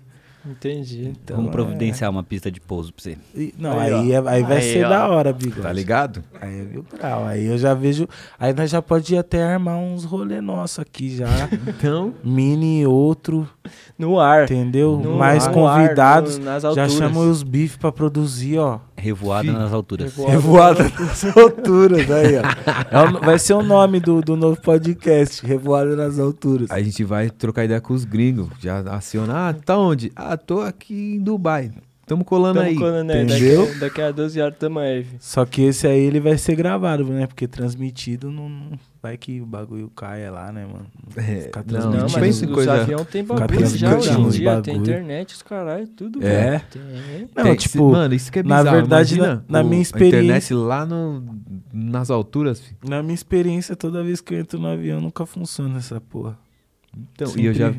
[0.50, 1.06] Entendi.
[1.08, 1.52] Então, Vamos é.
[1.52, 3.18] providenciar uma pista de pouso pra você.
[3.36, 4.90] E- não, Aí, aí, é- aí vai Aí, ser ó.
[4.90, 5.62] da hora, bigode.
[5.62, 6.24] Tá ligado?
[6.40, 7.26] Aí é mil grau.
[7.26, 8.08] Aí eu já vejo.
[8.40, 11.26] Aí nós já pode até armar uns rolê nosso aqui já.
[11.68, 13.48] Então, Mini outro,
[13.98, 14.44] No ar.
[14.44, 15.00] entendeu?
[15.04, 16.38] No Mais ar, convidados.
[16.38, 18.80] no- nas já chamam os bifes pra produzir, ó.
[19.06, 20.15] Revoada Fi- nas alturas.
[20.15, 22.41] Revoada nas alturas, aí, ó.
[22.41, 26.72] É vai ser o nome do, do novo podcast, Revoada nas alturas.
[26.72, 28.48] a gente vai trocar ideia com os gringos.
[28.60, 29.49] Já aciona.
[29.49, 30.11] Ah, tá onde?
[30.15, 31.72] Ah, tô aqui em Dubai.
[32.06, 32.76] Tamo colando Tamo aí.
[32.76, 33.23] colando aí.
[33.23, 33.65] entendeu?
[33.65, 35.07] Daqui, daqui a 12 horas tamo aí.
[35.19, 37.26] Só que esse aí ele vai ser gravado, né?
[37.26, 40.86] Porque transmitido não, não- vai que o bagulho caia lá, né, mano?
[41.15, 42.07] É, Ficar não, Não, transmitindo.
[42.07, 44.61] gente mas pensa em os coisa- aviões tem bagulho já hoje em dia.
[44.61, 46.23] Tem internet, os caralho, tudo.
[46.23, 46.60] É?
[46.69, 46.82] Tem.
[47.36, 48.77] Não, Tem- tipo, mano, isso que é na bizarro.
[48.77, 51.23] verdade, Imagina na- na o- minha A experiência- internet lá no,
[51.73, 52.60] nas alturas.
[52.60, 52.76] fi.
[52.88, 56.38] na minha experiência, toda vez que eu entro no avião, nunca funciona essa porra.
[57.14, 57.73] Então, e eu já.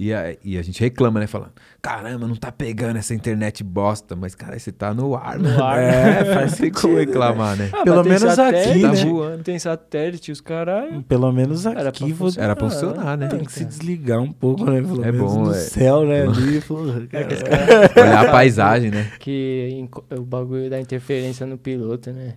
[0.00, 1.26] E a, e a gente reclama, né?
[1.26, 1.50] Falando,
[1.82, 4.14] caramba, não tá pegando essa internet bosta.
[4.14, 5.64] Mas, cara, você tá no ar, No mano.
[5.64, 5.78] ar.
[5.80, 7.68] É, Não faz tem como sentido, reclamar, né?
[7.72, 9.04] Ah, Pelo menos aqui, Tá né?
[9.04, 9.42] voando.
[9.42, 11.02] Tem satélite, os caralho.
[11.02, 12.44] Pelo menos Era pra aqui você funcionar.
[12.44, 13.26] Era pra funcionar, né?
[13.26, 14.80] tem que se desligar um pouco, né?
[14.80, 15.54] Pelo É menos bom, no é.
[15.54, 16.22] céu, né?
[16.22, 17.42] Ali, porra, É caras-
[17.96, 19.10] Olhar a paisagem, né?
[19.18, 19.84] Que
[20.16, 22.34] o bagulho da interferência no piloto, né?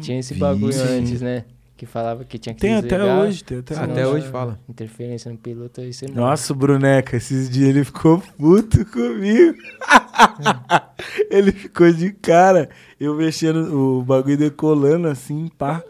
[0.00, 0.82] Tinha esse bagulho Vixe.
[0.82, 1.44] antes, né?
[1.76, 3.18] Que falava que tinha que Tem até desligar.
[3.18, 4.28] hoje, tem até, Até hoje.
[4.28, 4.60] fala.
[4.68, 6.06] Interferência no piloto, aí você.
[6.06, 9.56] Nossa, o Bruneca, esses dias ele ficou puto comigo.
[11.30, 12.68] ele ficou de cara.
[12.98, 15.82] Eu mexendo, o bagulho decolando assim, pá.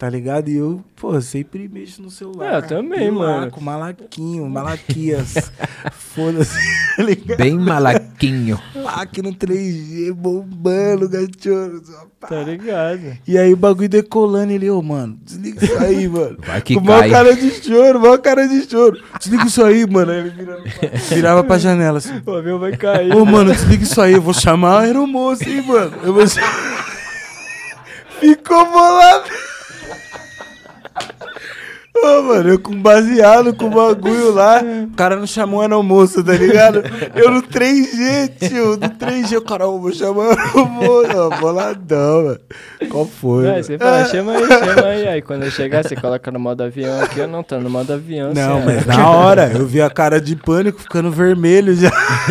[0.00, 0.48] Tá ligado?
[0.48, 2.54] E eu, pô, sempre mexo no celular.
[2.54, 3.50] É, eu também, mano.
[3.50, 5.52] Com malaquinho, malaquias.
[5.92, 6.56] Foda-se,
[6.96, 7.36] tá ligado?
[7.36, 8.58] Bem malaquinho.
[8.86, 11.06] Aqui no 3G, bombando,
[12.18, 12.28] pá.
[12.28, 13.18] Tá ligado?
[13.28, 16.38] E aí o bagulho decolando, ele, ô, mano, desliga isso aí, mano.
[16.46, 17.10] Vai que Com maior cai.
[17.10, 18.98] cara de choro, maior cara de choro.
[19.18, 20.12] Desliga isso aí, mano.
[20.12, 22.22] Aí ele virava pra, virava pra janela assim.
[22.24, 23.14] O avião vai cair.
[23.14, 25.92] Ô, mano, desliga isso aí, eu vou chamar a aeromoça, hein, mano.
[26.02, 26.24] Eu vou...
[28.18, 29.28] Ficou bolado.
[32.02, 34.62] Ô, mano, eu com baseado com o bagulho lá.
[34.90, 36.82] O cara não chamou era almoço, tá ligado?
[37.16, 38.76] Eu no 3G, tio.
[38.76, 41.40] No 3G, o cara, vou chamar almoço.
[41.40, 42.38] Boladão, mano.
[42.88, 43.42] Qual foi?
[43.48, 43.64] Mano?
[43.64, 45.08] você fala, chama aí, chama aí.
[45.08, 47.92] Aí quando eu chegar, você coloca no modo avião aqui, eu não tô no modo
[47.92, 48.32] avião.
[48.32, 51.90] Não, você- mas na hora, eu vi a cara de pânico ficando vermelho já.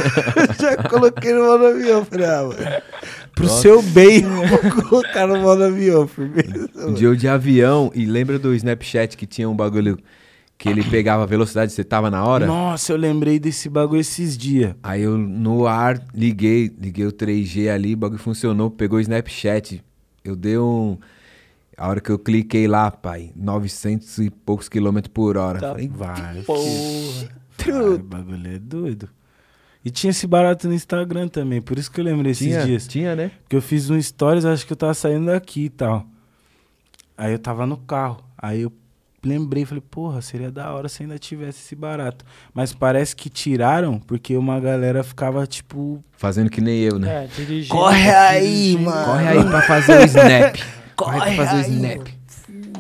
[0.60, 2.06] já coloquei no modo avião.
[2.06, 2.82] Falei, ah, mano.
[3.35, 6.69] Pro seu bem, vou colocar no modo avião, firmeza.
[6.76, 9.97] Um dia eu de avião e lembra do Snapchat que tinha um bagulho
[10.57, 12.45] que ele pegava a velocidade, você tava na hora?
[12.45, 14.76] Nossa, eu lembrei desse bagulho esses dias.
[14.84, 19.81] Aí eu no ar liguei, liguei o 3G ali, o bagulho funcionou, pegou o Snapchat.
[20.22, 20.97] Eu dei um.
[21.77, 25.61] A hora que eu cliquei lá, pai, 900 e poucos quilômetros por hora.
[25.61, 27.30] Tá Falei, Vai, Porra.
[27.57, 29.10] Cara, o bagulho é doido.
[29.84, 32.88] E tinha esse barato no Instagram também, por isso que eu lembrei esses tinha, dias.
[32.88, 33.31] tinha, né?
[33.43, 36.06] Porque eu fiz um stories, acho que eu tava saindo daqui e tal.
[37.18, 38.22] Aí eu tava no carro.
[38.38, 38.73] Aí eu
[39.23, 42.26] lembrei, falei, porra, seria da hora se ainda tivesse esse barato.
[42.53, 47.23] Mas parece que tiraram, porque uma galera ficava, tipo, Fazendo que nem eu, né?
[47.23, 47.76] É, dirigindo.
[47.76, 49.06] corre aí, mano.
[49.06, 50.56] Corre aí pra fazer o snap.
[50.95, 52.07] Corre pra fazer o aí, snap.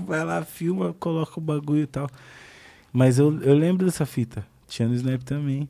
[0.05, 2.09] Vai lá, filma, coloca o bagulho e tal.
[2.91, 4.43] Mas eu, eu lembro dessa fita.
[4.67, 5.67] Tinha no Snap também.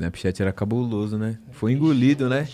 [0.00, 1.36] Snapchat era cabuloso, né?
[1.52, 2.48] Foi engolido, né?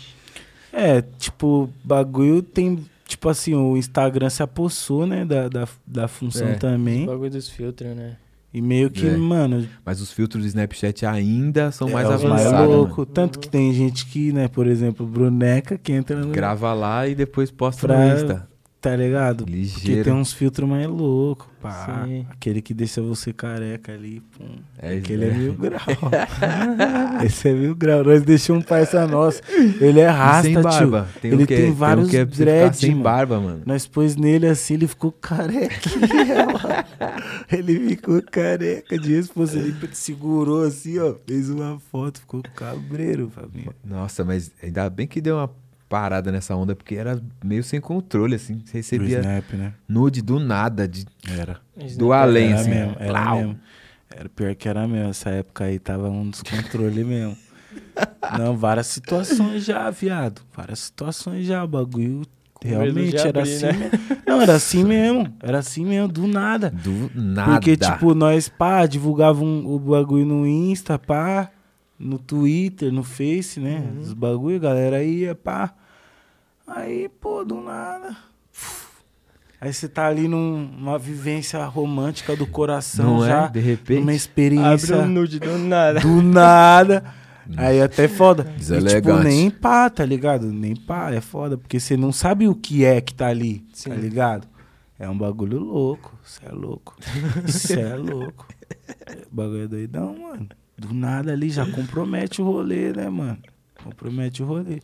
[0.72, 2.84] É, tipo, bagulho tem.
[3.06, 5.24] Tipo assim, o Instagram se apossou, né?
[5.24, 6.52] Da, da, da função É.
[6.54, 7.06] O também.
[7.06, 8.16] bagulho dos filtros, né?
[8.52, 9.16] E meio que, É.
[9.16, 12.52] mano, Mas os filtros do Snapchat ainda são mais é mais avançados.
[12.70, 12.74] né?
[12.74, 13.06] louco.
[13.06, 16.32] Tanto que tem gente que, né, por exemplo, Bruneca, que entra no.
[16.32, 18.48] Grava lá e depois posta Pra- no Insta.
[18.86, 19.38] Tá ligado?
[19.38, 20.04] Porque Ligeiro.
[20.04, 22.04] tem uns filtros mais loucos, pá.
[22.06, 22.24] Sim.
[22.30, 24.58] Aquele que deixa você careca ali, pum.
[24.78, 25.32] É, Aquele é é.
[25.32, 25.80] mil grau.
[27.26, 28.04] Esse é mil grau.
[28.04, 29.40] Nós deixamos um parça nosso.
[29.80, 31.08] Ele é rasta, sem barba.
[31.20, 33.02] Tem Ele tem vários um que é pra você ficar dread, sem mano.
[33.02, 33.62] barba, mano.
[33.66, 35.90] Nós pôs nele assim, ele ficou careca.
[37.50, 39.58] ele ficou careca de resposta.
[39.58, 41.16] Ele segurou assim, ó.
[41.26, 43.74] Fez uma foto, ficou cabreiro, família.
[43.84, 45.50] Nossa, mas ainda bem que deu uma
[45.88, 48.60] parada nessa onda, porque era meio sem controle, assim.
[48.64, 49.72] Você Do recebia Snap, né?
[49.88, 51.58] nude do nada, de, Era.
[51.96, 52.70] do além, era assim.
[52.70, 53.36] mesmo, era Plau.
[53.38, 53.60] mesmo.
[54.10, 55.10] Era pior que era mesmo.
[55.10, 57.36] Essa época aí tava um descontrole mesmo.
[58.38, 60.42] Não, várias situações já, viado.
[60.54, 61.62] Várias situações já.
[61.64, 62.22] O bagulho
[62.62, 63.72] realmente de era abrir, assim né?
[63.72, 64.16] mesmo.
[64.26, 65.34] Não, era assim mesmo.
[65.42, 66.70] Era assim mesmo, do nada.
[66.70, 67.52] Do nada.
[67.52, 71.50] Porque, tipo, nós, pá, divulgava um- o bagulho no Insta, pá,
[71.98, 73.78] no Twitter, no Face, né?
[73.94, 74.00] Uhum.
[74.00, 75.72] Os bagulho, galera ia, pá.
[76.66, 78.16] Aí, pô, do nada.
[79.60, 83.44] Aí você tá ali num- numa vivência romântica do coração não já.
[83.46, 83.48] é?
[83.48, 83.98] De repente.
[83.98, 86.00] Uma Abre experiência um nude do nada.
[86.00, 87.04] do nada.
[87.56, 88.42] Aí até foda.
[88.42, 89.24] E, tipo, Deselegante.
[89.24, 90.52] nem pá, tá ligado?
[90.52, 91.56] Nem pá, é foda.
[91.56, 93.90] Porque você não sabe o que é que tá ali, Sim.
[93.90, 94.46] tá ligado?
[94.98, 96.12] É um bagulho louco.
[96.24, 96.96] Você é louco.
[97.46, 98.46] Você é louco.
[99.30, 100.48] O bagulho é doidão, mano.
[100.78, 103.38] Do nada ali já compromete o rolê, né, mano?
[103.82, 104.80] Compromete o rolê.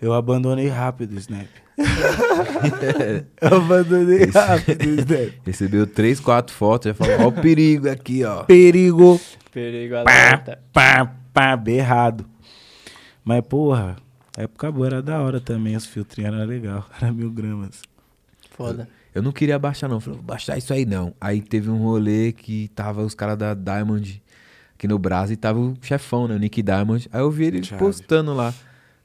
[0.00, 1.46] Eu abandonei rápido o Snap.
[3.40, 5.32] Eu abandonei Esse- rápido o Snap.
[5.44, 8.44] Recebeu três, quatro fotos, já falou, ó o perigo aqui, ó.
[8.44, 9.20] Perigo.
[9.52, 10.58] Perigo alerta.
[10.72, 12.24] pá, pá, berrado.
[13.24, 13.96] Mas, porra,
[14.36, 17.82] a época boa era da hora também, os filtrinhos eram legal, era mil gramas.
[18.50, 18.88] Foda.
[19.14, 20.00] Eu não queria baixar, não.
[20.00, 21.12] Falei, vou baixar isso aí, não.
[21.20, 24.22] Aí teve um rolê que tava os caras da Diamond
[24.80, 26.34] aqui no Brasil e tava o chefão, né?
[26.34, 27.06] O Nick Diamond.
[27.12, 27.78] Aí eu vi ele Chave.
[27.78, 28.54] postando lá.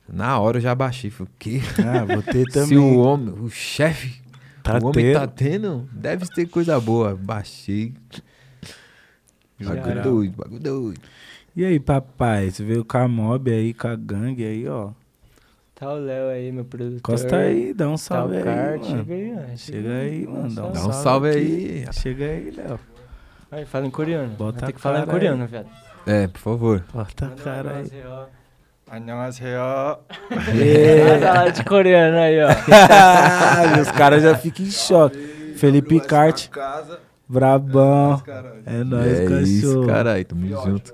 [0.08, 1.10] Na hora eu já baixei.
[1.12, 1.60] Falei, o quê?
[1.86, 2.68] Ah, vou ter também.
[2.70, 4.22] Se o homem, o chefe,
[4.64, 5.14] Tá o homem tendo.
[5.20, 7.16] tá tendo, deve ter coisa boa.
[7.16, 7.94] Baixei.
[9.60, 11.02] Bagulho doido, bagulho doido.
[11.56, 14.92] E aí, papai, você veio com a mob aí, com a gangue aí, ó.
[15.74, 16.98] Tá o Léo aí, meu produtor.
[17.00, 18.90] Encosta aí, dá um Tá salve o aí, Kart.
[18.90, 19.06] mano.
[19.06, 19.58] Chega aí, ó.
[19.58, 21.86] Chega aí, mano, dá um, Dá um salve, aí.
[21.92, 22.80] Chega aí, Léo.
[23.51, 24.29] Aí, fala em coreano.
[24.37, 25.67] Bota Vai ter a que falar em cara coreano, velho.
[26.07, 26.85] É, por favor.
[26.95, 27.91] Bota a cara aí.
[28.91, 29.99] 안녕하세요.
[30.31, 31.05] É.
[31.05, 32.49] Vai falar de coreano aí, ó.
[33.83, 35.19] Os caras já ficam em choque.
[35.57, 36.49] Felipe Cart,
[37.29, 38.23] brabão.
[38.65, 39.87] É nóis, é isso, cachorro.
[39.87, 40.25] caralho.
[40.25, 40.93] Tamo junto.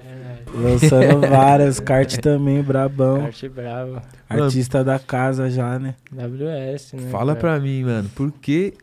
[0.55, 3.23] Lançando várias, Cart também, brabão.
[3.23, 4.03] Kart bravo.
[4.29, 5.95] Artista da casa já, né?
[6.11, 7.11] WS, né?
[7.11, 7.41] Fala cara?
[7.41, 8.75] pra mim, mano, por que.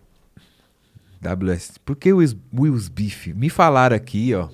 [1.21, 3.29] WS, por que o Wills- Wills Beef?
[3.35, 4.49] Me falaram aqui, ó,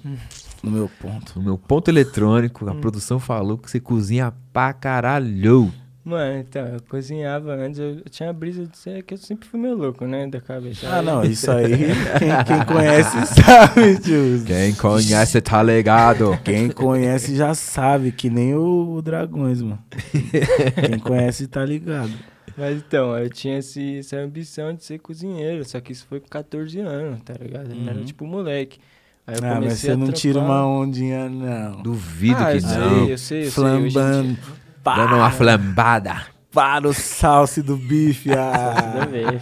[0.62, 1.32] No meu ponto.
[1.38, 2.70] no meu ponto eletrônico, Hum.
[2.70, 5.72] a produção falou que você cozinha pra caralho.
[6.06, 9.48] Mano, então, eu cozinhava antes, eu, eu tinha a brisa de ser que eu sempre
[9.48, 10.26] fui meio louco, né?
[10.26, 10.86] Da cabeça.
[10.86, 11.70] Ah, não, isso aí,
[12.18, 14.44] quem, quem conhece sabe, tio.
[14.44, 16.38] Quem conhece tá ligado.
[16.44, 19.78] Quem conhece já sabe, que nem o, o Dragões, mano.
[20.90, 22.12] Quem conhece tá ligado.
[22.56, 26.28] Mas então, eu tinha esse, essa ambição de ser cozinheiro, só que isso foi com
[26.28, 27.72] 14 anos, tá ligado?
[27.74, 28.04] Eu Era Uhum.
[28.04, 28.78] tipo moleque.
[29.26, 31.82] Aí eu Ah, mas comecei você a não tira uma ondinha, não.
[31.82, 32.68] Duvido ah, que eu não.
[32.68, 33.50] sei, eu sei, eu sei.
[33.50, 34.38] Flambando.
[34.84, 36.33] Dando uma flambada.
[36.54, 38.30] Para o salse do bife.
[38.32, 39.40] Ah, Nada a ver.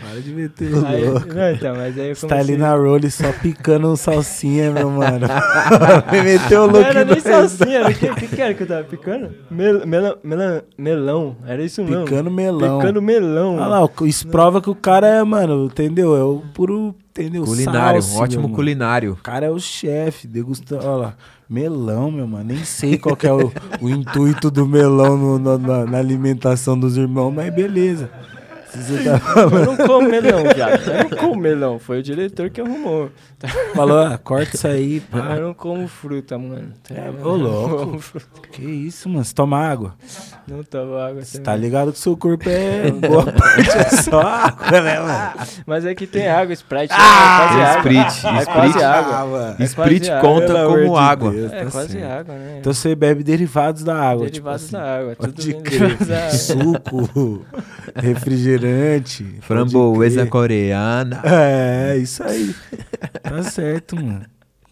[0.00, 1.26] para de meter o Aí, louco.
[1.32, 2.28] não, então, mas aí eu Você comecei...
[2.28, 5.26] tá ali na role só picando um salsinha, meu mano.
[6.12, 8.66] Me meteu o Não louco era nem salsinha, o que, que, que era que eu
[8.66, 9.30] tava picando?
[9.50, 12.04] Mel, melão, melão, melão, era isso mesmo.
[12.04, 12.78] Picando melão.
[12.78, 13.56] Picando melão.
[13.56, 16.14] Olha lá, isso prova que o cara é, mano, entendeu?
[16.16, 17.44] É o puro, entendeu?
[17.44, 19.12] Culinário, Salse, um ótimo culinário.
[19.12, 20.84] O cara é o chefe, degustando.
[20.86, 21.14] Olha lá,
[21.48, 22.44] melão, meu mano.
[22.44, 23.50] Nem sei qual é o,
[23.80, 28.10] o intuito do melão no- no- na, na alimentação dos irmãos, mas beleza.
[28.74, 30.90] Você tá Eu não como melão, viado.
[30.90, 31.78] Eu não como melão.
[31.78, 33.10] Foi o diretor que arrumou.
[33.74, 35.00] falou, ah, corta isso aí.
[35.10, 35.36] pá.
[35.36, 36.72] Eu não como fruta, mano.
[36.86, 37.26] Tá ligado?
[37.26, 38.00] ô, louco.
[38.52, 39.24] Que isso, mano?
[39.24, 39.94] Você toma água.
[40.46, 44.80] Não tomo água Você tá ligado que seu corpo é boa parte é só água,
[44.80, 45.46] né, mano?
[45.66, 46.92] Mas é que tem água, Sprite.
[46.96, 47.78] Ah, é quase água.
[47.78, 48.52] Sprite, É Sprite.
[48.52, 49.56] quase água.
[49.58, 49.62] Ah.
[49.62, 51.30] É Sprit quase água, conta como de água.
[51.32, 51.52] Deus.
[51.52, 52.12] É tá quase certo.
[52.20, 52.56] água, né?
[52.60, 54.26] Então você bebe derivados da água.
[54.26, 54.84] Derivados tipo assim.
[54.84, 55.16] da água.
[55.16, 55.62] Tudo crer.
[55.62, 56.30] derivados da água.
[56.32, 57.46] Suco,
[57.94, 58.57] refrigerante.
[58.60, 61.20] Pode Framboesa coreana.
[61.24, 62.54] É, isso aí.
[63.22, 64.24] Tá certo, mano.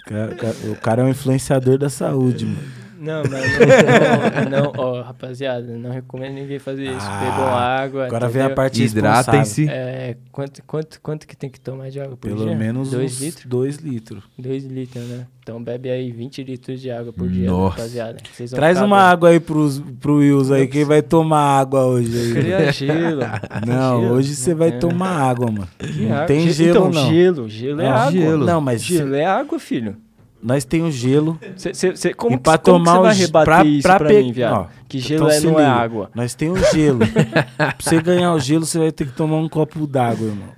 [0.07, 2.59] O cara- O cara é um influenciador da saúde, mano.
[2.99, 3.45] Não, mas
[4.51, 6.97] não, não, ó, rapaziada, não recomendo ninguém fazer isso.
[7.09, 8.07] Ah, Bebam água.
[8.07, 8.57] Agora vem a entendeu?
[8.57, 9.69] parte Hidratem-se.
[9.69, 12.57] É, quanto, quanto, quanto que tem que tomar de água por Pelo dia?
[12.57, 13.45] menos Dois uns litros?
[13.47, 14.23] dois litros.
[14.39, 15.27] Dois litros, né?
[15.43, 17.77] Então bebe aí 20 litros de água por dia, Nossa.
[17.77, 18.19] rapaziada.
[18.33, 19.07] Vocês vão Traz uma bem.
[19.07, 22.33] água aí pros, pro Wills aí, quem vai tomar água hoje aí.
[22.33, 23.21] Cria gelo.
[23.65, 24.15] Não, Gelo?
[24.15, 24.81] hoje você vai tem.
[24.81, 25.69] tomar água, mano.
[25.79, 26.27] Que Não água?
[26.27, 27.09] tem Ge- gelo, então, não.
[27.13, 27.49] gelo.
[27.49, 28.11] Gelo é Não, água.
[28.13, 28.45] gelo.
[28.45, 29.97] Não, mas Gelo é água, filho.
[30.43, 31.39] Nós tem o gelo.
[31.57, 33.97] Cê, cê, cê, como E pra como que tomar você vai rebater pra- isso pra
[33.99, 34.53] pra, pe- mim, viado?
[34.55, 36.11] Ó, que gelo então é, não é água.
[36.15, 37.01] Nós tem o gelo.
[37.57, 40.57] pra você ganhar o gelo, você vai ter que tomar um copo d'água, irmão.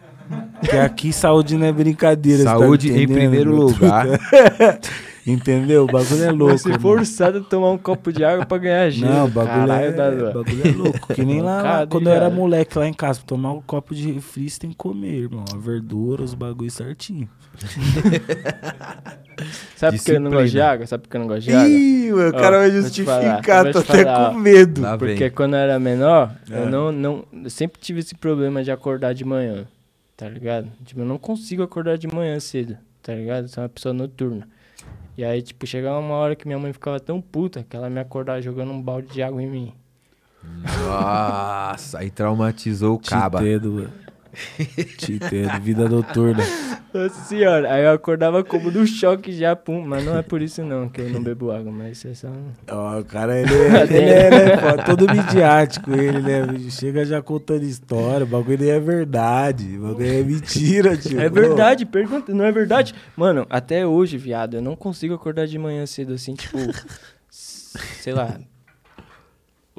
[0.60, 2.44] Porque aqui saúde não é brincadeira.
[2.44, 4.06] tá Saúde em entendendo, primeiro lugar.
[5.28, 5.84] Entendeu?
[5.84, 6.68] O bagulho é louco.
[6.68, 6.80] Irmão.
[6.80, 9.12] forçado a tomar um copo de água pra ganhar gelo.
[9.12, 11.14] Não, o bagulho, Caralho, é, da bagulho é louco.
[11.14, 13.18] Que nem lá, lá quando eu era moleque lá em casa.
[13.20, 15.44] Pra tomar um copo de refri, você tem que comer, irmão.
[15.52, 17.28] A verdura, os bagulhos certinho.
[19.76, 20.86] Sabe por que eu não gosto de água?
[20.86, 21.68] Sabe por que eu não gosto de água?
[21.68, 23.72] Ih, o cara vai vou te falar, justificar.
[23.72, 24.80] Tô até falar, com medo.
[24.80, 25.08] Lá vem.
[25.10, 26.58] Porque quando eu era menor, É.
[26.60, 27.24] eu não, não.
[27.44, 29.66] Eu sempre tive esse problema de acordar de manhã.
[30.16, 30.68] Tá ligado?
[30.84, 33.44] Tipo, eu não consigo acordar de manhã cedo, tá ligado?
[33.44, 34.48] Eu sou uma pessoa noturna.
[35.18, 37.98] E aí, tipo, chegava uma hora que minha mãe ficava tão puta que ela me
[37.98, 39.74] acordava jogando um balde de água em mim.
[40.86, 43.38] Nossa, aí traumatizou o caba.
[43.38, 43.90] Titedo,
[44.28, 44.90] mano.
[44.96, 46.42] Titedo, vida noturna.
[46.92, 49.82] Nossa senhora, aí eu acordava como do choque já, pum.
[49.86, 52.28] Mas não é por isso não que eu não bebo água, mas isso é só...
[52.70, 56.46] Ó, o cara, ele é, ele é né, pô, todo midiático, ele, né?
[56.70, 61.20] Chega já contando história, o bagulho nem é verdade, o bagulho é mentira, tio.
[61.20, 62.94] É verdade, pergunta, não é verdade?
[63.16, 66.58] Mano, até hoje, viado, eu não consigo acordar de manhã cedo assim, tipo,
[67.30, 68.38] sei lá,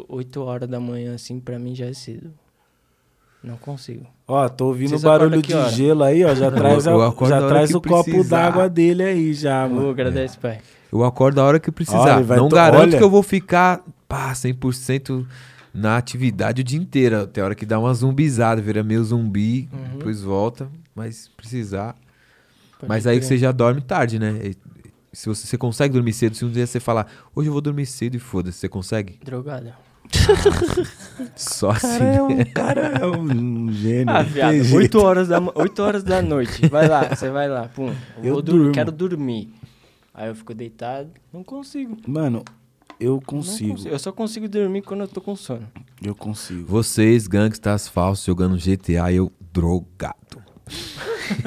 [0.08, 2.32] 8 horas da manhã assim, pra mim já é cedo.
[3.44, 4.06] Não consigo.
[4.28, 5.70] Ó, tô ouvindo Vocês barulho de hora?
[5.70, 9.68] gelo aí, ó, já traz, eu a já traz o copo d'água dele aí já,
[9.68, 9.90] mano.
[9.90, 10.60] agradece, pai.
[10.92, 12.16] Eu acordo a hora que precisar.
[12.18, 12.98] Olha, vai não to- garanto olha.
[12.98, 15.26] que eu vou ficar pá, 100%
[15.74, 17.26] na atividade o dia inteiro.
[17.28, 19.98] Tem hora que dá uma zumbizada, vira meio zumbi, Uhum.
[19.98, 20.68] depois volta.
[20.96, 21.96] Mas precisar.
[22.80, 24.38] Pode mas aí que você já dorme tarde, né?
[24.44, 24.56] E-
[25.12, 27.86] Se você, você consegue dormir cedo, se um dia você falar, hoje eu vou dormir
[27.88, 29.20] cedo e foda-se, você consegue?
[29.24, 29.74] Drogada.
[31.36, 31.88] Só assim.
[31.98, 34.14] cara é um, cara é um gênio.
[34.16, 34.78] Ah, não viado, tem jeito.
[34.78, 36.68] 8 horas, da, ma- 8 horas da noite.
[36.68, 37.94] Vai lá, você vai lá, pum.
[38.18, 38.72] Eu, Eu durmo.
[38.72, 39.52] quero dormir.
[40.14, 41.98] Aí eu fico deitado, não consigo.
[42.08, 42.44] Mano,
[43.00, 43.90] eu consigo, consigo.
[43.94, 45.68] Eu só consigo dormir quando eu tô com sono.
[46.04, 46.66] eu consigo.
[46.68, 50.16] Vocês, gangstas falsos, jogando GTA, eu drogado.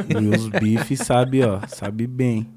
[0.09, 2.49] E os bifes sabe, ó, sabe bem.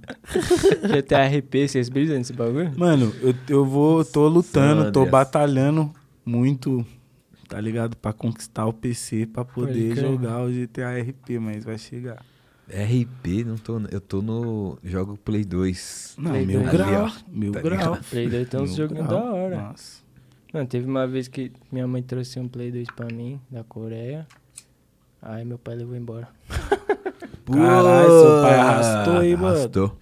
[0.81, 2.71] GTA RP, vocês brisam nesse bagulho?
[2.77, 5.11] Mano, eu, eu vou, tô lutando, tô Sanders.
[5.11, 5.91] batalhando
[6.25, 6.85] muito,
[7.47, 7.95] tá ligado?
[7.97, 12.23] Pra conquistar o PC, pra poder jogar o GTA RP, mas vai chegar.
[12.67, 13.79] RP, não tô.
[13.91, 14.77] Eu tô no.
[14.83, 16.15] Jogo Play 2.
[16.17, 16.71] Não, Play mil dois.
[16.71, 17.77] grau, Ali, ó, mil tá grau.
[17.77, 18.03] ligado?
[18.09, 19.61] Play 2 tem uns joguinhos da hora.
[19.61, 20.03] Nossa.
[20.51, 24.25] Mano, teve uma vez que minha mãe trouxe um Play 2 pra mim, da Coreia.
[25.25, 26.27] Aí meu pai levou embora.
[27.51, 29.55] Caralho, seu pai arrastou aí, mano.
[29.57, 29.97] Arrastou.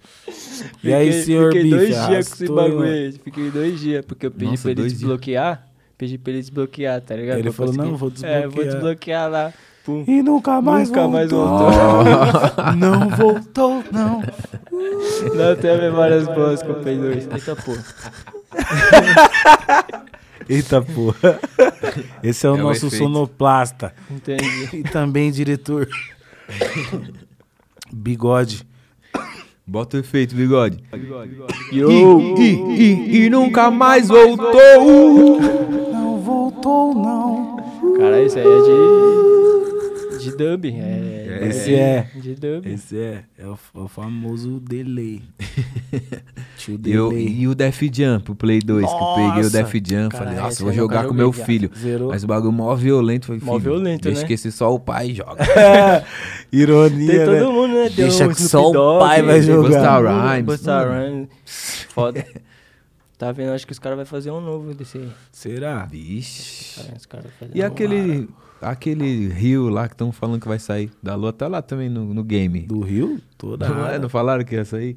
[0.82, 3.12] E aí, Fiquei- senhor Fiquei Bife, dois dias com esse bagulho aí.
[3.12, 5.00] Fiquei dois dias, porque eu pedi Nossa, pra ele dois dias.
[5.00, 5.66] desbloquear.
[5.98, 7.36] Pedi pra ele desbloquear, tá ligado?
[7.38, 8.72] Ele Pra falou, conseguir- não, vou É, vou desbloquear.
[8.72, 9.52] desbloquear lá.
[9.84, 10.04] Pum.
[10.08, 11.70] E nunca mais Nunca mais voltou.
[12.76, 14.22] não voltou, não.
[15.34, 17.28] Não tenho memórias boas com o Play 2.
[17.30, 17.84] Eita porra.
[20.48, 21.38] Eita porra.
[22.22, 23.02] Esse é o É o nosso efeito.
[23.04, 23.94] sonoplasta.
[24.10, 24.68] Entendi.
[24.72, 25.88] E também diretor.
[27.92, 28.66] Bigode.
[29.66, 30.78] Bota o efeito, bigode.
[31.72, 32.20] Yo!
[32.36, 35.40] E, e, e, e nunca mais voltou.
[35.90, 37.56] Não voltou, não.
[37.98, 39.33] Cara, isso aí é de.
[40.30, 40.64] De dub.
[40.66, 42.10] É, Esse é.
[42.14, 42.66] De dub.
[42.66, 45.22] Esse é, é o, é o famoso delay.
[46.58, 47.28] Tio E, eu- delay.
[47.28, 49.50] e o Def Jam pro Play 2, que eu peguei o Nossa!
[49.50, 51.70] Def Jam, Cara, falei, nossa, vou jogar com meu filho.
[51.76, 52.08] Zerou.
[52.10, 54.26] Mas o bagulho mó violento, falei, Mó filho, violento, deixa né?
[54.26, 55.44] que esse só o pai joga.
[56.52, 57.40] Ironia, Tem né?
[57.40, 57.82] todo mundo, né?
[57.90, 59.68] Deu Deixa que só o pai vai jogar.
[59.68, 60.84] Busta mundo, Rhymes, Busta.
[60.84, 61.28] Rhymes.
[61.88, 62.26] Foda.
[63.16, 63.50] Tá vendo?
[63.52, 65.08] Acho que os caras vão fazer um novo desse aí.
[65.30, 65.84] Será?
[65.86, 66.80] Vixe.
[67.08, 67.24] Cara,
[67.54, 68.28] E aquele,
[68.60, 72.12] aquele rio lá que estão falando que vai sair da lua, tá lá também no,
[72.14, 72.60] no game.
[72.60, 73.20] Do Rio?
[73.36, 73.82] Toda Não, é?
[73.82, 73.98] hora.
[73.98, 74.96] não falaram que ia sair?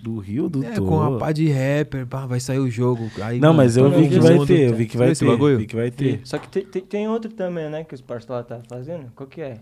[0.00, 0.84] Do Rio, do É, Tô.
[0.86, 3.10] com a pá de rapper, pá, vai sair o jogo.
[3.20, 5.30] Aí, Não, mano, mas eu vi que vai ter, eu vi que vai esse ter.
[5.30, 5.58] bagulho?
[5.58, 6.20] Vi que vai ter.
[6.24, 7.82] Só que tem, tem, tem outro também, né?
[7.82, 9.10] Que os parceiros lá tá fazendo.
[9.16, 9.58] Qual que é?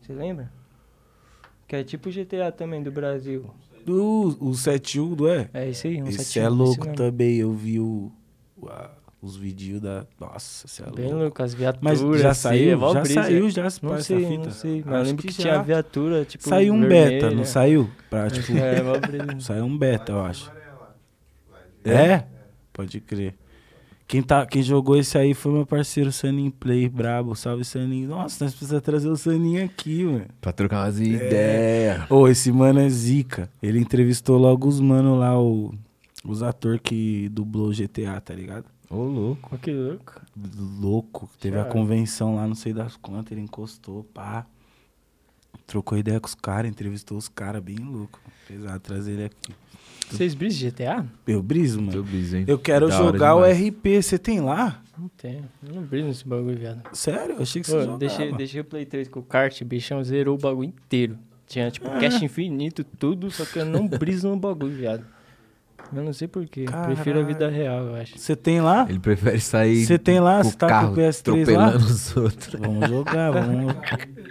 [0.00, 0.50] Você lembra?
[1.68, 3.44] Que é tipo GTA também do Brasil.
[3.84, 5.50] Do, o 7U, não é?
[5.52, 6.96] É esse aí, um Esse 71, é louco mesmo.
[6.96, 7.36] também.
[7.36, 8.10] Eu vi o,
[8.56, 8.90] o- a-
[9.24, 10.06] os vídeos da.
[10.20, 11.18] Nossa, você é Bem louco.
[11.20, 12.00] louco, as viaturas.
[12.02, 12.76] Mas já assim, saiu?
[12.76, 13.22] é já brisa.
[13.22, 14.44] saiu, já se Não sei, fita?
[14.44, 14.82] não sei.
[14.84, 15.62] Mas Acho lembro que, que tinha já.
[15.62, 16.48] viatura, tipo.
[16.48, 17.10] Saiu um vermelha.
[17.22, 17.90] beta, não saiu?
[18.10, 19.40] Pra, tipo, É, mó brisa.
[19.40, 20.52] saiu um beta, eu acho.
[21.84, 22.24] É?
[22.72, 23.34] Pode crer.
[24.06, 27.34] Quem, tá, quem jogou esse aí foi meu parceiro Sanin Play, brabo.
[27.34, 28.06] Salve, Sanin.
[28.06, 30.26] Nossa, nós precisamos trazer o Sanin aqui, mano.
[30.40, 32.02] Pra trocar umas ideias.
[32.10, 33.48] Ô, esse mano é zica.
[33.62, 35.74] Ele entrevistou logo os mano lá, o,
[36.24, 38.66] os atores que dublou GTA, tá ligado?
[38.94, 39.50] Ô, louco.
[39.50, 40.20] Pô, que louco.
[40.80, 41.30] Louco.
[41.40, 44.46] Teve a convenção lá, não sei das quantas, ele encostou, pá.
[45.66, 48.20] Trocou ideia com os caras, entrevistou os caras, bem louco.
[48.46, 49.52] Pesado trazer ele aqui.
[50.10, 51.06] Vocês brisam GTA?
[51.26, 51.92] Eu briso, mano.
[51.92, 52.44] Seu bis, hein?
[52.46, 53.42] Eu quero Da jogar o.
[53.42, 54.82] RP, você tem lá?
[54.98, 55.44] Não tenho.
[55.66, 56.82] Eu não briso nesse bagulho, viado.
[56.92, 57.36] Sério?
[57.36, 57.98] Eu achei que você Pô, jogava.
[57.98, 61.18] deixei, deixei o Play 3 com o kart, o bichão zerou o bagulho inteiro.
[61.46, 65.04] Tinha, tipo, cache infinito, tudo, só que eu não briso no bagulho, viado.
[65.94, 66.64] Eu não sei porquê.
[66.86, 68.18] Prefiro a vida real, eu acho.
[68.18, 68.86] Você tem lá?
[68.88, 70.42] Ele prefere sair Você tem lá?
[70.42, 71.66] Você tá carro com o PS3 lá?
[71.68, 72.60] atropelando os outros.
[72.60, 73.74] Vamos jogar, vamos.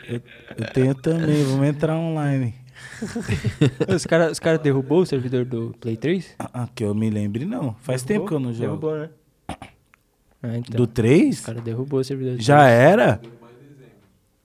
[0.07, 0.21] Eu,
[0.57, 2.53] eu tenho também, vamos entrar online.
[3.93, 6.35] Os caras os cara derrubou o servidor do Play 3?
[6.39, 7.75] Ah, que eu me lembre, não.
[7.81, 8.61] Faz tempo que eu não jogo.
[8.61, 9.09] Derrubou, né?
[10.41, 10.75] Ah, então.
[10.75, 11.39] Do 3?
[11.39, 12.71] Os caras derrubou o servidor do Já 3.
[12.71, 13.21] era?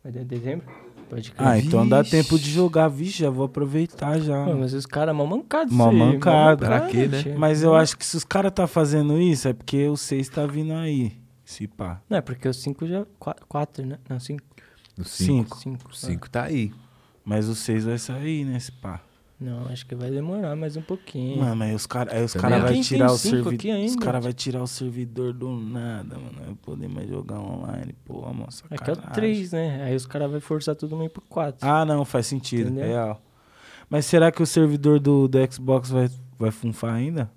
[0.03, 0.67] Vai de dezembro?
[1.09, 1.49] Pode crer.
[1.49, 2.89] Ah, então dá tempo de jogar.
[2.89, 4.45] Vixe, já vou aproveitar já.
[4.45, 5.73] Pô, mas os caras mó mancados.
[5.73, 6.67] Aí, mancado.
[6.67, 7.35] Pra quê, né?
[7.37, 10.47] Mas eu acho que se os caras tá fazendo isso, é porque o 6 tá
[10.47, 11.13] vindo aí.
[11.45, 12.03] Se pá.
[12.11, 13.07] Não, é porque o 5 já.
[13.49, 13.99] 4, né?
[14.09, 14.43] Não, 5.
[14.99, 15.57] O 5.
[15.57, 15.91] 5.
[15.91, 16.73] O 5 tá aí.
[17.25, 18.59] Mas o 6 vai sair, né?
[18.59, 19.01] Se pá.
[19.41, 21.39] Não, acho que vai demorar mais um pouquinho.
[21.39, 23.85] Mano, aí os caras aí os Também cara vai Quem tirar tem o servidor.
[23.85, 26.33] Os caras vai tirar o servidor do nada, mano.
[26.37, 27.95] Não vai poder mais jogar online.
[28.05, 28.65] Pô, moça.
[28.69, 29.85] é que é o 3, né?
[29.85, 31.69] Aí os caras vão forçar todo mundo pro 4.
[31.69, 32.71] Ah, não, faz sentido.
[32.71, 32.87] Entendeu?
[32.87, 33.23] Real.
[33.89, 37.31] Mas será que o servidor do, do Xbox vai, vai funfar ainda?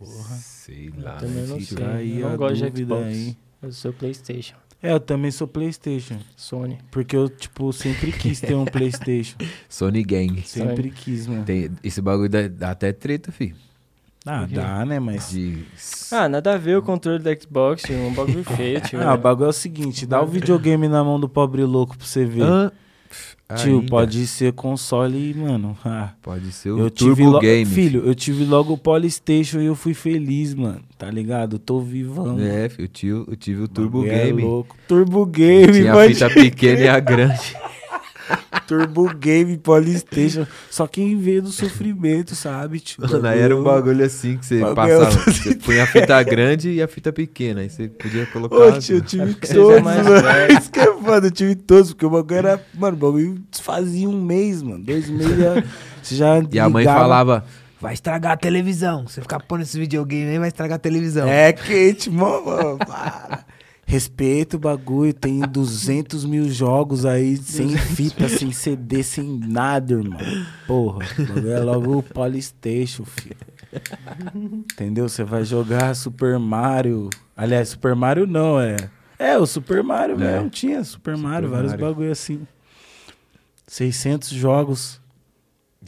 [0.00, 1.16] Sei lá.
[1.16, 1.84] também não sei.
[1.84, 3.02] aí não gosto de Xbox.
[3.02, 3.36] aí.
[3.60, 4.56] Eu sou PlayStation.
[4.82, 6.18] É, eu também sou PlayStation.
[6.36, 6.78] Sony.
[6.90, 9.36] Porque eu, tipo, sempre quis ter um PlayStation.
[9.68, 10.40] Sony Gang.
[10.42, 11.44] Sempre quis, mano.
[11.44, 13.54] Tem, esse bagulho dá, dá até treta, fi.
[14.24, 15.00] Ah, dá, né?
[15.00, 15.30] Mas.
[15.30, 15.64] De...
[16.12, 19.00] Ah, nada a ver o controle do Xbox, tio, um bagulho feio, tio.
[19.00, 22.06] Ah, o bagulho é o seguinte: dá o videogame na mão do pobre louco pra
[22.06, 22.42] você ver.
[22.42, 22.70] Hã?
[23.56, 23.88] Tio, Ainda.
[23.88, 25.74] pode ser console mano.
[25.84, 27.64] ah, Pode ser o eu tive Turbo lo- Game.
[27.64, 30.82] Filho, eu tive logo o Polystation e eu fui feliz, mano.
[30.98, 31.54] Tá ligado?
[31.56, 32.38] Eu tô vivão.
[32.38, 34.42] É, fi, eu tive, eu tive o Turbo é Game.
[34.42, 34.76] louco.
[34.86, 37.56] Turbo Game, Tinha a fita pequena e a grande.
[38.66, 40.46] Turbo Game Polystation.
[40.70, 42.80] Só quem veio do sofrimento, sabe?
[42.80, 43.02] Tio?
[43.08, 45.18] Mano, aí era um bagulho assim que você Bagulho é passava.
[45.20, 47.60] outro Você punha a fita grande e a fita pequena.
[47.62, 48.56] Aí você podia colocar.
[48.56, 50.26] Ô, tio, eu tive vocês é todos, mais mano.
[50.58, 52.62] Isso que é foda, eu tive todos, porque o bagulho era.
[52.74, 54.84] Mano, o bagulho desfazia um mês, mano.
[54.84, 55.64] Dois meses já.
[56.02, 57.00] Você já E a mãe ligava.
[57.00, 57.44] falava:
[57.80, 59.06] Vai estragar a televisão.
[59.06, 61.26] Você ficar pondo esse videogame aí, vai estragar a televisão.
[61.28, 62.76] É quente, mano.
[62.86, 63.44] Para.
[63.90, 70.18] Respeita o bagulho, tem 200 mil jogos aí, sem fita, sem CD, sem nada, irmão.
[70.66, 73.34] Porra, o bagulho é logo o Polystation, filho.
[74.34, 75.08] Entendeu?
[75.08, 77.08] Você vai jogar Super Mario.
[77.34, 78.76] Aliás, Super Mario não, é.
[79.18, 80.18] É, o Super Mario É.
[80.18, 80.84] mesmo tinha.
[80.84, 81.86] Super Mario, vários Mario.
[81.86, 82.46] bagulho assim.
[83.66, 85.00] 600 jogos.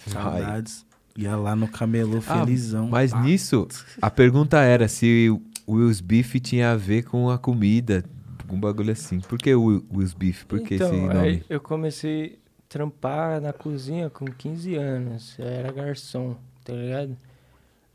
[0.07, 0.87] Saudades.
[1.19, 2.89] Ia lá no camelô Ah, felizão.
[2.89, 3.69] Mas Ah, nisso,
[4.01, 5.39] a pergunta era se
[5.71, 8.05] o Will's Beef tinha a ver com a comida,
[8.51, 9.21] um bagulho assim.
[9.21, 10.45] Por que o Will's Beef?
[10.45, 11.45] Por que então, esse aí nome?
[11.49, 15.39] eu comecei a trampar na cozinha com 15 anos.
[15.39, 17.17] Eu era garçom, tá ligado?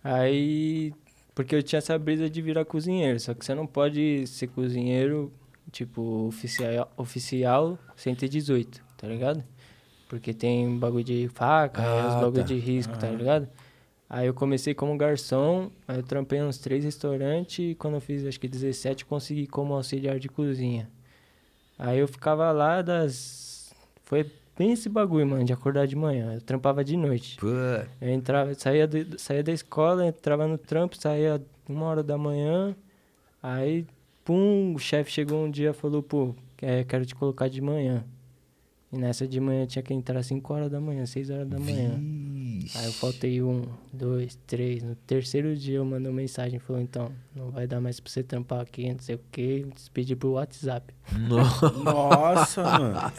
[0.04, 0.94] Aí.
[1.34, 3.20] Porque eu tinha essa brisa de virar cozinheiro.
[3.20, 5.34] Só que você não pode ser cozinheiro,
[5.70, 9.44] tipo, oficial, oficial sem ter 18, tá ligado?
[10.08, 12.44] Porque tem bagulho de faca, aí os Ah, bagulho tá.
[12.44, 13.18] de risco, tá Aham.
[13.18, 13.50] ligado?
[14.10, 18.26] Aí eu comecei como garçom, aí eu trampei uns três restaurantes e quando eu fiz
[18.26, 20.90] acho que 17 consegui como auxiliar de cozinha.
[21.78, 23.74] Aí eu ficava lá das.
[24.04, 26.36] Foi bem esse bagulho, mano, de acordar de manhã.
[26.36, 27.38] Eu trampava de noite.
[27.38, 27.48] Pô,
[28.00, 28.88] Eu entrava, saía,
[29.18, 32.76] saía da escola, entrava no trampo, saía uma hora da manhã.
[33.42, 33.86] Aí,
[34.24, 38.06] pum, o chefe chegou um dia e falou, pô, é, quero te colocar de manhã.
[38.92, 42.00] E nessa de manhã tinha que entrar 5 horas da manhã, 6 horas da manhã.
[42.66, 42.78] Vixe.
[42.78, 43.64] Aí eu faltei um,
[43.94, 44.84] dois, três.
[44.84, 48.24] No terceiro dia eu mandei uma mensagem, falou, então, não vai dar mais pra você
[48.24, 49.66] trampar aqui, não sei o quê.
[49.74, 50.94] Despedi pro WhatsApp.
[51.30, 51.70] Nossa.
[51.72, 53.12] Nossa, mano.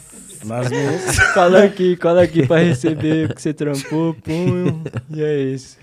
[0.45, 1.19] Minhas.
[1.35, 4.83] cola aqui, cola aqui pra receber o que você trampou, pum.
[5.11, 5.79] E é isso.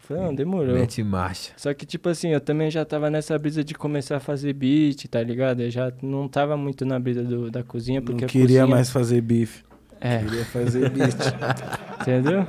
[0.00, 0.74] Falei, não, demorou.
[0.74, 1.52] Mete marcha.
[1.56, 5.06] Só que, tipo assim, eu também já tava nessa brisa de começar a fazer beat,
[5.06, 5.60] tá ligado?
[5.60, 8.66] Eu já não tava muito na brisa do, da cozinha, porque Não a queria cozinha-
[8.66, 9.67] mais fazer bife.
[10.00, 11.14] É, Queria fazer beat.
[12.00, 12.46] entendeu?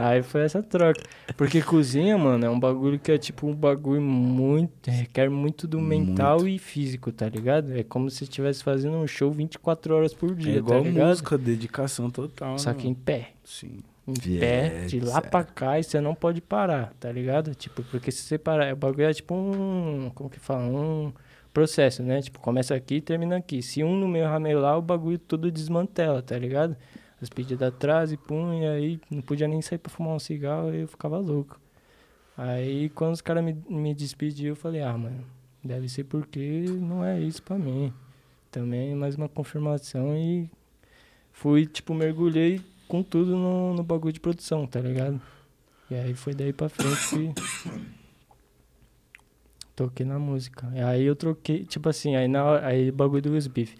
[0.00, 1.02] Aí foi essa troca.
[1.36, 4.90] Porque cozinha, mano, é um bagulho que é tipo um bagulho muito.
[4.90, 7.76] requer muito do mental e físico, tá ligado?
[7.76, 11.06] É como se estivesse fazendo um show 24 horas por É dia, igual tá ligado?
[11.08, 12.58] música, dedicação total.
[12.58, 13.30] Só né, que em pé.
[13.44, 13.78] Sim.
[14.06, 17.54] em pé, de lá pra cá, e você não pode parar, tá ligado?
[17.54, 20.10] Tipo, porque se você parar, o bagulho é tipo um.
[20.14, 20.62] Como que fala?
[20.64, 21.12] Um
[21.58, 22.22] processo, né?
[22.22, 23.60] Tipo, começa aqui e termina aqui.
[23.62, 26.76] Se um no meio ramelar, o bagulho todo desmantela, tá ligado?
[27.20, 30.68] As pedidas atrás e pum, e aí não podia nem sair pra fumar um cigarro,
[30.68, 31.60] aí eu ficava louco.
[32.36, 35.24] Aí quando os caras me, me despediu, eu falei, ah, mano,
[35.64, 37.92] deve ser porque não é isso pra mim.
[38.52, 40.48] Também mais uma confirmação e
[41.32, 45.20] fui, tipo, mergulhei com tudo no, no bagulho de produção, tá ligado?
[45.90, 47.97] E aí foi daí pra frente que
[49.78, 50.68] toquei na música.
[50.86, 53.74] Aí eu troquei, tipo assim, aí na hora, aí bagulho do Wills Beef.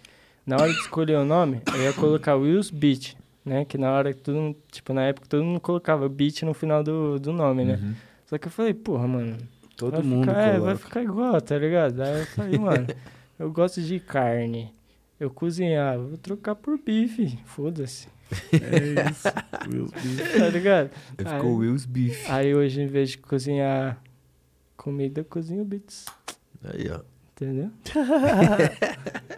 [0.45, 3.15] Na hora de escolher o nome, eu ia colocar Wills Beat,
[3.45, 3.65] né?
[3.65, 6.83] Que na hora que todo mundo, tipo, na época todo mundo colocava beat no final
[6.83, 7.79] do, do nome, né?
[7.81, 7.93] Uhum.
[8.25, 9.37] Só que eu falei, porra, mano,
[9.75, 12.01] Todo vai mundo ficar, é, vai ficar igual, tá ligado?
[12.01, 12.87] Aí eu falei, mano,
[13.37, 14.73] eu gosto de carne.
[15.19, 18.07] Eu cozinhava, vou trocar por bife, foda-se,
[18.53, 19.27] É isso.
[19.69, 20.37] Will Beef.
[20.39, 20.89] tá ligado?
[21.17, 22.29] Aí- Ficou Will's Beef.
[22.31, 24.01] Aí hoje, em vez de cozinhar
[24.79, 26.05] comida, eu cozinho beats,
[26.63, 27.01] Aí, ó.
[27.35, 27.69] entendeu?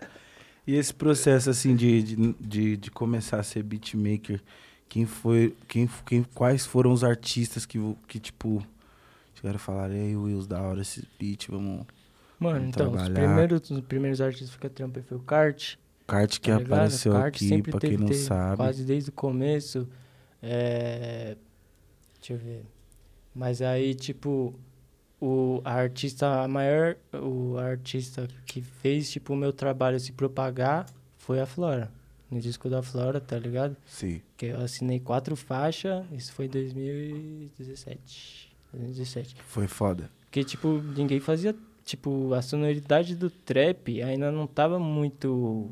[0.68, 4.40] E esse processo, assim, de, de, de, de começar a ser beatmaker,
[4.88, 8.64] quem foi, quem, quem, quais foram os artistas que, que tipo,
[9.34, 11.88] chegaram a falar, ei, Wills, da hora esse beat, vamos...
[12.40, 15.76] Mano, Vamos então, os primeiros, os primeiros artistas que eu trampei foi o Kart.
[16.06, 18.58] Kart que tá apareceu Kart aqui, pra quem não teve sabe.
[18.58, 19.90] Quase desde o começo.
[20.44, 21.36] É...
[22.20, 22.66] Deixa eu ver.
[23.34, 24.54] Mas aí, tipo,
[25.22, 30.88] o a artista, a maior, o artista que fez, tipo, o meu trabalho se propagar
[31.18, 31.92] foi a Flora.
[32.30, 33.78] No disco da Flora, tá ligado?
[33.86, 34.22] Sim.
[34.36, 38.50] Que eu assinei quatro faixas, isso foi em 2017.
[38.74, 39.36] 2017.
[39.46, 40.10] Foi foda.
[40.22, 41.56] Porque, tipo, ninguém fazia.
[41.84, 45.70] Tipo, a sonoridade do trap ainda não tava muito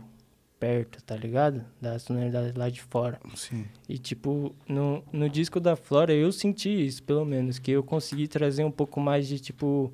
[0.60, 1.64] perto, tá ligado?
[1.80, 3.20] Da sonoridade lá de fora.
[3.36, 3.66] Sim.
[3.88, 7.58] E, tipo, no, no disco da Flora eu senti isso, pelo menos.
[7.58, 9.92] Que eu consegui trazer um pouco mais de, tipo,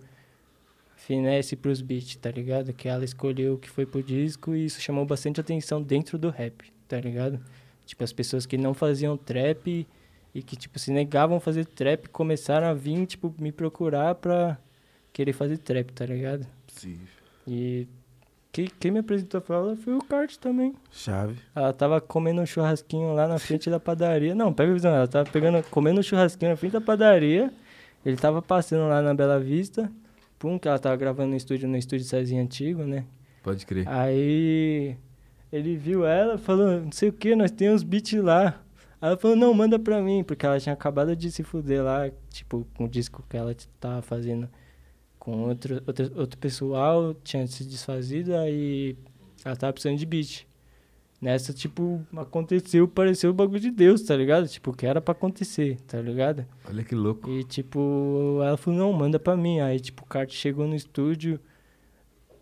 [0.95, 2.73] finesse pros beats, tá ligado?
[2.73, 6.29] Que ela escolheu o que foi pro disco e isso chamou bastante atenção dentro do
[6.29, 7.39] rap, tá ligado?
[7.85, 9.87] Tipo, as pessoas que não faziam trap
[10.33, 14.57] e que, tipo, se negavam a fazer trap começaram a vir, tipo, me procurar pra
[15.13, 16.45] querer fazer trap, tá ligado?
[16.67, 16.99] Sim.
[17.47, 17.87] E
[18.55, 20.73] quem, quem me apresentou pra ela foi o Kart também.
[20.89, 21.37] Chave.
[21.53, 24.33] Ela tava comendo um churrasquinho lá na frente da padaria.
[24.33, 24.95] Não, pega a visão.
[24.95, 27.51] Ela tava pegando, comendo um churrasquinho na frente da padaria.
[28.05, 29.91] Ele tava passando lá na Bela Vista.
[30.39, 33.03] Pum, que ela tava gravando no estúdio, no estúdio Cezinha antigo, né?
[33.43, 33.89] Pode crer.
[33.89, 34.95] Aí
[35.51, 38.61] ele viu ela, falou, não sei o que, nós temos beats lá.
[39.01, 42.09] Aí ela falou, não, manda pra mim, porque ela tinha acabado de se fuder lá,
[42.29, 44.47] tipo, com o disco que ela tava fazendo
[45.25, 48.95] com outro, outro, outro pessoal, tinha se desfazido, aí
[49.43, 50.45] ela tava precisando de beat.
[51.19, 54.47] Nessa, tipo, aconteceu, pareceu o bagulho de Deus, tá ligado?
[54.47, 56.45] Tipo, que era pra acontecer, tá ligado?
[56.69, 57.27] Olha que louco.
[57.31, 59.61] E, tipo, ela falou, não, manda pra mim.
[59.61, 61.39] Aí, tipo, o Kart chegou no estúdio,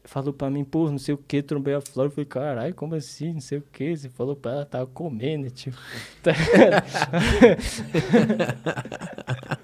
[0.04, 2.10] falou pra mim, pô, não sei o que, trombei a Flora.
[2.10, 3.96] Eu falei, caralho, como assim, não sei o que.
[3.96, 5.78] Você falou pra ela, tava comendo, tipo.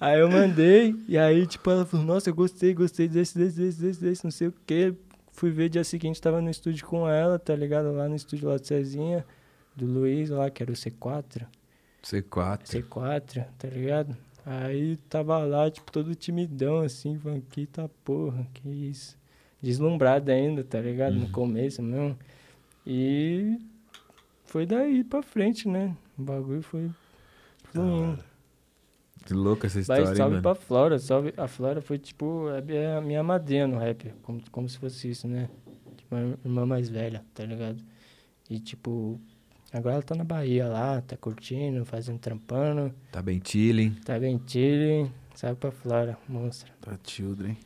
[0.00, 3.80] aí eu mandei, e aí, tipo, ela falou, nossa, eu gostei, gostei desse, desse, desse,
[3.80, 4.94] desse, desse, não sei o que.
[5.32, 7.92] Fui ver dia seguinte, tava no estúdio com ela, tá ligado?
[7.92, 9.24] Lá no estúdio lá de Cezinha,
[9.74, 11.46] do Luiz lá, que era o C4.
[12.02, 12.62] C4.
[12.62, 14.16] C4, tá ligado?
[14.44, 19.18] Aí tava lá, tipo, todo timidão, assim, falando, que tá porra, que isso.
[19.60, 21.16] Deslumbrado ainda, tá ligado?
[21.16, 22.16] No começo mesmo.
[22.86, 23.58] E
[24.44, 25.96] foi daí pra frente, né?
[26.16, 26.88] O bagulho foi
[27.64, 28.24] fluindo.
[29.26, 30.42] Que louca essa história, Mas salve mano?
[30.42, 31.34] pra Flora, salve.
[31.36, 35.10] A Flora foi tipo a minha- a minha madrinha no rap, como, como se fosse
[35.10, 35.48] isso, né?
[35.96, 37.82] Tipo, a irmã mais velha, tá ligado?
[38.48, 39.20] E tipo,
[39.72, 43.90] agora ela tá na Bahia lá, tá curtindo, fazendo trampando, Tá bem chilling.
[44.04, 45.10] tá bem chile.
[45.34, 46.72] Salve pra Flora, monstro.
[46.80, 47.56] Tá children.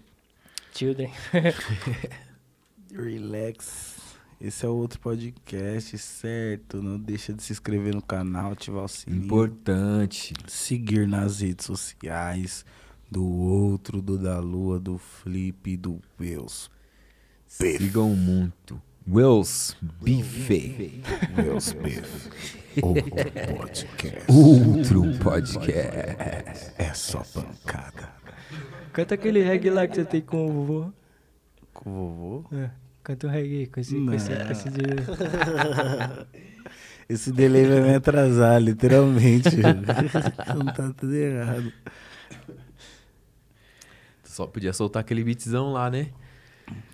[0.75, 1.11] Children.
[2.93, 4.00] Relax.
[4.41, 6.83] Esse é o outro podcast, certo?
[6.83, 9.25] Não deixa de se inscrever no canal, ativar o sininho.
[9.25, 10.33] Importante.
[10.47, 12.65] Seguir nas redes sociais
[13.11, 16.71] do outro, do da Lua, do Flip, do Wills.
[17.47, 18.81] Sigam muito.
[19.07, 21.03] Wills Bife.
[21.37, 22.31] Wills Beef.
[22.83, 24.33] O podcast.
[24.33, 26.73] Outro podcast.
[26.79, 28.09] É só pancada.
[28.93, 30.93] Canta aquele reggae lá que você tem com o vovô.
[31.75, 32.57] Com o vovô?
[32.57, 32.71] É,
[33.11, 34.85] canta o reggae com esse, com esse, com esse de-
[37.09, 39.49] Esse delay vai me atrasar, literalmente.
[40.57, 41.73] Não tá tudo errado.
[44.23, 46.09] Só podia soltar aquele beatzão lá, né?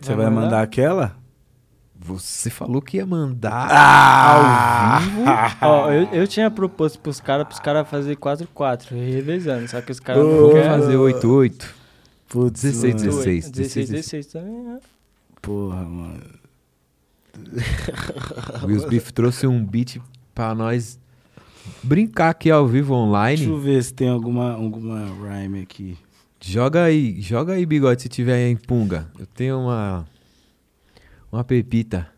[0.00, 0.40] Você Vai vai mandar?
[0.40, 1.16] mandar aquela?
[1.98, 4.94] Você falou que ia mandar Ah!
[4.96, 5.22] ao vivo.
[5.60, 10.00] Ó, eu, eu tinha proposto pros caras, pros caras fazer 4x4, revezando, só que os
[10.00, 10.70] caras Ô, não Vamos querem.
[10.80, 11.64] fazer 8-8.
[12.28, 13.16] Putz, 16, mano.
[13.16, 13.50] 16.
[13.50, 14.78] 16, 16 também, né?
[15.46, 16.24] Porra, mano.
[18.64, 20.00] O Wills Beef trouxe um beat
[20.34, 20.98] pra nós
[21.84, 23.44] brincar aqui ao vivo Deixa online.
[23.44, 25.96] eu ver se tem alguma, alguma rhyme aqui.
[26.40, 29.08] Joga aí, joga aí, bigode, se tiver aí em punga.
[29.16, 30.04] Eu tenho uma.
[31.30, 32.08] Uma pepita.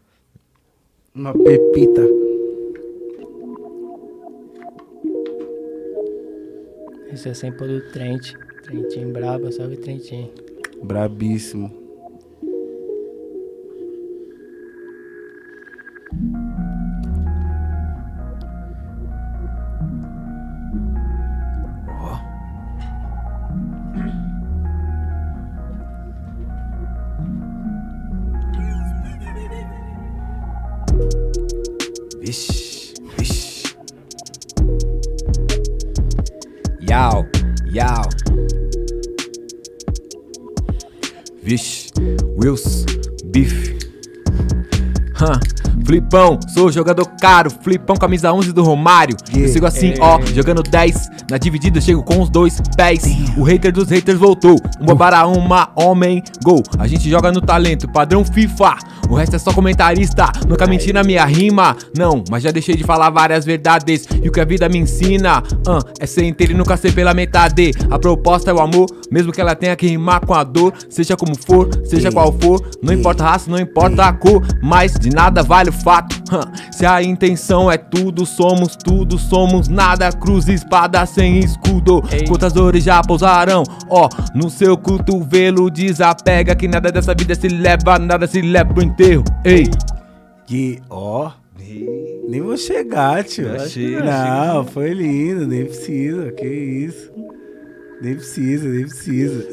[1.15, 2.09] Uma pepita.
[7.13, 8.33] Esse é sempre do Trent.
[8.63, 10.33] Trentinho braba, salve Trentinho.
[10.83, 11.88] Brabíssimo.
[32.29, 33.75] Vixe, vixe.
[36.87, 37.25] Yau,
[37.73, 38.03] yau.
[41.43, 41.91] Vixe,
[42.37, 42.85] Wills,
[43.33, 43.79] Beef.
[45.19, 45.41] Hã,
[45.87, 47.51] Flipão, sou jogador caro.
[47.51, 49.17] Flipão, camisa 11 do Romário.
[49.35, 51.09] Eu sigo assim, ó, jogando 10.
[51.31, 53.05] Na dividida, eu chego com os dois pés.
[53.39, 54.57] O hater dos haters voltou.
[54.79, 56.63] Uma para uma, homem, gol.
[56.79, 58.77] A gente joga no talento, padrão FIFA.
[59.09, 60.30] O resto é só comentarista.
[60.47, 61.76] Nunca menti na minha rima.
[61.97, 64.06] Não, mas já deixei de falar várias verdades.
[64.22, 67.14] E o que a vida me ensina ah, é ser inteiro e nunca ser pela
[67.14, 67.72] metade.
[67.90, 70.74] A proposta é o amor, mesmo que ela tenha que rimar com a dor.
[70.90, 72.60] Seja como for, seja qual for.
[72.82, 74.43] Não importa a raça, não importa a cor.
[74.62, 76.14] Mas de nada vale o fato.
[76.30, 76.40] hã.
[76.70, 80.12] Se a intenção é tudo, somos tudo, somos nada.
[80.12, 82.02] Cruz espada sem escudo.
[82.12, 82.26] Ei.
[82.26, 83.62] Quantas dores já pousaram?
[83.89, 86.55] Ó, no seu cotovelo desapega.
[86.55, 89.25] Que nada dessa vida se leva, nada se leva pro enterro.
[89.45, 89.65] Ei.
[90.47, 91.31] Que, ó.
[92.29, 93.49] Nem vou chegar, tio.
[93.69, 96.33] Chega, Não, foi lindo, nem precisa.
[96.33, 97.11] Que isso.
[98.01, 99.47] Nem precisa, nem precisa.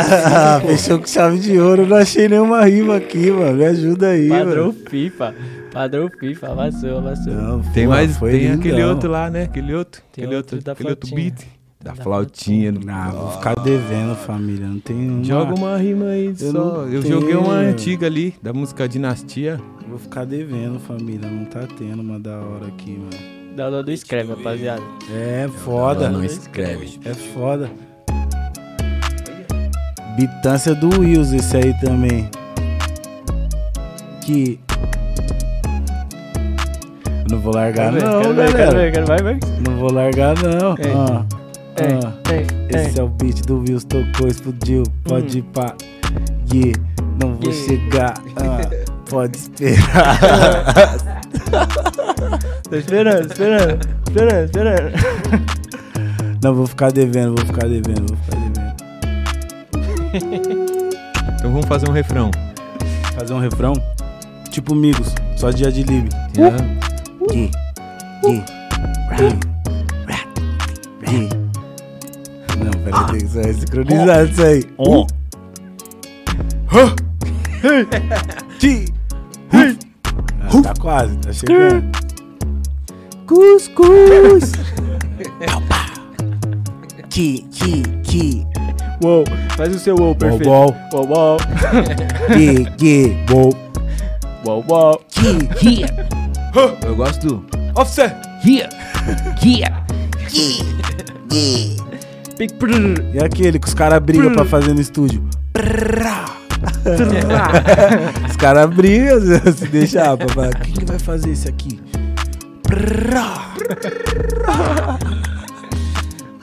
[0.66, 1.86] Fechou com chave de ouro.
[1.86, 3.56] Não achei nenhuma rima aqui, mano.
[3.56, 4.76] Me ajuda aí, Padrão mano.
[4.88, 5.34] FIFA.
[5.72, 7.32] Padrão FIFA, amassou, amassou.
[7.34, 8.58] Não, Tem mais, foi tem lindão.
[8.60, 9.44] aquele outro lá, né?
[9.44, 11.46] Aquele outro, Tem aquele outro outro, da aquele outro beat.
[11.86, 12.74] Da, Da flautinha.
[12.88, 14.66] Ah, vou ficar devendo, família.
[14.66, 15.22] Não tem uma...
[15.24, 16.52] Joga uma rima aí Eu só.
[16.52, 17.70] não Eu joguei uma tenho.
[17.70, 19.60] antiga ali, da música Dinastia.
[19.88, 21.30] Vou ficar devendo, família.
[21.30, 23.54] Não tá tendo uma da hora aqui, mano.
[23.56, 24.82] Download escreve, rapaziada.
[25.14, 26.10] É foda.
[26.10, 26.98] Não escreve.
[27.04, 27.70] É foda.
[30.16, 32.28] Bitância do Wills, esse aí também.
[34.22, 34.58] Que.
[37.24, 38.70] Eu não vou largar, não, quero galera.
[38.74, 39.38] ver, quero ver, vai, vai.
[39.66, 40.74] Não vou largar, não.
[40.78, 41.24] Ei, Ah,
[41.78, 42.12] Ei, ah.
[42.32, 44.82] ei, Esse é o beat do Wills, tocou, explodiu.
[45.04, 45.74] Pode ir pra.
[46.52, 46.78] Yeah,
[47.20, 47.66] não vou Yeah.
[47.66, 48.14] chegar.
[48.38, 48.60] Ah,
[49.08, 49.86] pode esperar.
[52.68, 54.92] Tô esperando, esperando, esperando, esperando.
[56.42, 58.66] não, vou ficar devendo, vou ficar devendo, vou ficar devendo.
[61.38, 62.30] Então vamos fazer um refrão.
[63.18, 63.72] Fazer um refrão?
[64.50, 66.08] Tipo Migos, só dia de livre.
[66.36, 66.56] Yeah.
[67.30, 67.50] Yeah,
[68.24, 68.44] yeah, yeah,
[69.20, 69.55] yeah.
[73.26, 74.64] Que ser sincronizado isso aí.
[74.78, 75.06] On.
[78.58, 78.84] Ti.
[79.52, 81.84] Ah, tá quase, tá chegando.
[83.26, 84.52] Cuscuz.
[87.10, 88.46] Ki, ki, ki.
[89.02, 89.24] Uou,
[89.56, 90.48] faz o seu uou perfeito.
[90.48, 91.36] Uou, Uou, uou,
[92.32, 93.50] Ki, ki, bo.
[94.46, 95.00] uou, uou.
[95.08, 95.84] Ki, ki.
[96.86, 97.46] Eu gosto do.
[97.74, 98.14] Offset!
[98.44, 98.68] Yeah!
[99.42, 99.84] Yeah!
[101.28, 101.75] Big
[103.14, 105.22] E aquele que os caras brigam pra fazer no estúdio?
[108.28, 109.20] os caras brigam
[109.52, 111.80] se deixar falar, quem que vai fazer isso aqui?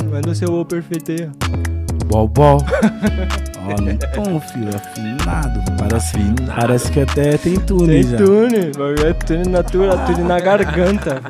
[0.10, 2.06] Manda o seu O perfeito aí, ó.
[2.06, 2.58] Bol, bol.
[3.64, 5.60] Não tom, filho, afinado.
[5.78, 8.18] Parece, parece que até tem túnel Tem já.
[8.18, 11.22] túnel, bagulho é túnel natural, túnel na garganta.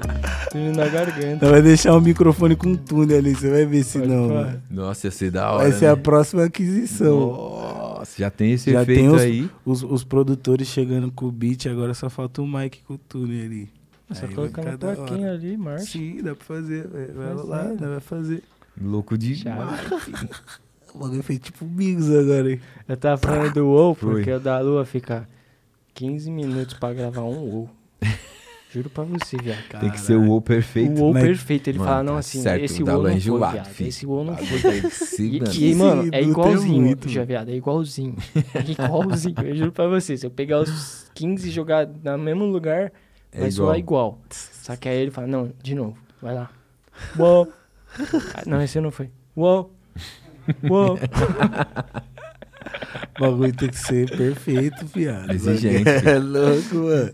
[0.51, 1.27] Túnel na garganta.
[1.35, 4.27] Então vai deixar o microfone com túnel ali, você vai ver se Pode não.
[4.29, 4.61] mano.
[4.69, 5.63] Nossa, ia ser da hora.
[5.69, 6.01] Vai ser a né?
[6.01, 7.19] próxima aquisição.
[7.19, 9.49] Nossa, já tem esse Já efeito tem os- aí.
[9.65, 13.45] Os, os produtores chegando com o beat, agora só falta o mic com o túnel
[13.45, 13.69] ali.
[14.11, 15.37] Só Aí vai colocar na da plaquinha hora.
[15.37, 15.85] ali, marcha.
[15.85, 16.87] Sim, dá pra fazer.
[16.87, 17.73] Vai, vai Faz rolar, nada.
[17.85, 18.43] né, vai fazer.
[18.79, 19.35] Louco de.
[19.35, 19.77] Chave.
[20.93, 22.61] O bagulho fez tipo Bigos agora, hein?
[22.87, 24.13] Eu tava falando do WoW, Foi.
[24.15, 25.27] porque o da Lua fica
[25.93, 27.69] 15 minutos pra gravar um WoW.
[28.71, 29.63] Juro pra você, viado.
[29.79, 30.91] Tem que ser o O perfeito.
[30.99, 31.67] O WoW Mas- perfeito.
[31.69, 33.65] Ele Mano, fala, não, tá assim, certo, esse WoW é não foi, viado.
[33.67, 33.87] filho.
[33.89, 34.81] Esse WoW não foi.
[35.19, 38.15] E, e, mano, é igualzinho, muito, já, viado, é igualzinho.
[38.53, 40.17] É igualzinho, eu juro pra você.
[40.17, 42.91] Se eu pegar os 15 e jogar no mesmo lugar,
[43.31, 44.19] É vai soar igual.
[44.29, 46.49] Só que aí ele fala, não, de novo, vai lá.
[47.17, 47.51] Uou.
[48.33, 49.09] Ah, não, esse não foi.
[49.35, 49.71] Uou.
[50.69, 50.95] Uou.
[50.95, 50.99] O
[53.19, 55.31] bagulho tem que ser perfeito, viado.
[55.31, 57.13] Exigente, É louco, mano.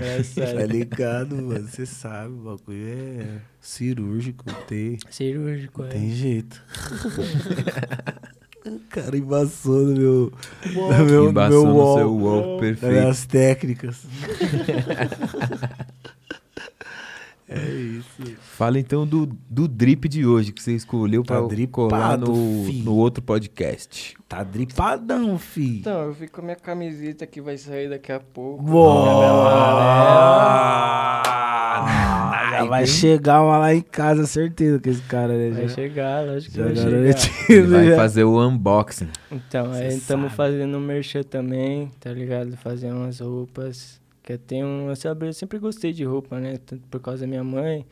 [0.00, 1.66] É Tá ligado, mano?
[1.68, 3.26] Você sabe, o bagulho é
[3.60, 5.88] cirúrgico, tem, Cirúrgico, é.
[5.88, 6.62] tem jeito.
[8.64, 10.32] o cara embaçou no meu,
[10.76, 10.92] Uou.
[10.98, 12.92] no meu, no Embaçou meu no wall, seu wall nas perfeito.
[12.92, 14.06] minhas técnicas.
[17.54, 18.36] é isso.
[18.40, 22.64] Fala então do, do drip de hoje que você escolheu Tá pra dripado, colar no,
[22.66, 22.82] fi.
[22.82, 24.14] no outro podcast.
[24.28, 25.78] Tá dripadão, fi.
[25.80, 28.64] Então, eu fico com a minha camiseta que vai sair daqui a pouco.
[31.14, 35.74] Ah, já vai chegar uma lá em casa, certeza que esse cara né, Vai já,
[35.74, 37.50] chegar, lógico que já vai chegar.
[37.50, 37.96] Ele vai já.
[37.96, 39.08] fazer o unboxing.
[39.30, 40.36] Então, estamos sabe.
[40.36, 42.56] fazendo um merchan também, tá ligado?
[42.56, 44.00] Fazendo umas roupas.
[44.22, 44.88] Que eu tenho.
[44.88, 46.58] Eu sabe, eu sempre gostei de roupa, né?
[46.58, 47.84] Tanto por causa da minha mãe,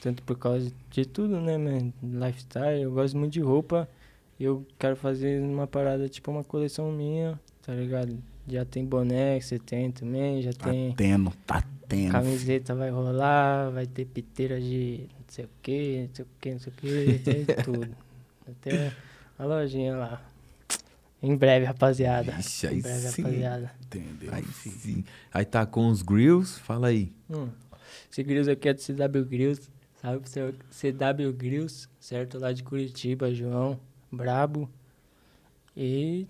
[0.00, 1.92] tanto por causa de tudo, né, man?
[2.02, 2.82] Lifestyle.
[2.82, 3.88] Eu gosto muito de roupa.
[4.38, 8.18] E eu quero fazer uma parada, tipo uma coleção minha, tá ligado?
[8.46, 10.92] Já tem boné que você tem também, já Tá tem.
[10.94, 12.12] tendo, tá tendo.
[12.12, 16.50] Camiseta vai rolar, vai ter piteira de não sei o que, não sei o que,
[16.52, 17.88] não sei o que, tem tudo.
[18.46, 18.92] Até
[19.38, 20.22] a lojinha lá.
[21.22, 22.32] Em breve, rapaziada.
[22.38, 23.22] Ixi, aí em breve, sim.
[23.22, 23.72] rapaziada.
[23.86, 24.34] Entendeu?
[24.34, 25.04] Aí sim.
[25.32, 27.12] Aí tá com os grills, fala aí.
[27.30, 27.48] Hum.
[28.10, 29.68] Esse Grills aqui é do CW Grills.
[30.00, 32.38] Sabe pro seu CW Grills, certo?
[32.38, 33.78] Lá de Curitiba, João.
[34.12, 34.70] Brabo.
[35.76, 36.26] E.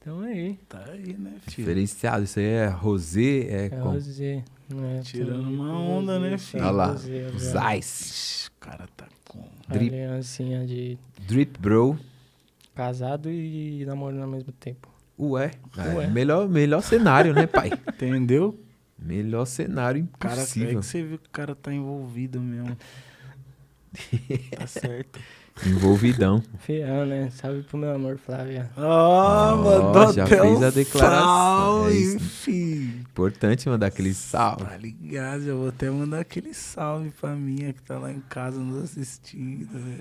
[0.00, 0.58] Então aí.
[0.68, 1.66] Tá aí, né, filho?
[1.66, 2.24] Diferenciado.
[2.24, 4.44] Isso aí é rosé, é, É com rosé.
[4.68, 5.00] né?
[5.04, 6.62] Tirando uma onda, né, filho?
[6.64, 7.76] Olha lá, rosé, os agora.
[7.76, 8.48] ice.
[8.48, 9.44] O cara tá com.
[9.68, 9.94] Drip.
[9.94, 11.98] Aliancinha de Drip Bro.
[12.78, 14.88] Casado e namorando ao mesmo tempo.
[15.18, 15.50] Ué.
[15.76, 16.06] É, Ué.
[16.06, 17.72] melhor, melhor cenário, né, pai?
[17.92, 18.56] Entendeu?
[18.96, 20.68] Melhor cenário Cara, é impossível.
[20.80, 22.76] que você viu que o cara tá envolvido mesmo.
[24.56, 25.18] tá certo.
[25.66, 26.40] Envolvidão.
[26.60, 27.30] Fiel, né?
[27.30, 28.70] Salve pro meu amor, Flávia.
[28.76, 33.00] Ó, Ó, mandou já até fez a declaração, salve, é filho.
[33.00, 34.64] Importante mandar aquele salve.
[34.64, 35.44] Tá ligado?
[35.44, 39.68] Já vou até mandar aquele salve pra minha que tá lá em casa nos assistindo.
[39.72, 39.98] né?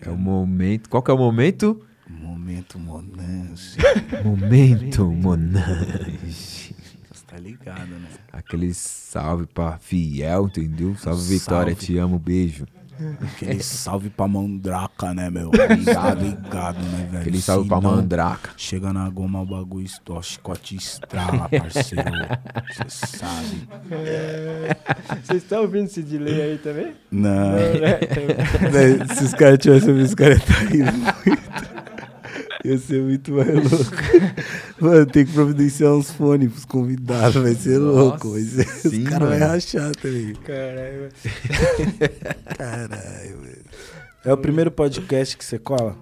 [0.00, 0.88] É o momento.
[0.88, 1.84] Qual que é o momento?
[2.08, 3.76] Momento Monange.
[4.24, 6.74] Momento Monange.
[7.10, 8.08] Você tá ligado, né?
[8.32, 10.94] Aquele salve pra Fiel, entendeu?
[10.96, 11.86] Salve, Vitória, Salve.
[11.86, 12.66] te amo, beijo.
[13.22, 15.50] Aquele salve pra Mandraca, né, meu?
[15.76, 17.20] Ligado, ligado, né, velho?
[17.22, 18.50] Aquele salve Se pra não, Mandraca.
[18.56, 22.04] Chega na goma, o bagulho estoura, chicote estrala, parceiro.
[22.72, 23.68] Você sabe.
[25.24, 26.94] Vocês estão ouvindo esse delay aí também?
[27.10, 27.50] Não.
[27.50, 27.98] né?
[28.70, 31.73] Véi, Se os caras tivessem ouvido, os caras iam rindo muito.
[32.64, 33.92] Ia ser muito mais louco.
[34.80, 37.42] Mano, tem que providenciar uns fones pros convidados.
[37.42, 38.30] Vai ser louco.
[38.30, 40.34] Vai ser, sim, os caras vão rachar também.
[40.36, 41.08] Caralho.
[42.56, 43.64] Caralho, velho.
[44.24, 45.96] É o primeiro podcast que você cola?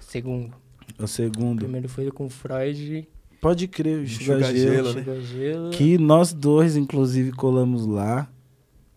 [0.00, 0.54] Segundo.
[0.98, 1.58] É o O segundo.
[1.58, 3.06] primeiro foi com Freud.
[3.40, 4.94] Pode crer, o Enxuga Gelo.
[4.94, 5.02] Né?
[5.02, 5.70] Chegou gelo.
[5.70, 8.28] Que nós dois, inclusive, colamos lá.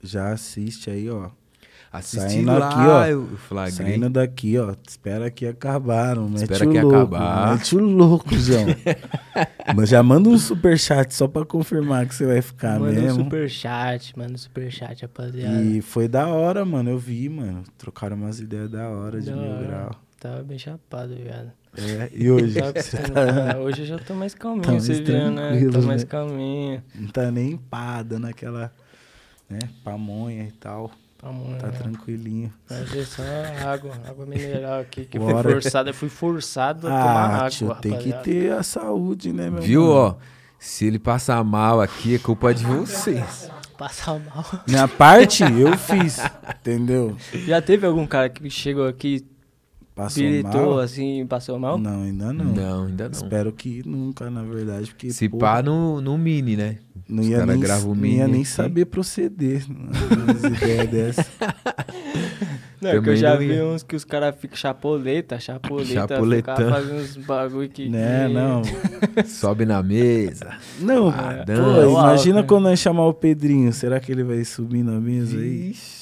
[0.02, 1.30] Já assiste aí, ó.
[1.98, 3.06] Assistindo Saindo lá, aqui, ó.
[3.08, 3.72] eu flagrei.
[3.76, 4.74] Saindo daqui, ó.
[4.88, 6.96] Espera que acabar, não mete Espera o que louco.
[7.16, 7.54] acabar.
[7.54, 8.66] Mete o louco, João.
[9.76, 13.24] Mas já manda um superchat só pra confirmar que você vai ficar manda um mesmo.
[13.24, 15.62] superchat, manda um superchat, rapaziada.
[15.62, 16.90] E foi da hora, mano.
[16.92, 17.64] Eu vi, mano.
[17.78, 19.66] Trocaram umas ideias da hora de Da mil hora.
[19.68, 19.96] grau.
[20.20, 21.52] Tava bem chapado, viado.
[21.78, 22.54] É, e hoje?
[22.60, 25.70] Você tá- ah, hoje eu já tô mais calminho, Tá você mais viu, né?
[25.72, 26.08] Tô mais né?
[26.10, 26.84] calminho.
[26.96, 28.72] não tá nem pá, dando aquela.
[29.50, 29.60] né?
[29.84, 30.90] Pamonha e tal.
[31.60, 31.74] Tá né?
[31.78, 32.54] tranquilinho.
[32.70, 33.24] Mas é só
[33.68, 35.42] água, água mineral aqui, que Bora.
[35.44, 35.90] foi forçado.
[35.90, 39.62] Eu fui forçado a tomar Ah, água, tio, tem que ter a saúde, né, meu
[39.62, 39.94] Viu, mano?
[39.94, 40.16] ó?
[40.60, 43.52] Se ele passar mal aqui, é culpa de vocês.
[43.78, 44.46] Passar mal.
[44.68, 46.18] Minha parte, eu fiz,
[46.60, 47.18] entendeu?
[47.46, 49.26] Já teve algum cara que chegou aqui,
[49.96, 50.80] Passou piritou mal?
[50.80, 51.78] assim, passou mal?
[51.78, 52.46] Não, ainda não.
[52.46, 53.12] Não, ainda não.
[53.12, 56.80] Espero que nunca, na verdade, porque Se pô, pá no, no mini, né?
[57.08, 58.46] não os ia nem, grava o não ia mini nem aqui.
[58.50, 59.64] saber proceder.
[59.70, 61.26] Umas ideias dessas.
[62.82, 63.66] Não, é que eu Também já não vi ia.
[63.66, 66.58] uns que os caras ficam chapoleta, chapoleta, Chapoletando.
[66.62, 67.90] ficar fazendo uns bagulho que...
[67.90, 68.62] né, não.
[69.26, 70.52] Sobe na mesa.
[70.82, 73.72] Não, Ah, pô, imagina Alto, quando nós chamar o Pedrinho.
[73.74, 75.72] Será que ele vai subir na mesa aí?
[75.72, 75.95] Ixi.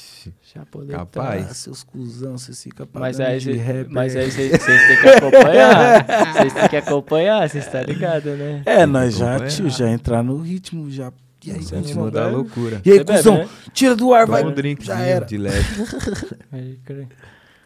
[0.54, 0.98] Chapoleta.
[0.98, 1.46] Capaz.
[1.50, 3.90] Ah, seus cuzão, vocês ficam Mas aí, de rapper.
[3.90, 6.06] mas aí vocês têm que acompanhar.
[6.34, 8.62] Vocês têm que acompanhar, vocês estão ligados, né?
[8.64, 11.12] É, nós já, tio, já entrar no ritmo, já...
[11.44, 12.10] E aí, ritmo bebe?
[12.14, 12.80] da loucura.
[12.84, 13.48] E aí, Você bebe, cuzão, né?
[13.72, 14.42] tira do ar, vai.
[14.42, 15.24] Toma um drink já era.
[15.24, 15.82] de leve.
[16.52, 16.78] Aí,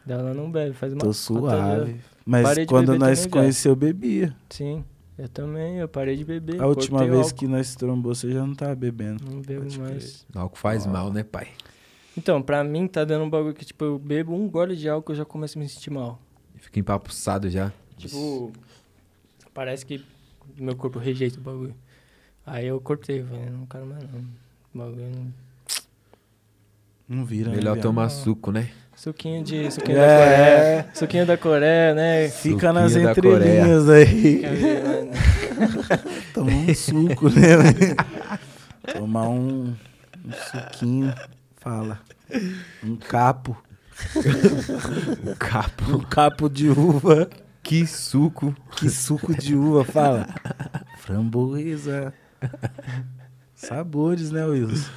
[0.08, 1.96] Ela não bebe, faz uma Tô suave.
[2.24, 3.30] Mas quando nós também já.
[3.30, 4.34] conheceu, eu bebia.
[4.50, 4.84] Sim,
[5.16, 6.60] eu também, eu parei de beber.
[6.60, 9.22] A última vez álcool, que nós trombou, você já não tava bebendo.
[9.30, 10.26] Não bebo mais.
[10.34, 11.48] Álcool faz mal, né, pai?
[12.18, 15.12] Então, pra mim tá dando um bagulho que, tipo, eu bebo um gole de álcool
[15.12, 16.20] e eu já começo a me sentir mal.
[16.56, 17.72] Fica empapuçado já.
[17.96, 18.52] Tipo,
[19.54, 20.04] parece que
[20.56, 21.76] meu corpo rejeita o bagulho.
[22.44, 24.18] Aí eu cortei, falei, não quero mais não.
[24.74, 25.32] O bagulho não...
[27.08, 27.84] Não vira, né, Melhor viado?
[27.84, 28.68] tomar suco, né?
[28.96, 29.70] Suquinho de.
[29.70, 30.18] Suquinho da É.
[30.18, 30.90] Coreia.
[30.94, 32.28] Suquinho da Coreia, né?
[32.30, 34.42] Fica nas Suquinho da entrelinhas aí.
[34.42, 35.12] Mano?
[36.34, 37.94] Tomar um suco, né?
[38.92, 39.68] Tomar um,
[40.26, 41.14] um suquinho.
[41.56, 42.00] Fala.
[42.84, 43.56] Um capo.
[45.26, 45.96] O capo.
[45.96, 47.28] Um capo de uva.
[47.62, 48.54] Que suco.
[48.76, 50.28] Que suco de uva, fala.
[50.98, 52.12] Framboesa.
[53.54, 54.90] Sabores, né, Wilson?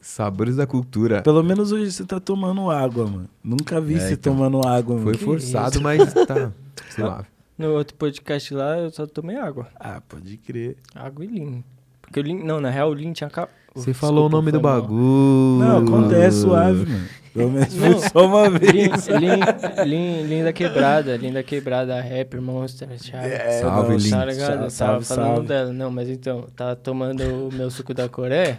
[0.00, 1.22] Sabores da cultura.
[1.22, 3.28] Pelo menos hoje você tá tomando água, mano.
[3.42, 4.34] Nunca vi É, você então.
[4.34, 5.04] tomando água, mano.
[5.04, 5.82] Foi Que forçado, isso?
[5.82, 6.52] mas tá
[6.94, 7.26] suave.
[7.58, 9.68] No outro podcast lá, eu só tomei água.
[9.80, 10.76] Ah, pode crer.
[10.94, 11.64] Água e Lean.
[12.06, 12.44] Porque o Lean...
[12.44, 13.28] Não, na real, o Lean tinha...
[13.30, 13.48] Ca...
[13.74, 15.58] Você falou o nome do bagulho.
[15.58, 17.06] Não, acontece suave, mano.
[17.34, 19.06] Pelo menos foi só uma vez.
[19.08, 23.26] Lean, Lean, Lean da quebrada, Lean da quebrada, rapper, monster, Thiago.
[23.26, 24.10] É, Salve, não, Lin.
[24.10, 24.38] Tá ligado?
[24.38, 25.48] Salve, Eu tava salve, falando salve.
[25.48, 25.72] dela.
[25.74, 28.58] Não, mas então, tava tomando o meu suco da Coreia.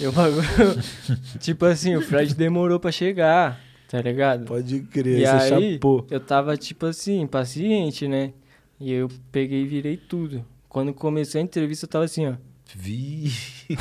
[0.00, 0.42] E o bagulho.
[1.38, 4.46] tipo assim, o Fred demorou pra chegar, tá ligado?
[4.46, 6.04] Pode crer, E você aí, chapou.
[6.10, 8.32] eu tava, tipo assim, impaciente, né?
[8.80, 10.44] E eu peguei e virei tudo.
[10.68, 12.32] Quando começou a entrevista, eu tava assim, ó.
[12.74, 13.32] Vi.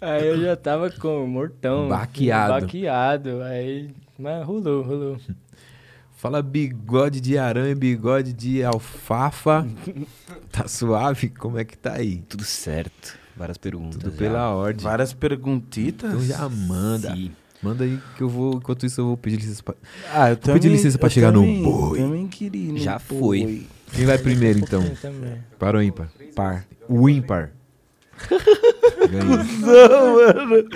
[0.00, 1.88] Aí eu já tava com mortão.
[1.88, 2.60] Baqueado.
[2.60, 3.42] Baqueado.
[3.42, 3.90] Aí.
[4.18, 5.18] Mas rolou, rolou.
[6.16, 9.66] Fala bigode de aranha, bigode de alfafa.
[10.52, 11.30] Tá suave?
[11.30, 12.18] Como é que tá aí?
[12.28, 13.18] Tudo certo.
[13.34, 13.96] Várias perguntas.
[13.96, 14.18] Tudo já.
[14.18, 14.84] pela ordem.
[14.84, 16.10] Várias perguntitas.
[16.12, 17.14] Então já manda.
[17.16, 17.30] Sim.
[17.62, 18.56] Manda aí que eu vou.
[18.56, 19.74] Enquanto isso, eu vou pedir licença pra.
[20.12, 21.98] Ah, eu pedir licença pra chegar no também- boi.
[22.00, 23.40] Também queria no Já boi.
[23.42, 23.66] foi.
[23.92, 24.82] Quem vai primeiro, então?
[25.58, 26.08] Para o ímpar?
[26.34, 26.66] Par.
[26.88, 27.52] O ímpar.
[29.10, 29.44] Ganhei.
[29.60, 30.68] Não, mano.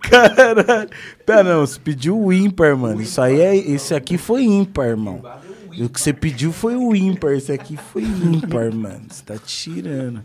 [0.00, 0.90] Caralho.
[1.24, 3.00] Pera, não, você pediu o ímpar, mano.
[3.00, 3.56] Isso aí é.
[3.56, 5.22] Esse aqui foi ímpar, irmão.
[5.72, 7.32] E o que você pediu foi o ímpar.
[7.32, 9.02] Esse aqui foi ímpar, mano.
[9.08, 10.22] Você tá tirando.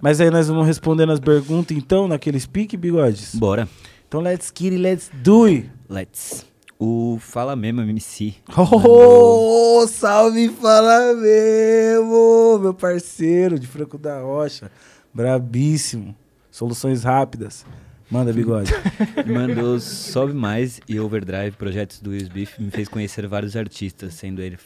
[0.00, 3.34] Mas aí nós vamos respondendo as perguntas, então, naquele speak, bigodes?
[3.34, 3.68] Bora.
[4.06, 5.70] Então, let's get it, let's do it.
[5.88, 6.47] Let's.
[6.78, 8.34] O Fala Mesmo MC.
[8.56, 14.70] Oh, salve, fala mesmo, meu parceiro de Franco da Rocha.
[15.12, 16.14] Brabíssimo.
[16.52, 17.66] Soluções rápidas.
[18.08, 18.72] Manda, bigode.
[19.26, 24.40] Mandou Sobe Mais e Overdrive, projetos do Will Beef, me fez conhecer vários artistas, sendo
[24.40, 24.56] ele,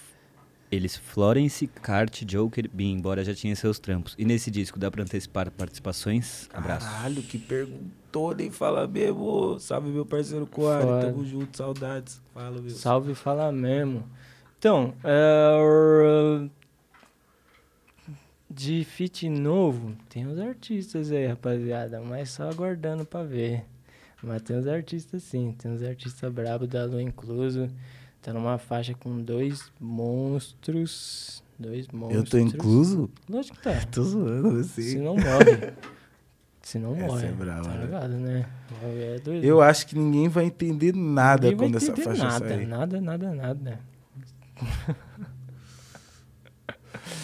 [0.73, 4.15] eles Florence, Cart, Joker, Bin, embora já tinha seus trampos.
[4.19, 6.49] E nesse disco dá pra antecipar participações?
[6.53, 6.87] Abraço.
[6.87, 9.61] Caralho, que perguntou, nem fala mesmo.
[9.61, 11.07] Salve, meu parceiro Coari.
[11.07, 12.23] Tamo junto, saudades.
[12.33, 12.71] Fala, meu.
[12.71, 14.09] Salve, fala mesmo.
[14.59, 16.49] Então, é,
[18.49, 23.65] de fit novo, tem uns artistas aí, rapaziada, mas só aguardando pra ver.
[24.23, 27.69] Mas tem uns artistas sim, tem uns artistas brabos da Lua incluso.
[28.23, 31.43] Tá numa faixa com dois monstros.
[31.59, 32.25] Dois monstros.
[32.25, 33.11] Eu tô incluso?
[33.29, 33.81] Lógico que tá.
[33.91, 34.99] Tô zoando Se você.
[34.99, 35.73] não morre.
[36.63, 37.27] Se não Essa morre.
[37.27, 37.85] é brava, tá né?
[37.85, 38.49] ligado, né?
[38.85, 39.45] É doido.
[39.45, 42.67] Eu acho que ninguém vai entender nada Ninguém quando essa entender faixa nada, sair.
[42.67, 43.81] Nada, nada, nada.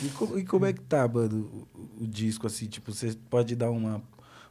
[0.02, 1.66] E, co- e como é que tá, mano,
[1.98, 4.00] o, o disco, assim, tipo, você pode dar uma,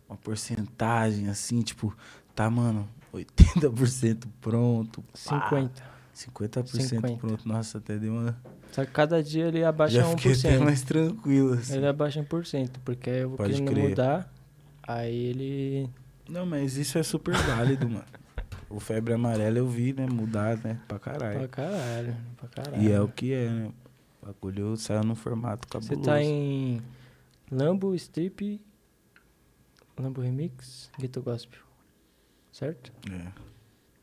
[0.08, 1.96] uma porcentagem, assim, tipo,
[2.36, 5.97] tá, mano, 80% pronto, pá, 50.
[6.18, 7.18] 50%, 50.
[7.18, 7.48] pronto.
[7.48, 8.38] Nossa, até deu uma.
[8.72, 10.64] Só que cada dia ele abaixa Já fiquei até 1%.
[10.64, 11.76] mais tranquilo, assim.
[11.78, 13.90] Ele abaixa 1%, porque aí eu vou Pode querendo crer.
[13.90, 14.34] mudar.
[14.84, 15.90] Aí ele.
[16.30, 18.06] Não, mas isso é super válido, mano.
[18.70, 20.06] O febre amarela eu vi, né?
[20.08, 20.80] Mudar, né?
[20.88, 21.40] Pra caralho.
[21.40, 22.16] Pra caralho.
[22.36, 22.84] Pra caralho.
[22.84, 23.72] E é o que é, né?
[24.22, 25.96] O bagulho saiu num formato cabuloso.
[26.02, 26.82] Você tá em
[27.50, 28.60] Lambo, Strip,
[29.98, 31.60] Lambo Remix, Gueto Gospel.
[32.52, 32.92] Certo?
[33.10, 33.32] É.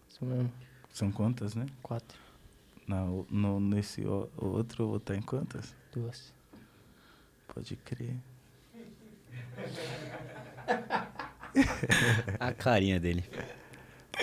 [0.09, 0.51] Isso mesmo.
[0.95, 1.67] São quantas, né?
[1.83, 2.17] Quatro.
[2.87, 5.75] Na, no, nesse o- o outro eu vou estar em quantas?
[5.93, 6.33] Duas.
[7.53, 8.17] Pode crer.
[12.39, 13.25] A carinha dele.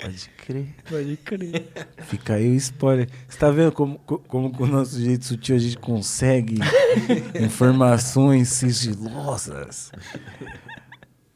[0.00, 0.74] Pode crer.
[0.88, 1.70] Pode crer.
[2.04, 3.08] Fica aí o spoiler.
[3.28, 6.58] Você tá vendo como, co- como com o nosso jeito sutil a gente consegue
[7.42, 9.92] informações sigilosas?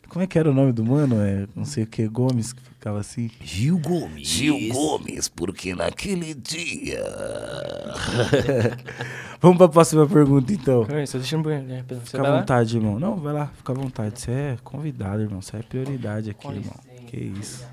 [0.09, 1.21] Como é que era o nome do mano?
[1.21, 3.31] É, não sei o que, Gomes, que ficava assim.
[3.43, 4.29] Gil Gomes.
[4.29, 7.03] Gil Gomes, porque naquele dia.
[9.41, 10.85] Vamos pra próxima pergunta, então.
[10.85, 11.85] Calma aí, só deixa banheiro, né?
[12.05, 12.41] Fica à lá?
[12.41, 12.99] vontade, irmão.
[12.99, 14.21] Não, vai lá, fica à vontade.
[14.21, 15.43] Você é convidado, irmão.
[15.43, 16.73] Você é prioridade aqui, Com irmão.
[16.89, 17.07] licença.
[17.09, 17.67] Que isso.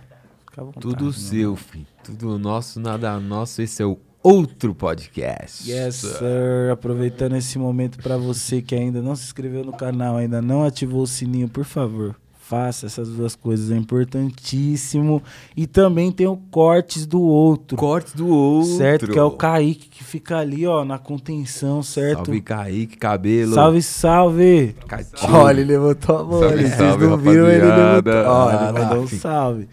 [0.50, 0.82] Fica à vontade.
[0.82, 1.56] Tudo meu seu, irmão.
[1.58, 1.88] filho.
[2.04, 3.62] Tudo nosso, nada nosso.
[3.62, 5.70] Esse é o outro podcast.
[5.70, 6.72] Yes, sir.
[6.72, 11.04] Aproveitando esse momento pra você que ainda não se inscreveu no canal, ainda não ativou
[11.04, 12.16] o sininho, por favor,
[12.54, 15.24] faça essas duas coisas, é importantíssimo.
[15.58, 18.78] E também tem o cortes do outro, Corte do outro.
[18.78, 19.08] certo?
[19.08, 22.26] Que é o Kaique que fica ali, ó, na contenção, certo?
[22.26, 23.56] Salve, Kaique, cabelo.
[23.56, 24.76] Salve, salve.
[24.88, 25.34] Catinho.
[25.34, 26.40] Olha, ele levantou a mão.
[26.40, 28.14] Salve, ali, Vocês salve, não viram ele levantou.
[28.14, 29.68] Ó, ele Ah, mandou um salve.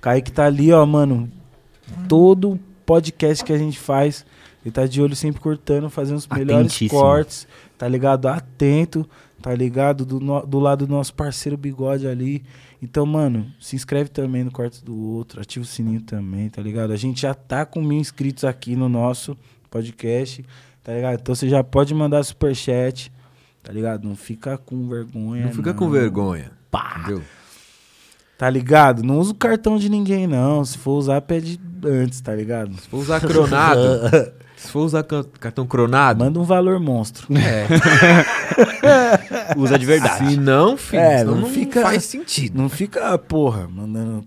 [0.00, 1.28] Kaique tá ali, ó, mano.
[2.08, 4.24] Todo podcast que a gente faz,
[4.64, 7.46] ele tá de olho sempre cortando, fazendo os melhores cortes.
[7.76, 8.26] Tá ligado?
[8.26, 9.06] Atento.
[9.42, 10.06] Tá ligado?
[10.06, 12.44] Do, no- do lado do nosso parceiro Bigode ali.
[12.80, 15.40] Então, mano, se inscreve também no corte do outro.
[15.40, 16.92] Ativa o sininho também, tá ligado?
[16.92, 19.36] A gente já tá com mil inscritos aqui no nosso
[19.70, 20.44] podcast.
[20.84, 21.20] Tá ligado?
[21.20, 23.12] Então você já pode mandar superchat.
[23.62, 24.08] Tá ligado?
[24.08, 25.44] Não fica com vergonha.
[25.46, 26.50] Não fica com vergonha.
[27.00, 27.22] Entendeu?
[28.38, 29.02] Tá ligado?
[29.04, 30.64] Não usa o cartão de ninguém, não.
[30.64, 32.74] Se for usar, pede antes, tá ligado?
[32.80, 33.80] Se for usar cronado.
[34.62, 35.02] se for usar
[35.40, 36.24] cartão cronado.
[36.24, 37.26] Manda um valor monstro.
[37.36, 37.66] É.
[39.56, 40.30] Usa de verdade.
[40.30, 42.56] Se não, filho, É, não não, fica- faz sentido.
[42.60, 44.24] Não fica, porra, mandando.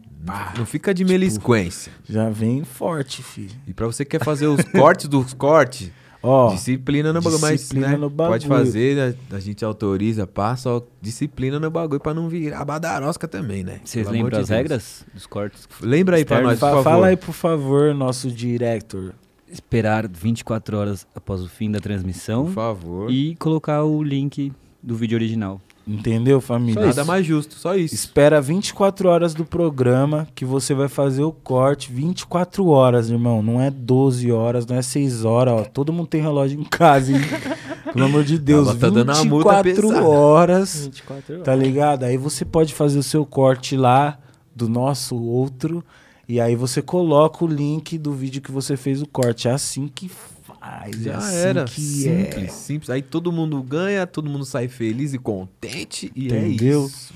[0.58, 1.92] Não fica de melisquência.
[2.10, 3.52] Já vem forte, filho.
[3.68, 5.92] E pra você que quer fazer os cortes dos cortes,
[6.24, 7.40] Ó, disciplina no bagulho.
[7.40, 8.66] Mas, disciplina né, no pode bagulho.
[8.66, 13.64] fazer, a, a gente autoriza, passa, ó, disciplina no bagulho pra não virar badarosca também,
[13.64, 13.80] né?
[13.86, 15.70] Vocês lembram as regras dos cortes?
[15.80, 16.50] Lembra aí pra Externo.
[16.50, 16.84] nós, por fa- favor.
[16.84, 19.14] fala aí, por favor, nosso director.
[19.56, 23.12] Esperar 24 horas após o fim da transmissão Por favor.
[23.12, 24.52] e colocar o link
[24.84, 25.62] do vídeo original.
[25.88, 26.84] Entendeu, família?
[26.88, 27.94] Nada mais justo, só isso.
[27.94, 31.92] Espera 24 horas do programa que você vai fazer o corte.
[31.92, 33.44] 24 horas, irmão.
[33.44, 35.54] Não é 12 horas, não é 6 horas.
[35.54, 35.64] Ó.
[35.64, 37.20] Todo mundo tem relógio em casa, hein?
[37.94, 38.68] Pelo amor de Deus.
[38.68, 40.08] Ela tá dando uma multa 24 pesada.
[40.08, 40.86] horas.
[40.86, 41.46] 24 horas.
[41.46, 42.04] Tá ligado?
[42.04, 44.18] Aí você pode fazer o seu corte lá
[44.56, 45.84] do nosso outro.
[46.28, 49.48] E aí você coloca o link do vídeo que você fez o corte.
[49.48, 50.96] É assim que faz.
[51.02, 51.66] é Já assim era.
[51.66, 52.48] que simples, é.
[52.48, 52.90] simples.
[52.90, 56.12] Aí todo mundo ganha, todo mundo sai feliz e contente.
[56.16, 56.84] E Entendeu?
[56.84, 57.14] é isso.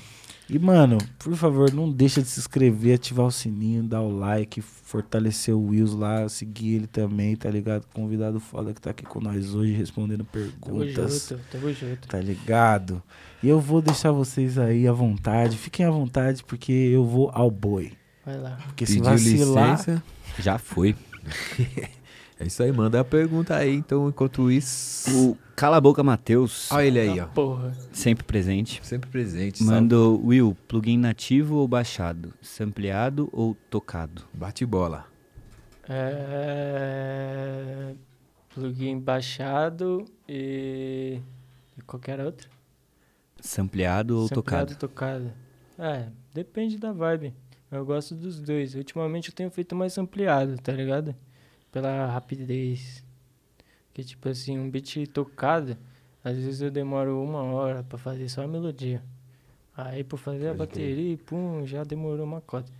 [0.52, 4.60] E, mano, por favor, não deixa de se inscrever, ativar o sininho, dar o like,
[4.60, 7.86] fortalecer o Wills lá, seguir ele também, tá ligado?
[7.94, 11.28] Convidado foda que tá aqui com nós hoje, respondendo Tamo perguntas.
[11.28, 12.08] junto, tamo junto.
[12.08, 13.00] Tá ligado?
[13.40, 15.56] E eu vou deixar vocês aí à vontade.
[15.56, 17.92] Fiquem à vontade, porque eu vou ao boi.
[18.30, 18.56] Vai lá.
[18.64, 19.70] Porque se Pediu vacilar.
[19.72, 20.02] licença.
[20.38, 20.94] Já foi.
[22.42, 25.32] É isso aí, manda a pergunta aí, então, enquanto isso.
[25.32, 27.26] O Cala a Boca Matheus, Olha ele aí, ó.
[27.26, 27.76] Porra.
[27.92, 29.58] sempre presente, Sempre presente.
[29.58, 29.74] Salve.
[29.74, 32.32] mandou Will, plugin nativo ou baixado?
[32.40, 34.22] Sampleado ou tocado?
[34.32, 35.04] Bate bola.
[35.86, 37.92] É...
[38.54, 41.20] Plugin baixado e...
[41.76, 42.48] e qualquer outro.
[43.38, 44.76] Sampleado ou Sampleado, tocado?
[44.78, 45.32] tocado.
[45.78, 47.34] É, depende da vibe.
[47.70, 48.74] Eu gosto dos dois.
[48.74, 51.14] Ultimamente eu tenho feito mais ampliado, tá ligado?
[51.70, 53.04] Pela rapidez.
[53.94, 55.76] Que tipo assim, um beat tocado,
[56.22, 59.02] às vezes eu demoro uma hora pra fazer só a melodia.
[59.76, 60.88] Aí por fazer a Pode crer.
[60.88, 62.70] bateria, pum, já demorou uma cota.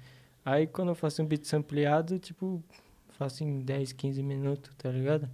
[0.45, 2.63] Aí quando eu faço um beat sampleado, tipo,
[3.11, 5.29] faço em 10, 15 minutos, tá ligado?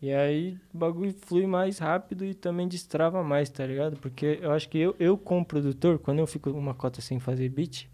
[0.00, 3.96] E aí o bagulho flui mais rápido e também destrava mais, tá ligado?
[3.98, 7.48] Porque eu acho que eu, eu como produtor, quando eu fico uma cota sem fazer
[7.48, 7.88] beat,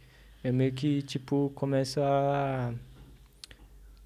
[0.45, 2.73] eu meio que, tipo, começo a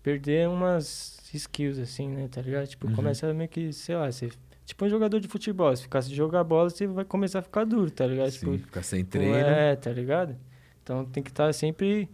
[0.03, 2.67] perder umas skills, assim, né, tá ligado?
[2.67, 2.95] Tipo, Uhum.
[2.95, 4.31] começa a meio que, sei lá, você...
[4.65, 7.65] Tipo um jogador de futebol, se ficar se jogar bola, você vai começar a ficar
[7.65, 8.31] duro, tá ligado?
[8.31, 9.35] Sim, Tipo, ficar sem treino.
[9.35, 10.37] É, tá ligado?
[10.83, 12.09] Então tem que estar sempre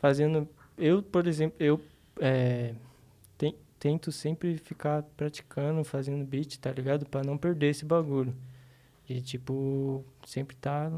[0.00, 0.48] fazendo.
[0.78, 1.80] Eu, por exemplo, eu.
[2.20, 2.72] É,
[3.36, 7.04] tem, tento sempre ficar praticando, fazendo beat, tá ligado?
[7.04, 8.32] Pra não perder esse bagulho.
[9.08, 10.90] E, tipo, sempre tá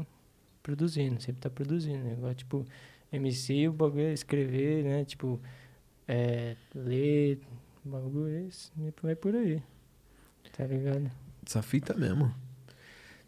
[0.65, 2.03] produzindo, sempre tá produzindo.
[2.03, 2.13] Né?
[2.13, 2.65] Igual, tipo,
[3.11, 5.05] MC, o bagulho é escrever, né?
[5.05, 5.39] Tipo,
[6.07, 7.39] é, ler,
[7.85, 8.71] o bagulho é esse,
[9.03, 9.61] vai por aí.
[10.57, 11.11] Tá ligado?
[11.45, 12.33] Essa fita mesmo.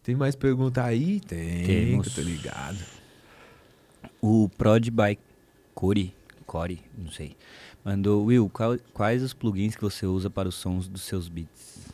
[0.01, 1.19] Tem mais pergunta aí?
[1.19, 2.07] Tem, Temos.
[2.07, 2.80] que eu tô ligado.
[4.22, 5.18] O Prod by
[5.76, 6.14] Core,
[6.45, 7.35] Core, não sei,
[7.85, 11.93] mandou, Will, qual- quais os plugins que você usa para os sons dos seus beats?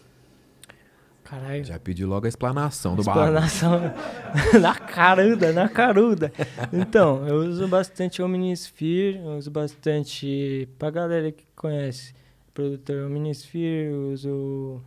[1.34, 1.66] Caralho.
[1.66, 3.26] Já pediu logo a explanação do bagulho.
[3.26, 3.82] Explanação
[4.62, 6.32] na caruda, na caruda.
[6.72, 10.70] Então, eu uso bastante Omnisphere, eu uso bastante.
[10.78, 12.14] Pra galera que conhece,
[12.54, 14.82] produtor Omnisphere, eu uso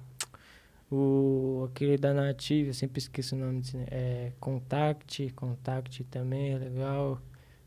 [0.88, 6.58] o aquele da Native, eu sempre esqueço o nome desse, é Contact, Contact também é
[6.58, 7.20] legal.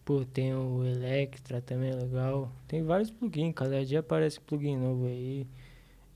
[0.05, 2.49] Pô, tem o Electra também é legal.
[2.65, 5.45] Tem vários plugins, cada dia aparece plugin novo aí.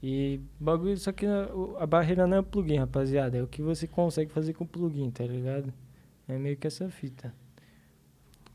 [0.06, 3.38] E bagulho, só que a, barreira não é o plugin, rapaziada.
[3.38, 5.74] É o que você consegue fazer com o plugin, tá ligado?
[6.28, 7.34] É meio que essa fita.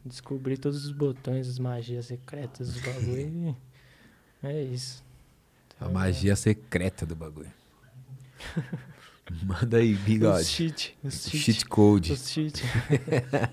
[0.04, 3.56] Descobrir todos os botões, as magias secretas do bagulho.
[4.42, 5.02] e é isso.
[5.80, 7.50] A magia secreta do bagulho.
[9.42, 10.42] Manda aí, bigode.
[10.42, 10.98] Os cheat.
[11.02, 11.38] Os cheat.
[11.44, 12.12] Cheat code.
[12.12, 12.62] Os cheat.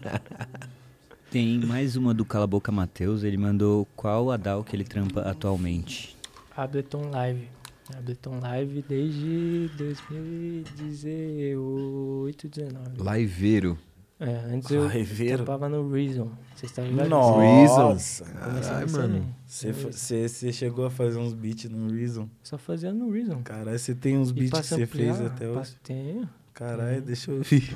[1.31, 5.21] Tem mais uma do Cala Boca Matheus, ele mandou qual a DAO que ele trampa
[5.21, 6.15] atualmente.
[6.55, 7.54] Ableton Live.
[7.93, 12.89] Ableton Live desde 2018, 19.
[13.19, 13.77] Liveiro.
[14.19, 15.43] É, antes eu Liveiro?
[15.43, 16.31] trampava no Reason.
[16.55, 17.09] Vocês estão ligados?
[17.09, 18.23] Nossa.
[18.25, 19.35] Caralho, mano.
[19.45, 22.29] Você chegou a fazer uns beats no Reason?
[22.41, 23.41] Só fazia no Reason.
[23.43, 25.75] Caralho, você tem uns beats que você fez até hoje?
[25.83, 26.29] Tenho.
[26.53, 27.75] Caralho, deixa eu ouvir.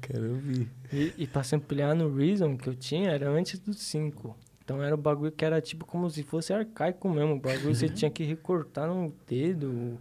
[0.00, 0.68] Quero ouvir.
[0.92, 4.36] E, e pra samplear no Reason que eu tinha era antes do 5.
[4.70, 7.34] Então era um bagulho que era tipo como se fosse arcaico mesmo.
[7.34, 9.98] O bagulho você tinha que recortar no dedo.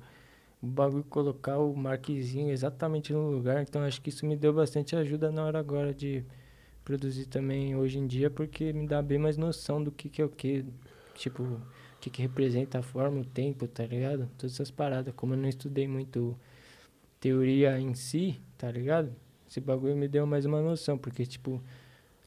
[0.61, 3.63] O bagulho colocar o marquezinho exatamente no lugar.
[3.63, 6.23] Então acho que isso me deu bastante ajuda na hora agora de
[6.85, 10.25] produzir também hoje em dia, porque me dá bem mais noção do que, que é
[10.25, 10.63] o que.
[11.15, 11.61] Tipo, o
[11.99, 14.29] que, que representa a forma, o tempo, tá ligado?
[14.37, 15.11] Todas essas paradas.
[15.15, 16.37] Como eu não estudei muito
[17.19, 19.15] teoria em si, tá ligado?
[19.49, 21.59] Esse bagulho me deu mais uma noção, porque, tipo,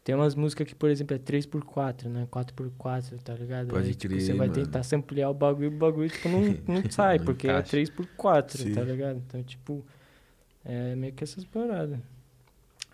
[0.05, 2.27] tem umas músicas que, por exemplo, é 3x4, né?
[2.31, 3.69] 4x4, tá ligado?
[3.69, 4.65] Pode Aí, tipo, crer, você vai mano.
[4.65, 6.41] tentar samplear o bagulho e o bagulho, tipo, não,
[6.83, 7.77] não sai, Não porque encaixa.
[7.79, 8.75] é 3x4, Sim.
[8.75, 9.23] tá ligado?
[9.27, 9.85] Então, tipo,
[10.65, 11.99] é meio que essas paradas.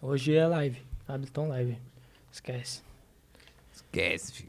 [0.03, 1.79] Hoje é live, Ableton Live.
[2.31, 2.83] Esquece.
[3.73, 4.49] Esquece, filho.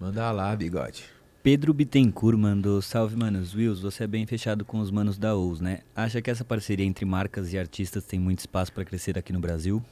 [0.00, 1.04] Manda lá, bigode.
[1.42, 5.60] Pedro Bittencourt mandou, salve manos, Wills, você é bem fechado com os manos da OUS,
[5.60, 5.80] né?
[5.94, 9.40] Acha que essa parceria entre marcas e artistas tem muito espaço para crescer aqui no
[9.40, 9.82] Brasil?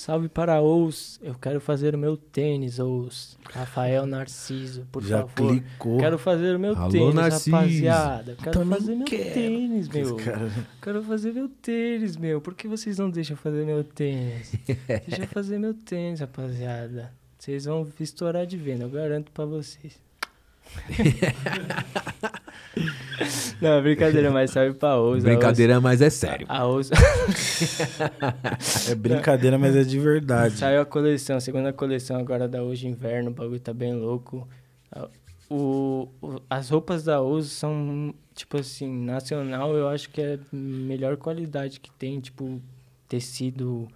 [0.00, 3.36] Salve para Ous, eu quero fazer o meu tênis, Ous.
[3.50, 5.50] Rafael Narciso, por Já favor.
[5.52, 5.98] clicou.
[5.98, 7.54] Quero fazer o meu Alô, tênis, Narciso.
[7.54, 8.36] rapaziada.
[8.42, 9.34] Quero Também fazer meu quero.
[9.34, 10.16] tênis, meu.
[10.16, 10.50] Cara,
[10.80, 12.40] Quero fazer meu tênis, meu.
[12.40, 14.54] Por que vocês não deixam fazer meu tênis?
[15.06, 17.12] Deixa eu fazer meu tênis, rapaziada.
[17.38, 20.00] Vocês vão estourar de venda, eu garanto pra vocês.
[23.60, 25.26] não, brincadeira, mas salve pra Ousa.
[25.28, 26.46] Brincadeira, mas é sério.
[26.48, 26.94] A Ousa.
[28.88, 30.54] é brincadeira, mas é de verdade.
[30.56, 34.48] Saiu a coleção, a segunda coleção agora da Hoje Inverno, o bagulho tá bem louco.
[35.48, 40.38] O, o- as roupas da Ouso são, tipo assim, nacional, eu acho que é a
[40.56, 42.60] melhor qualidade que tem, tipo,
[43.08, 43.88] tecido,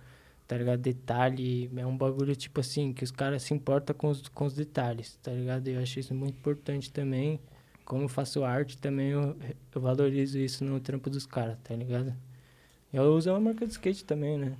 [0.47, 0.81] tá ligado?
[0.81, 4.55] Detalhe, é um bagulho, tipo assim, que os caras se importam com os, com os
[4.55, 5.69] detalhes, tá ligado?
[5.69, 7.41] Eu acho isso muito importante também.
[7.85, 9.37] Como eu faço arte também, eu,
[9.75, 12.15] eu valorizo isso no trampo dos caras, tá ligado?
[12.93, 14.57] Eu uso uma marca de skate também, né?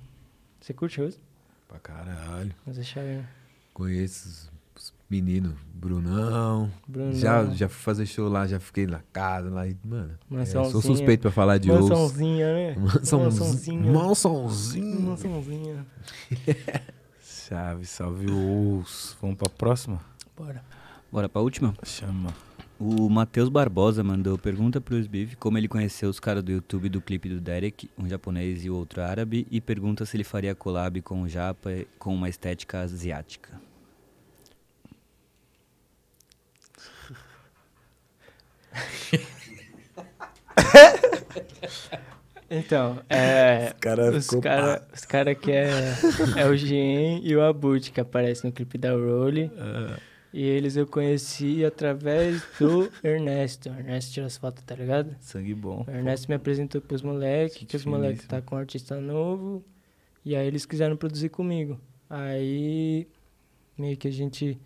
[0.59, 1.19] Você curte uso?
[1.67, 2.53] Pra caralho.
[2.65, 3.23] Mas deixa eu.
[3.73, 4.51] Conheço
[5.09, 6.71] meninos, Brunão.
[6.87, 7.13] Bruno.
[7.13, 10.11] Já, já fui fazer show lá, já fiquei na casa lá e, mano.
[10.31, 10.81] é, sou Mansãozinha.
[10.81, 11.89] suspeito pra falar de osso.
[11.89, 12.75] Mansãozinha, né?
[12.77, 13.91] Mansãozinha.
[13.91, 15.01] Mansãozinho.
[15.01, 15.85] Mansãozinha.
[17.21, 19.15] Salve, salve os.
[19.21, 19.99] Vamos pra próxima?
[20.35, 20.63] Bora.
[21.11, 21.75] Bora pra última?
[21.83, 22.33] Chama.
[22.79, 26.99] O Matheus Barbosa mandou pergunta pro Sbiff como ele conheceu os caras do YouTube do
[26.99, 31.01] clipe do Derek, um japonês e o outro árabe, e pergunta se ele faria collab
[31.01, 33.61] com o Japa com uma estética asiática.
[42.49, 43.73] Então, é.
[43.79, 44.87] cara os caras pá.
[44.93, 45.71] os cara que é,
[46.37, 49.51] é o Jean e o Abut que aparecem no clipe da Rolly.
[49.57, 49.97] Ah,
[50.31, 53.69] E eles eu conheci através do Ernesto.
[53.69, 55.15] O Ernesto tira as fotos, tá ligado?
[55.19, 55.85] sangue bom.
[55.87, 59.63] O Ernesto me apresentou pros moleques, que os moleques tá com um artista novo.
[60.23, 61.79] E aí eles quiseram produzir comigo.
[62.09, 63.07] Aí
[63.77, 64.59] meio que a gente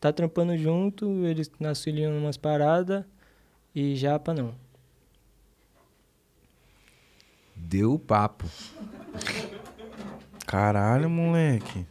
[0.00, 3.04] tá trampando junto, eles auxiliam umas paradas
[3.74, 4.54] e japa não.
[7.54, 8.46] Deu o papo.
[10.46, 11.86] Caralho, moleque.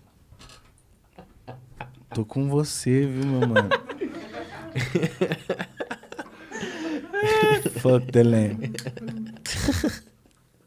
[2.13, 3.69] Tô com você, viu, meu mano?
[7.79, 8.73] Fuck the lamb.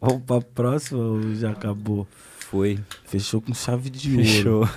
[0.01, 2.07] Vamos pra próxima ou já acabou?
[2.39, 2.79] Foi.
[3.05, 4.25] Fechou com chave de ouro.
[4.25, 4.69] Fechou.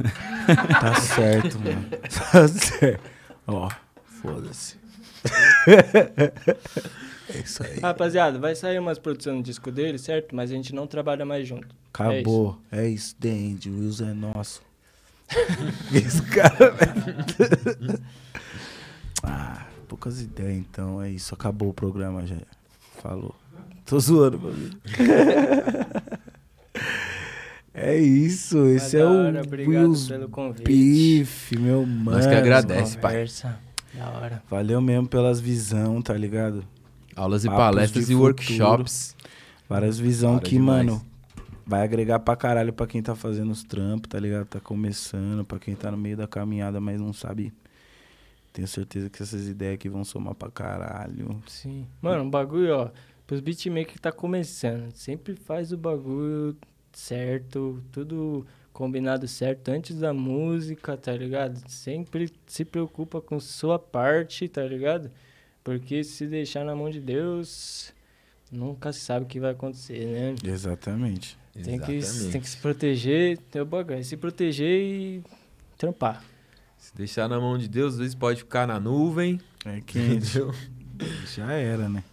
[0.80, 1.90] Tá certo, mano.
[1.90, 3.04] Tá certo.
[3.48, 3.70] Ó,
[4.22, 4.85] foda-se.
[7.30, 7.80] É isso aí.
[7.80, 10.36] Rapaziada, vai sair umas produções no disco dele, certo?
[10.36, 11.68] Mas a gente não trabalha mais junto.
[11.94, 12.60] Acabou.
[12.72, 13.70] É isso, The End.
[13.70, 14.62] O Wilson é nosso.
[15.94, 16.76] Esse cara.
[19.24, 21.02] ah, poucas ideias então.
[21.02, 21.34] É isso.
[21.34, 22.38] Acabou o programa já.
[23.02, 23.36] Falou.
[23.86, 24.70] Tô zoando, mano.
[27.78, 28.66] É isso.
[28.68, 30.64] Esse Da é o obrigado Wills pelo convite.
[30.64, 32.18] Beef, meu mano.
[32.18, 33.28] Nós que agradece, pai.
[33.98, 34.44] Da hora.
[34.50, 36.64] Valeu mesmo pelas visão, tá ligado?
[37.16, 38.24] Aulas e Papos palestras e futuro.
[38.24, 39.16] workshops.
[39.70, 40.86] Várias visão que, demais.
[40.86, 41.02] mano,
[41.66, 44.46] vai agregar pra caralho pra quem tá fazendo os trampos, tá ligado?
[44.46, 47.54] Tá começando, pra quem tá no meio da caminhada, mas não sabe.
[48.54, 51.42] Tenho certeza que essas ideias aqui vão somar pra caralho.
[51.48, 51.88] Sim.
[52.02, 52.90] Mano, o bagulho, ó.
[53.26, 56.56] Pros beatmakers que tá começando, sempre faz o bagulho
[56.94, 58.46] certo, tudo
[58.76, 61.58] combinado certo antes da música, tá ligado?
[61.66, 65.10] Sempre se preocupa com sua parte, tá ligado?
[65.64, 67.94] Porque se deixar na mão de Deus,
[68.52, 70.36] nunca se sabe o que vai acontecer, né?
[70.44, 71.38] Exatamente.
[71.54, 75.24] Tem que, tem que se proteger, tem o bagulho, é se proteger e
[75.78, 76.22] trampar.
[76.78, 79.40] Se deixar na mão de Deus, às vezes pode ficar na nuvem.
[79.64, 80.38] É quente.
[80.38, 80.54] Entendeu?
[81.34, 82.04] Já era, né?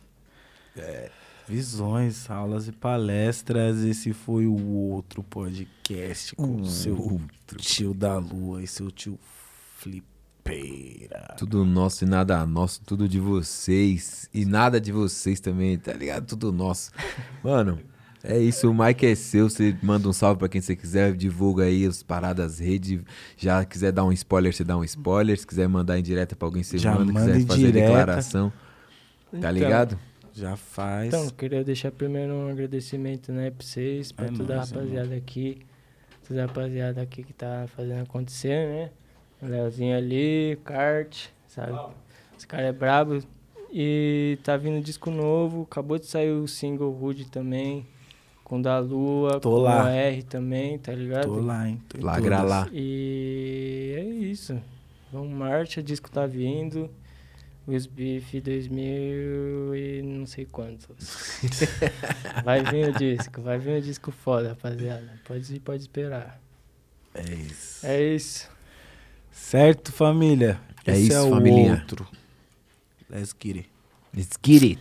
[1.48, 3.82] Visões, aulas e palestras.
[3.82, 4.54] Esse foi o
[4.90, 7.20] outro podcast com o seu
[7.56, 9.18] tio da lua e seu tio
[9.78, 11.34] Flipeira.
[11.36, 14.28] Tudo nosso e nada nosso, tudo de vocês.
[14.32, 16.26] E nada de vocês também, tá ligado?
[16.26, 16.90] Tudo nosso.
[17.42, 17.78] Mano,
[18.22, 18.70] é isso.
[18.70, 19.50] O Mike é seu.
[19.50, 21.12] Você manda um salve pra quem você quiser.
[21.14, 23.02] Divulga aí as paradas, rede.
[23.36, 25.36] Já quiser dar um spoiler, você dá um spoiler.
[25.38, 27.12] Se quiser mandar em direta pra alguém, você Já manda.
[27.12, 27.86] manda quiser em fazer direta.
[27.88, 28.52] declaração.
[29.32, 29.98] Tá Então, ligado?
[30.34, 31.08] Já faz.
[31.08, 35.14] Então, queria deixar primeiro um agradecimento, né, pra vocês, pra É toda a é rapaziada
[35.14, 35.60] aqui.
[36.26, 38.90] Toda a rapaziada aqui que tá fazendo acontecer, né?
[39.42, 41.94] O Leozinho ali, o Kart, sabe?
[42.36, 43.22] Esse cara é brabo.
[43.72, 47.86] E tá vindo disco novo, acabou de sair o single Rude também.
[48.44, 49.84] Com o da Lua, Tô com lá.
[49.84, 51.24] o R também, tá ligado?
[51.24, 51.80] Tô lá, hein?
[51.88, 52.50] Tô todas.
[52.50, 52.68] lá.
[52.72, 54.60] E é isso.
[55.10, 56.90] Vamos marcha, o disco tá vindo.
[57.66, 61.40] Os Beef 2000 e não sei quantos.
[62.44, 65.20] vai vir o disco, vai vir o disco foda, rapaziada.
[65.24, 66.40] Pode, pode esperar.
[67.14, 67.86] É isso.
[67.86, 68.50] É isso.
[69.30, 70.60] Certo, família?
[70.84, 71.72] É Esse isso, é família.
[71.72, 72.08] outro.
[73.08, 73.70] Let's get it.
[74.14, 74.80] Let's get it.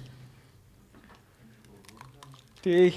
[2.60, 2.94] Okay.